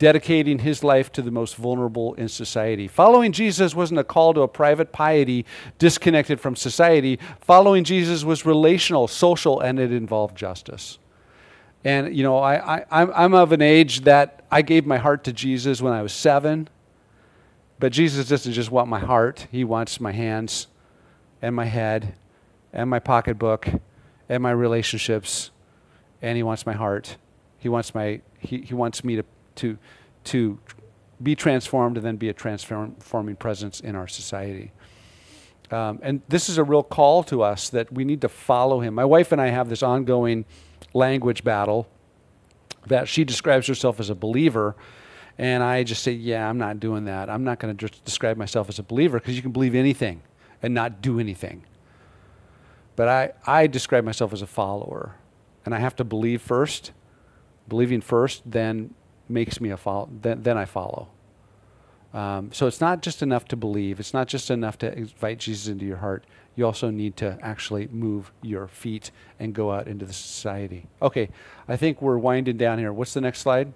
dedicating 0.00 0.60
his 0.60 0.82
life 0.82 1.12
to 1.12 1.20
the 1.20 1.30
most 1.30 1.56
vulnerable 1.56 2.14
in 2.14 2.26
society. 2.26 2.88
Following 2.88 3.32
Jesus 3.32 3.74
wasn't 3.74 4.00
a 4.00 4.04
call 4.04 4.32
to 4.32 4.40
a 4.40 4.48
private 4.48 4.92
piety 4.92 5.44
disconnected 5.78 6.40
from 6.40 6.56
society. 6.56 7.20
Following 7.42 7.84
Jesus 7.84 8.24
was 8.24 8.46
relational, 8.46 9.06
social, 9.06 9.60
and 9.60 9.78
it 9.78 9.92
involved 9.92 10.36
justice. 10.36 10.98
And, 11.84 12.16
you 12.16 12.22
know, 12.22 12.38
I, 12.38 12.78
I, 12.78 13.24
I'm 13.24 13.34
of 13.34 13.52
an 13.52 13.60
age 13.60 14.00
that 14.02 14.42
I 14.50 14.62
gave 14.62 14.86
my 14.86 14.96
heart 14.96 15.22
to 15.24 15.34
Jesus 15.34 15.82
when 15.82 15.92
I 15.92 16.00
was 16.00 16.14
seven. 16.14 16.68
But 17.78 17.92
Jesus 17.92 18.26
doesn't 18.28 18.54
just 18.54 18.70
want 18.70 18.88
my 18.88 19.00
heart, 19.00 19.48
He 19.52 19.64
wants 19.64 20.00
my 20.00 20.12
hands 20.12 20.66
and 21.42 21.54
my 21.54 21.66
head 21.66 22.14
and 22.72 22.88
my 22.88 23.00
pocketbook 23.00 23.68
and 24.30 24.42
my 24.42 24.52
relationships. 24.52 25.50
And 26.22 26.38
He 26.38 26.42
wants 26.42 26.64
my 26.64 26.72
heart. 26.72 27.18
He 27.58 27.68
wants, 27.68 27.94
my, 27.94 28.22
he, 28.38 28.62
he 28.62 28.72
wants 28.72 29.04
me 29.04 29.16
to 29.16 29.24
to, 29.56 29.78
to 30.24 30.58
be 31.22 31.34
transformed 31.34 31.96
and 31.96 32.04
then 32.04 32.16
be 32.16 32.28
a 32.28 32.32
transforming 32.32 33.36
presence 33.36 33.80
in 33.80 33.94
our 33.94 34.08
society. 34.08 34.72
Um, 35.70 36.00
and 36.02 36.22
this 36.28 36.48
is 36.48 36.58
a 36.58 36.64
real 36.64 36.82
call 36.82 37.22
to 37.24 37.42
us 37.42 37.68
that 37.70 37.92
we 37.92 38.04
need 38.04 38.22
to 38.22 38.28
follow 38.28 38.80
him. 38.80 38.94
My 38.94 39.04
wife 39.04 39.30
and 39.30 39.40
I 39.40 39.48
have 39.48 39.68
this 39.68 39.82
ongoing 39.82 40.44
language 40.94 41.44
battle 41.44 41.86
that 42.86 43.06
she 43.06 43.24
describes 43.24 43.66
herself 43.66 44.00
as 44.00 44.10
a 44.10 44.14
believer. 44.14 44.74
And 45.38 45.62
I 45.62 45.84
just 45.84 46.02
say, 46.02 46.12
yeah, 46.12 46.48
I'm 46.48 46.58
not 46.58 46.80
doing 46.80 47.04
that. 47.04 47.30
I'm 47.30 47.44
not 47.44 47.60
going 47.60 47.76
to 47.76 47.88
just 47.88 48.04
describe 48.04 48.36
myself 48.36 48.68
as 48.68 48.78
a 48.78 48.82
believer 48.82 49.20
because 49.20 49.36
you 49.36 49.42
can 49.42 49.52
believe 49.52 49.74
anything 49.74 50.22
and 50.62 50.74
not 50.74 51.02
do 51.02 51.20
anything. 51.20 51.62
But 53.00 53.08
I, 53.08 53.60
I 53.62 53.66
describe 53.66 54.04
myself 54.04 54.30
as 54.34 54.42
a 54.42 54.46
follower. 54.46 55.14
And 55.64 55.74
I 55.74 55.78
have 55.78 55.96
to 55.96 56.04
believe 56.04 56.42
first, 56.42 56.92
believing 57.66 58.02
first, 58.02 58.42
then 58.44 58.92
makes 59.26 59.58
me 59.58 59.70
a 59.70 59.78
follow, 59.78 60.10
then, 60.20 60.42
then 60.42 60.58
I 60.58 60.66
follow. 60.66 61.08
Um, 62.12 62.52
so 62.52 62.66
it's 62.66 62.78
not 62.78 63.00
just 63.00 63.22
enough 63.22 63.46
to 63.46 63.56
believe. 63.56 64.00
It's 64.00 64.12
not 64.12 64.28
just 64.28 64.50
enough 64.50 64.76
to 64.80 64.92
invite 64.94 65.38
Jesus 65.38 65.66
into 65.66 65.86
your 65.86 65.96
heart. 65.96 66.26
You 66.56 66.66
also 66.66 66.90
need 66.90 67.16
to 67.16 67.38
actually 67.40 67.88
move 67.90 68.32
your 68.42 68.68
feet 68.68 69.12
and 69.38 69.54
go 69.54 69.72
out 69.72 69.88
into 69.88 70.04
the 70.04 70.12
society. 70.12 70.86
Okay, 71.00 71.30
I 71.66 71.78
think 71.78 72.02
we're 72.02 72.18
winding 72.18 72.58
down 72.58 72.78
here. 72.78 72.92
What's 72.92 73.14
the 73.14 73.22
next 73.22 73.38
slide? 73.38 73.72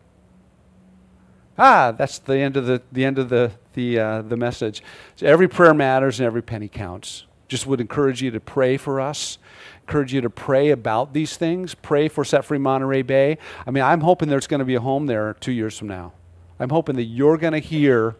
Ah, 1.57 1.93
that's 1.93 2.19
the 2.19 2.37
end 2.37 2.59
of 2.59 2.67
the 2.67 2.83
the 2.93 3.07
end 3.07 3.19
of 3.19 3.31
the 3.31 3.53
the 3.73 3.99
uh, 3.99 4.21
the 4.21 4.37
message. 4.37 4.83
So 5.17 5.27
every 5.27 5.49
prayer 5.49 5.73
matters 5.73 6.21
and 6.21 6.27
every 6.27 6.43
penny 6.43 6.69
counts. 6.69 7.25
Just 7.55 7.69
would 7.69 7.81
encourage 7.81 8.21
you 8.21 8.33
to 8.33 8.41
pray 8.41 8.77
for 8.77 9.01
us 9.01 9.39
encourage 9.87 10.13
you 10.13 10.21
to 10.23 10.31
pray 10.31 10.71
about 10.71 11.13
these 11.13 11.37
things. 11.37 11.75
Pray 11.75 12.09
for 12.09 12.25
Set 12.25 12.45
Free 12.45 12.59
Monterey 12.59 13.03
Bay. 13.03 13.39
I 13.65 13.71
mean, 13.71 13.85
I'm 13.85 14.01
hoping 14.01 14.29
there's 14.29 14.47
going 14.47 14.61
to 14.61 14.65
be 14.65 14.75
a 14.75 14.81
home 14.81 15.07
there 15.07 15.35
two 15.41 15.53
years 15.53 15.79
from 15.79 15.89
now. 15.89 16.13
I'm 16.59 16.71
hoping 16.71 16.97
that 16.97 17.05
you're 17.05 17.37
going 17.37 17.53
to 17.53 17.59
hear 17.59 18.17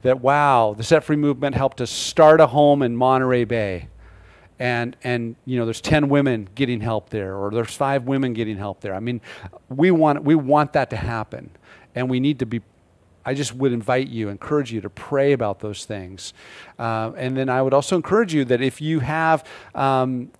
that, 0.00 0.20
wow, 0.20 0.74
the 0.76 0.82
Set 0.82 1.04
Free 1.04 1.16
movement 1.16 1.54
helped 1.54 1.80
us 1.80 1.90
start 1.90 2.40
a 2.40 2.46
home 2.46 2.82
in 2.82 2.96
Monterey 2.96 3.44
Bay. 3.44 3.88
And, 4.58 4.96
and 5.04 5.36
you 5.44 5.58
know, 5.58 5.64
there's 5.64 5.80
10 5.80 6.08
women 6.08 6.48
getting 6.54 6.80
help 6.80 7.10
there, 7.10 7.36
or 7.36 7.50
there's 7.50 7.76
five 7.76 8.04
women 8.04 8.32
getting 8.32 8.56
help 8.56 8.80
there. 8.80 8.94
I 8.94 9.00
mean, 9.00 9.20
we 9.68 9.90
want, 9.90 10.24
we 10.24 10.34
want 10.34 10.72
that 10.72 10.90
to 10.90 10.96
happen. 10.96 11.50
And 11.94 12.08
we 12.08 12.20
need 12.20 12.38
to 12.38 12.46
be 12.46 12.62
I 13.24 13.34
just 13.34 13.54
would 13.54 13.72
invite 13.72 14.08
you, 14.08 14.28
encourage 14.28 14.72
you 14.72 14.80
to 14.80 14.90
pray 14.90 15.32
about 15.32 15.60
those 15.60 15.84
things. 15.84 16.32
Uh, 16.78 17.12
and 17.16 17.36
then 17.36 17.48
I 17.48 17.62
would 17.62 17.74
also 17.74 17.96
encourage 17.96 18.34
you 18.34 18.44
that 18.46 18.60
if 18.60 18.80
you 18.80 19.00
have 19.00 19.46
um, 19.74 20.30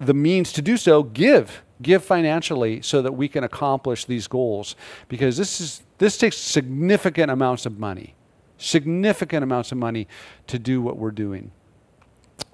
the 0.00 0.14
means 0.14 0.52
to 0.52 0.62
do 0.62 0.76
so, 0.76 1.02
give. 1.02 1.62
Give 1.82 2.02
financially 2.02 2.82
so 2.82 3.02
that 3.02 3.12
we 3.12 3.28
can 3.28 3.44
accomplish 3.44 4.04
these 4.06 4.26
goals. 4.26 4.76
Because 5.08 5.36
this, 5.36 5.60
is, 5.60 5.82
this 5.98 6.16
takes 6.16 6.36
significant 6.36 7.30
amounts 7.30 7.66
of 7.66 7.78
money, 7.78 8.14
significant 8.56 9.44
amounts 9.44 9.72
of 9.72 9.78
money 9.78 10.08
to 10.46 10.58
do 10.58 10.80
what 10.80 10.96
we're 10.96 11.10
doing. 11.10 11.52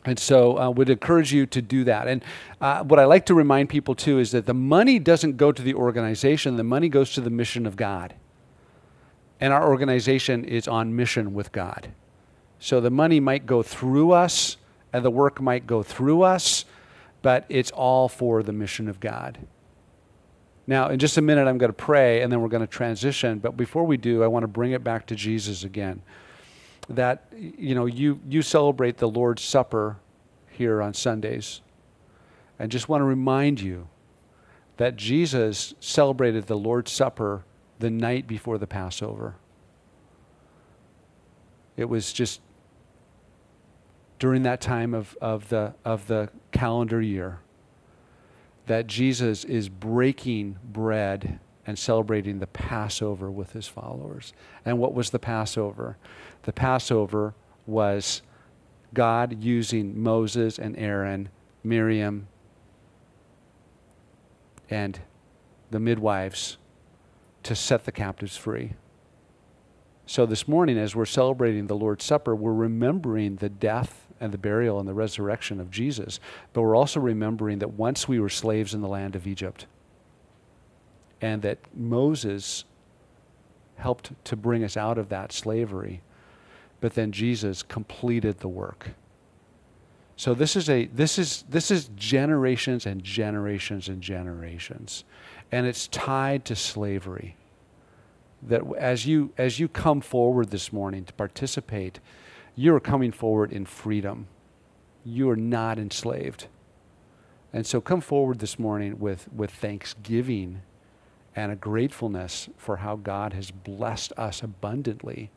And 0.05 0.19
so 0.19 0.57
I 0.57 0.65
uh, 0.67 0.71
would 0.71 0.91
encourage 0.91 1.33
you 1.33 1.47
to 1.47 1.63
do 1.63 1.85
that. 1.85 2.09
And 2.09 2.25
uh, 2.61 2.83
what 2.83 2.99
I 2.99 3.05
like 3.05 3.27
to 3.27 3.35
remind 3.35 3.69
people 3.69 3.95
too 3.95 4.19
is 4.19 4.33
that 4.33 4.47
the 4.47 4.55
money 4.55 4.99
doesn't 4.99 5.37
go 5.37 5.53
to 5.53 5.63
the 5.63 5.75
organization, 5.75 6.57
the 6.57 6.65
money 6.65 6.89
goes 6.89 7.13
to 7.13 7.21
the 7.21 7.31
mission 7.31 7.67
of 7.67 7.77
God. 7.77 8.15
And 9.43 9.53
our 9.53 9.69
organization 9.69 10.45
is 10.45 10.69
on 10.69 10.95
mission 10.95 11.35
with 11.35 11.51
God. 11.51 11.89
So 12.61 12.81
the 12.81 12.93
money 12.93 13.19
might 13.19 13.45
go 13.45 13.61
through 13.61 14.13
us 14.13 14.57
and 14.93 15.05
the 15.05 15.11
work 15.11 15.41
might 15.41 15.67
go 15.67 15.83
through 15.83 16.23
us, 16.23 16.65
but 17.23 17.45
it's 17.49 17.73
all 17.73 18.09
for 18.09 18.45
the 18.45 18.53
mission 18.53 18.89
of 18.89 19.01
God. 19.01 19.41
Now, 20.69 20.91
in 20.91 21.01
just 21.01 21.17
a 21.17 21.21
minute, 21.21 21.49
I'm 21.49 21.59
going 21.59 21.71
to 21.71 21.77
pray 21.77 22.23
and 22.23 22.31
then 22.31 22.41
we're 22.41 22.51
going 22.51 22.65
to 22.65 22.69
transition. 22.69 23.41
But 23.41 23.57
before 23.57 23.83
we 23.83 23.97
do, 23.97 24.23
I 24.23 24.29
want 24.29 24.45
to 24.45 24.47
bring 24.47 24.71
it 24.71 24.85
back 24.85 25.09
to 25.09 25.17
Jesus 25.17 25.65
again. 25.65 26.03
That, 26.89 27.27
you 27.37 27.75
know, 27.75 27.87
you, 27.87 28.21
you 28.29 28.43
celebrate 28.43 28.99
the 28.99 29.09
Lord's 29.09 29.43
Supper 29.43 29.97
here 30.51 30.81
on 30.81 30.95
Sundays. 30.95 31.63
And 32.61 32.71
just 32.71 32.89
want 32.89 33.01
to 33.01 33.07
remind 33.07 33.61
you 33.61 33.89
that 34.77 34.95
Jesus 34.95 35.75
celebrated 35.81 36.47
the 36.47 36.57
Lord's 36.57 36.93
Supper 36.93 37.43
the 37.79 37.91
night 37.91 38.27
before 38.27 38.59
the 38.59 38.67
Passover. 38.67 39.37
It 41.77 41.87
was 41.87 42.13
just 42.13 42.41
during 44.19 44.43
that 44.43 44.61
time 44.61 44.95
of, 44.95 45.17
of, 45.21 45.49
the, 45.49 45.75
of 45.85 46.07
the 46.07 46.29
calendar 46.53 47.01
year 47.01 47.41
that 48.67 48.87
Jesus 48.87 49.45
is 49.45 49.69
breaking 49.69 50.59
bread 50.65 51.41
and 51.67 51.79
celebrating 51.79 52.39
the 52.39 52.47
Passover 52.47 53.31
with 53.31 53.53
his 53.53 53.67
followers. 53.67 54.33
And 54.65 54.79
what 54.79 54.95
was 54.95 55.11
the 55.11 55.19
Passover? 55.19 55.97
The 56.43 56.53
Passover 56.53 57.35
was 57.67 58.23
God 58.95 59.43
using 59.43 60.01
Moses 60.01 60.59
and 60.59 60.77
Aaron, 60.77 61.29
Miriam, 61.65 62.29
and 64.69 65.01
the 65.71 65.81
midwives 65.81 66.59
to 67.45 67.55
set 67.55 67.85
the 67.85 67.93
captives 67.93 68.37
free. 68.37 68.73
So 70.07 70.27
this 70.27 70.49
morning, 70.49 70.79
as 70.79 70.97
we're 70.97 71.05
celebrating 71.05 71.67
the 71.67 71.77
Lord's 71.77 72.05
Supper, 72.05 72.35
we're 72.35 72.53
remembering 72.53 73.37
the 73.37 73.49
death 73.49 74.07
and 74.21 74.33
the 74.33 74.39
burial 74.39 74.79
and 74.79 74.89
the 74.89 74.95
resurrection 74.95 75.61
of 75.61 75.71
Jesus, 75.71 76.21
but 76.53 76.63
we're 76.63 76.77
also 76.77 77.01
remembering 77.01 77.61
that 77.61 77.73
once 77.73 78.09
we 78.09 78.21
were 78.21 78.29
slaves 78.29 78.75
in 78.75 78.81
the 78.81 78.89
land 78.89 79.17
of 79.17 79.27
Egypt, 79.27 79.67
and 81.21 81.43
that 81.43 81.59
Moses 81.75 82.65
helped 83.77 84.13
to 84.25 84.37
bring 84.37 84.65
us 84.65 84.77
out 84.77 84.99
of 84.99 85.09
that 85.09 85.33
slavery, 85.33 86.03
but 86.81 86.95
then 86.95 87.13
Jesus 87.13 87.63
completed 87.63 88.39
the 88.39 88.49
work. 88.49 88.91
So 90.17 90.35
this 90.35 90.57
is 90.57 90.69
a 90.69 90.87
this 90.87 91.19
is 91.19 91.45
this 91.49 91.71
is 91.71 91.91
generations 91.97 92.87
and 92.87 93.03
generations 93.03 93.89
and 93.89 94.01
generations 94.01 95.05
and 95.53 95.67
it's 95.67 95.87
tied 95.89 96.47
to 96.47 96.57
slavery. 96.57 97.37
That 98.43 98.63
as 98.77 99.07
you, 99.07 99.33
as 99.37 99.61
you 99.61 99.69
come 99.69 100.01
forward 100.01 100.51
this 100.51 100.73
morning 100.73 101.05
to 101.05 101.13
participate, 101.13 102.01
you're 102.57 102.81
coming 102.81 103.13
forward 103.13 103.53
in 103.53 103.67
freedom. 103.67 104.27
You 105.05 105.31
are 105.31 105.37
not 105.37 105.79
enslaved. 105.79 106.47
And 107.53 107.67
so 107.67 107.81
come 107.81 108.01
forward 108.01 108.39
this 108.39 108.59
morning 108.59 108.99
with, 108.99 109.31
with 109.33 109.51
thanksgiving 109.51 110.63
and 111.37 111.53
a 111.53 111.57
gratefulness 111.57 112.49
for 112.57 112.79
how 112.79 112.97
God 112.97 113.35
has 113.35 113.51
blessed 113.51 114.13
us 114.17 114.43
abundantly. 114.43 115.31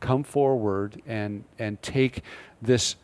Come 0.00 0.24
forward 0.24 1.00
and, 1.06 1.44
and 1.58 1.80
take 1.82 2.22
this, 2.60 2.96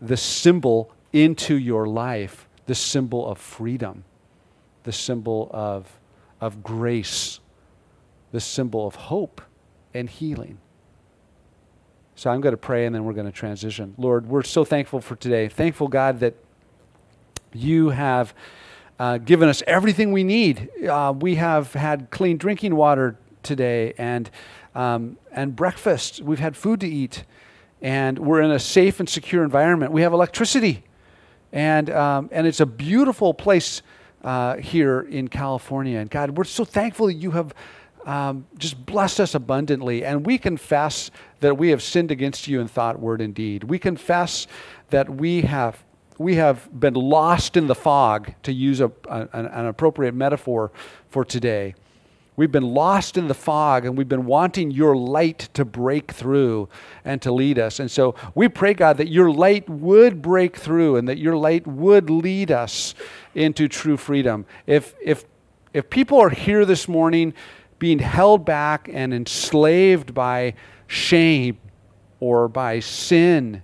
this 0.00 0.22
symbol 0.22 0.92
into 1.12 1.56
your 1.56 1.86
life, 1.86 2.46
the 2.66 2.74
symbol 2.74 3.26
of 3.26 3.38
freedom, 3.38 4.04
the 4.84 4.92
symbol 4.92 5.50
of 5.52 5.98
of 6.42 6.62
grace, 6.62 7.38
the 8.32 8.40
symbol 8.40 8.86
of 8.86 8.96
hope 8.96 9.40
and 9.94 10.10
healing. 10.10 10.58
So 12.16 12.30
I'm 12.30 12.40
going 12.40 12.52
to 12.52 12.58
pray 12.58 12.84
and 12.84 12.94
then 12.94 13.04
we're 13.04 13.12
going 13.12 13.26
to 13.26 13.32
transition. 13.32 13.94
Lord, 13.96 14.26
we're 14.26 14.42
so 14.42 14.64
thankful 14.64 15.00
for 15.00 15.14
today. 15.14 15.48
Thankful, 15.48 15.86
God, 15.86 16.18
that 16.20 16.34
you 17.52 17.90
have 17.90 18.34
uh, 18.98 19.18
given 19.18 19.48
us 19.48 19.62
everything 19.68 20.10
we 20.10 20.24
need. 20.24 20.68
Uh, 20.84 21.14
we 21.18 21.36
have 21.36 21.72
had 21.74 22.10
clean 22.10 22.38
drinking 22.38 22.74
water 22.74 23.16
today 23.44 23.94
and, 23.96 24.28
um, 24.74 25.18
and 25.30 25.54
breakfast. 25.54 26.22
We've 26.22 26.40
had 26.40 26.56
food 26.56 26.80
to 26.80 26.88
eat. 26.88 27.24
And 27.80 28.18
we're 28.18 28.42
in 28.42 28.50
a 28.50 28.58
safe 28.58 28.98
and 28.98 29.08
secure 29.08 29.44
environment. 29.44 29.92
We 29.92 30.02
have 30.02 30.12
electricity. 30.12 30.82
And, 31.52 31.88
um, 31.90 32.30
and 32.32 32.48
it's 32.48 32.60
a 32.60 32.66
beautiful 32.66 33.32
place 33.32 33.82
uh, 34.22 34.56
here 34.56 35.00
in 35.00 35.28
California. 35.28 35.98
And 35.98 36.10
God, 36.10 36.36
we're 36.36 36.44
so 36.44 36.64
thankful 36.64 37.06
that 37.06 37.14
you 37.14 37.32
have 37.32 37.54
um, 38.04 38.46
just 38.58 38.84
blessed 38.84 39.20
us 39.20 39.34
abundantly. 39.34 40.04
And 40.04 40.26
we 40.26 40.38
confess 40.38 41.10
that 41.40 41.56
we 41.56 41.70
have 41.70 41.82
sinned 41.82 42.10
against 42.10 42.48
you 42.48 42.60
in 42.60 42.68
thought, 42.68 42.98
word, 42.98 43.20
and 43.20 43.34
deed. 43.34 43.64
We 43.64 43.78
confess 43.78 44.46
that 44.90 45.08
we 45.08 45.42
have. 45.42 45.82
We 46.18 46.36
have 46.36 46.68
been 46.78 46.94
lost 46.94 47.56
in 47.56 47.66
the 47.66 47.74
fog, 47.74 48.34
to 48.42 48.52
use 48.52 48.80
a, 48.80 48.92
a, 49.08 49.28
an 49.32 49.66
appropriate 49.66 50.14
metaphor 50.14 50.70
for 51.08 51.24
today. 51.24 51.74
We've 52.34 52.52
been 52.52 52.74
lost 52.74 53.18
in 53.18 53.28
the 53.28 53.34
fog 53.34 53.84
and 53.84 53.96
we've 53.96 54.08
been 54.08 54.24
wanting 54.24 54.70
your 54.70 54.96
light 54.96 55.50
to 55.54 55.64
break 55.64 56.12
through 56.12 56.68
and 57.04 57.20
to 57.22 57.32
lead 57.32 57.58
us. 57.58 57.78
And 57.78 57.90
so 57.90 58.14
we 58.34 58.48
pray, 58.48 58.72
God, 58.72 58.96
that 58.96 59.08
your 59.08 59.30
light 59.30 59.68
would 59.68 60.22
break 60.22 60.56
through 60.56 60.96
and 60.96 61.08
that 61.08 61.18
your 61.18 61.36
light 61.36 61.66
would 61.66 62.08
lead 62.08 62.50
us 62.50 62.94
into 63.34 63.68
true 63.68 63.96
freedom. 63.96 64.46
If, 64.66 64.94
if, 65.02 65.24
if 65.72 65.88
people 65.90 66.20
are 66.20 66.30
here 66.30 66.64
this 66.64 66.88
morning 66.88 67.34
being 67.78 67.98
held 67.98 68.44
back 68.44 68.88
and 68.92 69.12
enslaved 69.12 70.14
by 70.14 70.54
shame 70.86 71.58
or 72.20 72.46
by 72.46 72.78
sin 72.78 73.62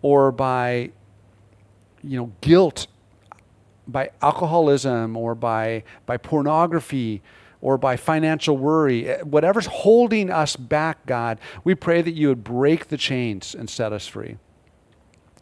or 0.00 0.32
by 0.32 0.90
you 2.02 2.16
know 2.16 2.32
guilt 2.40 2.86
by 3.88 4.08
alcoholism 4.22 5.16
or 5.16 5.34
by 5.34 5.82
by 6.06 6.16
pornography 6.16 7.20
or 7.60 7.76
by 7.76 7.96
financial 7.96 8.56
worry 8.56 9.08
eh, 9.08 9.20
whatever's 9.22 9.66
holding 9.66 10.30
us 10.30 10.56
back 10.56 11.04
god 11.04 11.38
we 11.64 11.74
pray 11.74 12.00
that 12.00 12.12
you 12.12 12.28
would 12.28 12.44
break 12.44 12.88
the 12.88 12.96
chains 12.96 13.54
and 13.54 13.68
set 13.68 13.92
us 13.92 14.06
free 14.06 14.36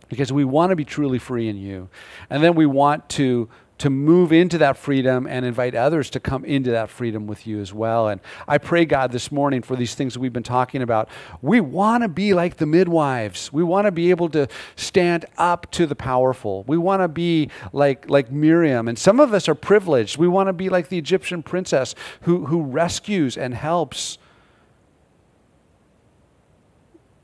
because 0.09 0.33
we 0.33 0.45
want 0.45 0.71
to 0.71 0.77
be 0.77 0.85
truly 0.85 1.19
free 1.19 1.49
in 1.49 1.57
you. 1.57 1.89
And 2.31 2.43
then 2.43 2.55
we 2.55 2.67
want 2.67 3.09
to 3.11 3.49
to 3.77 3.91
move 3.91 4.33
into 4.33 4.57
that 4.59 4.77
freedom 4.77 5.27
and 5.27 5.45
invite 5.45 5.75
others 5.75 6.09
to 6.09 6.21
come 6.21 6.45
into 6.45 6.71
that 6.71 6.89
freedom 6.89 7.27
with 7.27 7.47
you 7.47 7.61
as 7.61 7.73
well. 7.73 8.09
And 8.09 8.21
I 8.47 8.59
pray, 8.59 8.85
God, 8.85 9.11
this 9.11 9.33
morning 9.33 9.63
for 9.63 9.75
these 9.75 9.95
things 9.95 10.15
that 10.15 10.21
we've 10.21 10.33
been 10.33 10.45
talking 10.45 10.81
about. 10.81 11.09
We 11.43 11.61
want 11.61 12.03
to 12.03 12.09
be 12.09 12.35
like 12.35 12.59
the 12.59 12.67
midwives. 12.67 13.53
We 13.53 13.65
want 13.65 13.87
to 13.87 13.91
be 13.91 14.11
able 14.11 14.29
to 14.31 14.47
stand 14.77 15.27
up 15.37 15.71
to 15.73 15.87
the 15.87 15.97
powerful. 15.97 16.63
We 16.69 16.77
want 16.77 17.03
to 17.03 17.09
be 17.09 17.51
like, 17.73 18.09
like 18.09 18.31
Miriam. 18.31 18.87
And 18.87 18.99
some 18.99 19.19
of 19.19 19.35
us 19.35 19.49
are 19.49 19.57
privileged. 19.57 20.19
We 20.19 20.29
want 20.29 20.49
to 20.49 20.53
be 20.53 20.69
like 20.69 20.89
the 20.89 20.99
Egyptian 20.99 21.43
princess 21.43 21.97
who, 22.23 22.47
who 22.47 22.63
rescues 22.63 23.37
and 23.37 23.55
helps. 23.55 24.19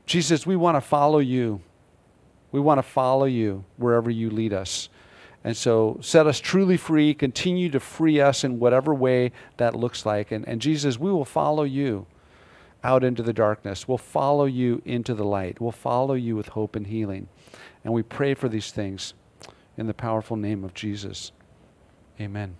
Jesus, 0.05 0.45
we 0.45 0.57
want 0.57 0.75
to 0.75 0.81
follow 0.81 1.19
you. 1.19 1.61
We 2.51 2.59
want 2.59 2.79
to 2.79 2.83
follow 2.83 3.25
you 3.25 3.63
wherever 3.77 4.09
you 4.09 4.29
lead 4.29 4.53
us. 4.53 4.89
And 5.43 5.57
so 5.57 5.97
set 6.01 6.27
us 6.27 6.39
truly 6.39 6.77
free. 6.77 7.13
Continue 7.13 7.69
to 7.69 7.79
free 7.79 8.19
us 8.19 8.43
in 8.43 8.59
whatever 8.59 8.93
way 8.93 9.31
that 9.57 9.75
looks 9.75 10.05
like. 10.05 10.31
And, 10.31 10.47
and 10.47 10.61
Jesus, 10.61 10.99
we 10.99 11.11
will 11.11 11.25
follow 11.25 11.63
you 11.63 12.05
out 12.83 13.03
into 13.03 13.23
the 13.23 13.33
darkness. 13.33 13.87
We'll 13.87 13.97
follow 13.97 14.45
you 14.45 14.81
into 14.85 15.13
the 15.13 15.23
light. 15.23 15.59
We'll 15.59 15.71
follow 15.71 16.13
you 16.13 16.35
with 16.35 16.49
hope 16.49 16.75
and 16.75 16.87
healing. 16.87 17.27
And 17.83 17.93
we 17.93 18.03
pray 18.03 18.33
for 18.33 18.49
these 18.49 18.71
things 18.71 19.13
in 19.77 19.87
the 19.87 19.93
powerful 19.93 20.37
name 20.37 20.63
of 20.63 20.73
Jesus. 20.73 21.31
Amen. 22.19 22.57